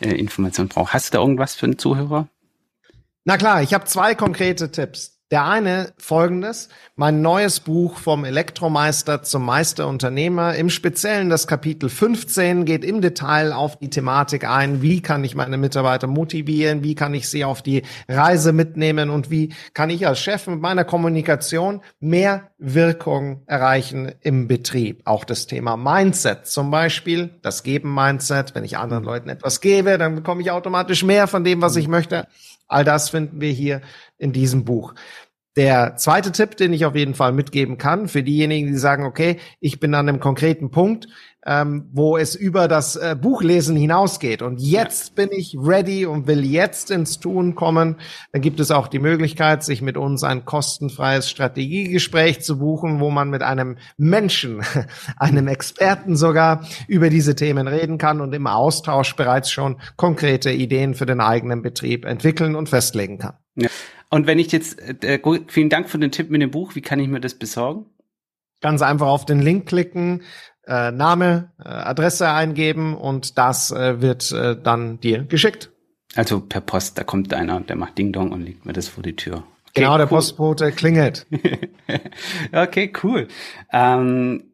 äh, 0.00 0.10
Informationen 0.10 0.68
brauchst. 0.68 0.94
Hast 0.94 1.12
du 1.12 1.18
da 1.18 1.22
irgendwas 1.22 1.54
für 1.54 1.66
einen 1.66 1.78
Zuhörer? 1.78 2.28
Na 3.24 3.36
klar, 3.36 3.62
ich 3.62 3.72
habe 3.72 3.84
zwei 3.84 4.14
konkrete 4.14 4.70
Tipps. 4.70 5.21
Der 5.32 5.46
eine 5.46 5.94
folgendes, 5.96 6.68
mein 6.94 7.22
neues 7.22 7.60
Buch 7.60 7.96
vom 7.96 8.26
Elektromeister 8.26 9.22
zum 9.22 9.46
Meisterunternehmer, 9.46 10.56
im 10.56 10.68
Speziellen 10.68 11.30
das 11.30 11.46
Kapitel 11.46 11.88
15 11.88 12.66
geht 12.66 12.84
im 12.84 13.00
Detail 13.00 13.54
auf 13.54 13.78
die 13.78 13.88
Thematik 13.88 14.46
ein, 14.46 14.82
wie 14.82 15.00
kann 15.00 15.24
ich 15.24 15.34
meine 15.34 15.56
Mitarbeiter 15.56 16.06
motivieren, 16.06 16.84
wie 16.84 16.94
kann 16.94 17.14
ich 17.14 17.30
sie 17.30 17.46
auf 17.46 17.62
die 17.62 17.80
Reise 18.10 18.52
mitnehmen? 18.52 19.08
Und 19.08 19.30
wie 19.30 19.54
kann 19.72 19.88
ich 19.88 20.06
als 20.06 20.20
Chef 20.20 20.48
mit 20.48 20.60
meiner 20.60 20.84
Kommunikation 20.84 21.80
mehr 21.98 22.50
Wirkung 22.58 23.42
erreichen 23.46 24.12
im 24.20 24.46
Betrieb. 24.46 25.02
Auch 25.04 25.24
das 25.24 25.46
Thema 25.46 25.76
Mindset. 25.76 26.46
Zum 26.46 26.70
Beispiel, 26.70 27.30
das 27.42 27.64
Geben-Mindset, 27.64 28.54
wenn 28.54 28.64
ich 28.64 28.78
anderen 28.78 29.02
Leuten 29.02 29.28
etwas 29.28 29.60
gebe, 29.60 29.98
dann 29.98 30.14
bekomme 30.14 30.42
ich 30.42 30.50
automatisch 30.52 31.02
mehr 31.02 31.26
von 31.26 31.42
dem, 31.42 31.60
was 31.60 31.74
ich 31.74 31.88
möchte. 31.88 32.28
All 32.68 32.84
das 32.84 33.10
finden 33.10 33.40
wir 33.40 33.50
hier 33.50 33.82
in 34.22 34.32
diesem 34.32 34.64
Buch. 34.64 34.94
Der 35.54 35.96
zweite 35.96 36.32
Tipp, 36.32 36.56
den 36.56 36.72
ich 36.72 36.86
auf 36.86 36.96
jeden 36.96 37.14
Fall 37.14 37.32
mitgeben 37.32 37.76
kann, 37.76 38.08
für 38.08 38.22
diejenigen, 38.22 38.68
die 38.68 38.78
sagen, 38.78 39.04
okay, 39.04 39.36
ich 39.60 39.80
bin 39.80 39.94
an 39.94 40.08
einem 40.08 40.18
konkreten 40.18 40.70
Punkt, 40.70 41.08
ähm, 41.44 41.90
wo 41.92 42.16
es 42.16 42.34
über 42.34 42.68
das 42.68 42.96
äh, 42.96 43.16
Buchlesen 43.20 43.76
hinausgeht 43.76 44.40
und 44.40 44.60
jetzt 44.62 45.14
bin 45.14 45.28
ich 45.30 45.54
ready 45.58 46.06
und 46.06 46.26
will 46.26 46.42
jetzt 46.42 46.90
ins 46.90 47.20
Tun 47.20 47.54
kommen, 47.54 47.96
dann 48.32 48.40
gibt 48.40 48.60
es 48.60 48.70
auch 48.70 48.88
die 48.88 49.00
Möglichkeit, 49.00 49.62
sich 49.62 49.82
mit 49.82 49.98
uns 49.98 50.22
ein 50.24 50.46
kostenfreies 50.46 51.28
Strategiegespräch 51.28 52.40
zu 52.40 52.58
buchen, 52.58 53.00
wo 53.00 53.10
man 53.10 53.28
mit 53.28 53.42
einem 53.42 53.76
Menschen, 53.98 54.62
einem 55.18 55.48
Experten 55.48 56.16
sogar 56.16 56.64
über 56.88 57.10
diese 57.10 57.34
Themen 57.34 57.68
reden 57.68 57.98
kann 57.98 58.22
und 58.22 58.32
im 58.32 58.46
Austausch 58.46 59.16
bereits 59.16 59.50
schon 59.50 59.76
konkrete 59.96 60.50
Ideen 60.50 60.94
für 60.94 61.06
den 61.06 61.20
eigenen 61.20 61.60
Betrieb 61.60 62.06
entwickeln 62.06 62.54
und 62.54 62.70
festlegen 62.70 63.18
kann. 63.18 63.34
Ja. 63.56 63.68
Und 64.12 64.26
wenn 64.26 64.38
ich 64.38 64.52
jetzt, 64.52 64.78
äh, 65.02 65.18
vielen 65.48 65.70
Dank 65.70 65.88
für 65.88 65.98
den 65.98 66.12
Tipp 66.12 66.28
mit 66.28 66.42
dem 66.42 66.50
Buch, 66.50 66.74
wie 66.74 66.82
kann 66.82 67.00
ich 67.00 67.08
mir 67.08 67.18
das 67.18 67.34
besorgen? 67.34 67.86
Ganz 68.60 68.82
einfach 68.82 69.06
auf 69.06 69.24
den 69.24 69.40
Link 69.40 69.66
klicken, 69.66 70.20
äh, 70.66 70.90
Name, 70.90 71.50
äh, 71.58 71.68
Adresse 71.68 72.28
eingeben 72.28 72.94
und 72.94 73.38
das 73.38 73.70
äh, 73.70 74.02
wird 74.02 74.30
äh, 74.32 74.54
dann 74.62 75.00
dir 75.00 75.24
geschickt. 75.24 75.70
Also 76.14 76.40
per 76.40 76.60
Post, 76.60 76.98
da 76.98 77.04
kommt 77.04 77.32
einer, 77.32 77.60
der 77.60 77.74
macht 77.74 77.96
Ding 77.96 78.12
Dong 78.12 78.32
und 78.32 78.42
legt 78.42 78.66
mir 78.66 78.74
das 78.74 78.86
vor 78.86 79.02
die 79.02 79.16
Tür. 79.16 79.44
Okay, 79.70 79.80
genau, 79.80 79.96
der 79.96 80.04
cool. 80.04 80.18
Postbote 80.18 80.72
klingelt. 80.72 81.26
okay, 82.52 82.92
cool. 83.02 83.28
Ähm, 83.72 84.51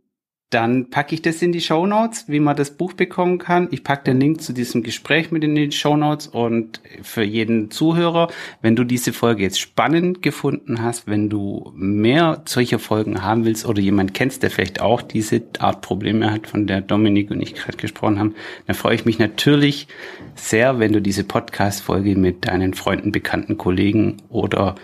dann 0.50 0.88
packe 0.88 1.14
ich 1.14 1.20
das 1.20 1.42
in 1.42 1.52
die 1.52 1.60
Show 1.60 1.86
Notes, 1.86 2.24
wie 2.28 2.40
man 2.40 2.56
das 2.56 2.70
Buch 2.70 2.94
bekommen 2.94 3.36
kann. 3.36 3.68
Ich 3.70 3.84
packe 3.84 4.04
den 4.04 4.18
Link 4.18 4.40
zu 4.40 4.54
diesem 4.54 4.82
Gespräch 4.82 5.30
mit 5.30 5.44
in 5.44 5.54
die 5.54 5.70
Show 5.72 5.94
Notes 5.94 6.26
und 6.26 6.80
für 7.02 7.22
jeden 7.22 7.70
Zuhörer, 7.70 8.28
wenn 8.62 8.74
du 8.74 8.84
diese 8.84 9.12
Folge 9.12 9.42
jetzt 9.42 9.60
spannend 9.60 10.22
gefunden 10.22 10.82
hast, 10.82 11.06
wenn 11.06 11.28
du 11.28 11.70
mehr 11.76 12.42
solcher 12.46 12.78
Folgen 12.78 13.22
haben 13.22 13.44
willst 13.44 13.66
oder 13.66 13.82
jemand 13.82 14.14
kennst, 14.14 14.42
der 14.42 14.50
vielleicht 14.50 14.80
auch 14.80 15.02
diese 15.02 15.42
Art 15.58 15.82
Probleme 15.82 16.30
hat, 16.30 16.46
von 16.46 16.66
der 16.66 16.80
Dominik 16.80 17.30
und 17.30 17.42
ich 17.42 17.54
gerade 17.54 17.76
gesprochen 17.76 18.18
haben, 18.18 18.34
dann 18.66 18.76
freue 18.76 18.94
ich 18.94 19.04
mich 19.04 19.18
natürlich 19.18 19.86
sehr, 20.34 20.78
wenn 20.78 20.94
du 20.94 21.02
diese 21.02 21.24
Podcast-Folge 21.24 22.16
mit 22.16 22.46
deinen 22.46 22.72
Freunden, 22.72 23.12
Bekannten, 23.12 23.58
Kollegen 23.58 24.16
oder 24.30 24.76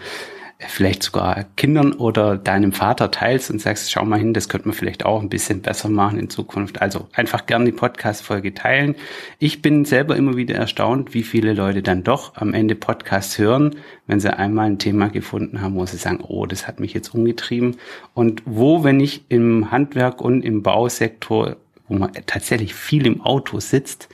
vielleicht 0.68 1.02
sogar 1.02 1.44
Kindern 1.56 1.92
oder 1.92 2.36
deinem 2.36 2.72
Vater 2.72 3.10
teilst 3.10 3.50
und 3.50 3.60
sagst, 3.60 3.90
schau 3.90 4.04
mal 4.04 4.18
hin, 4.18 4.34
das 4.34 4.48
könnte 4.48 4.68
man 4.68 4.76
vielleicht 4.76 5.04
auch 5.04 5.20
ein 5.20 5.28
bisschen 5.28 5.62
besser 5.62 5.88
machen 5.88 6.18
in 6.18 6.30
Zukunft. 6.30 6.82
Also 6.82 7.08
einfach 7.12 7.46
gerne 7.46 7.66
die 7.66 7.72
Podcast-Folge 7.72 8.54
teilen. 8.54 8.94
Ich 9.38 9.62
bin 9.62 9.84
selber 9.84 10.16
immer 10.16 10.36
wieder 10.36 10.54
erstaunt, 10.54 11.14
wie 11.14 11.22
viele 11.22 11.52
Leute 11.52 11.82
dann 11.82 12.04
doch 12.04 12.36
am 12.36 12.54
Ende 12.54 12.74
Podcasts 12.74 13.38
hören, 13.38 13.76
wenn 14.06 14.20
sie 14.20 14.36
einmal 14.36 14.66
ein 14.66 14.78
Thema 14.78 15.08
gefunden 15.08 15.60
haben, 15.60 15.74
wo 15.74 15.86
sie 15.86 15.96
sagen, 15.96 16.20
oh, 16.26 16.46
das 16.46 16.66
hat 16.66 16.80
mich 16.80 16.94
jetzt 16.94 17.14
umgetrieben. 17.14 17.76
Und 18.14 18.42
wo, 18.44 18.84
wenn 18.84 19.00
ich 19.00 19.24
im 19.28 19.70
Handwerk 19.70 20.20
und 20.20 20.42
im 20.42 20.62
Bausektor, 20.62 21.56
wo 21.88 21.94
man 21.94 22.12
tatsächlich 22.26 22.74
viel 22.74 23.06
im 23.06 23.20
Auto 23.20 23.60
sitzt, 23.60 24.08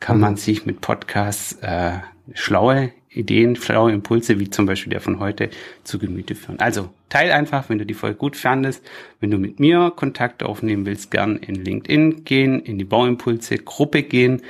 kann 0.00 0.16
mhm. 0.16 0.22
man 0.22 0.36
sich 0.36 0.66
mit 0.66 0.80
Podcasts 0.80 1.58
äh, 1.62 1.92
schlaue 2.34 2.92
Ideen, 3.14 3.56
schlaue 3.56 3.92
Impulse, 3.92 4.38
wie 4.38 4.50
zum 4.50 4.66
Beispiel 4.66 4.90
der 4.90 5.00
von 5.00 5.20
heute, 5.20 5.50
zu 5.84 5.98
Gemüte 5.98 6.34
führen. 6.34 6.58
Also 6.60 6.90
teil 7.08 7.30
einfach, 7.30 7.68
wenn 7.68 7.78
du 7.78 7.86
die 7.86 7.94
Folge 7.94 8.16
gut 8.16 8.36
fandest. 8.36 8.82
Wenn 9.20 9.30
du 9.30 9.38
mit 9.38 9.60
mir 9.60 9.92
Kontakt 9.94 10.42
aufnehmen 10.42 10.86
willst, 10.86 11.10
gern 11.10 11.36
in 11.36 11.54
LinkedIn 11.54 12.24
gehen, 12.24 12.60
in 12.60 12.78
die 12.78 12.84
Bauimpulse 12.84 13.58
Gruppe 13.58 14.02
gehen. 14.02 14.42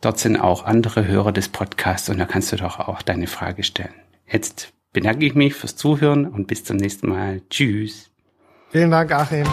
Dort 0.00 0.18
sind 0.18 0.36
auch 0.36 0.64
andere 0.64 1.06
Hörer 1.06 1.32
des 1.32 1.48
Podcasts 1.48 2.08
und 2.08 2.18
da 2.18 2.26
kannst 2.26 2.52
du 2.52 2.56
doch 2.56 2.78
auch 2.78 3.02
deine 3.02 3.26
Frage 3.26 3.62
stellen. 3.62 3.94
Jetzt 4.30 4.72
bedanke 4.92 5.26
ich 5.26 5.34
mich 5.34 5.54
fürs 5.54 5.76
Zuhören 5.76 6.26
und 6.26 6.46
bis 6.46 6.64
zum 6.64 6.76
nächsten 6.76 7.08
Mal. 7.08 7.40
Tschüss. 7.50 8.10
Vielen 8.70 8.90
Dank, 8.90 9.12
Achim. 9.12 9.46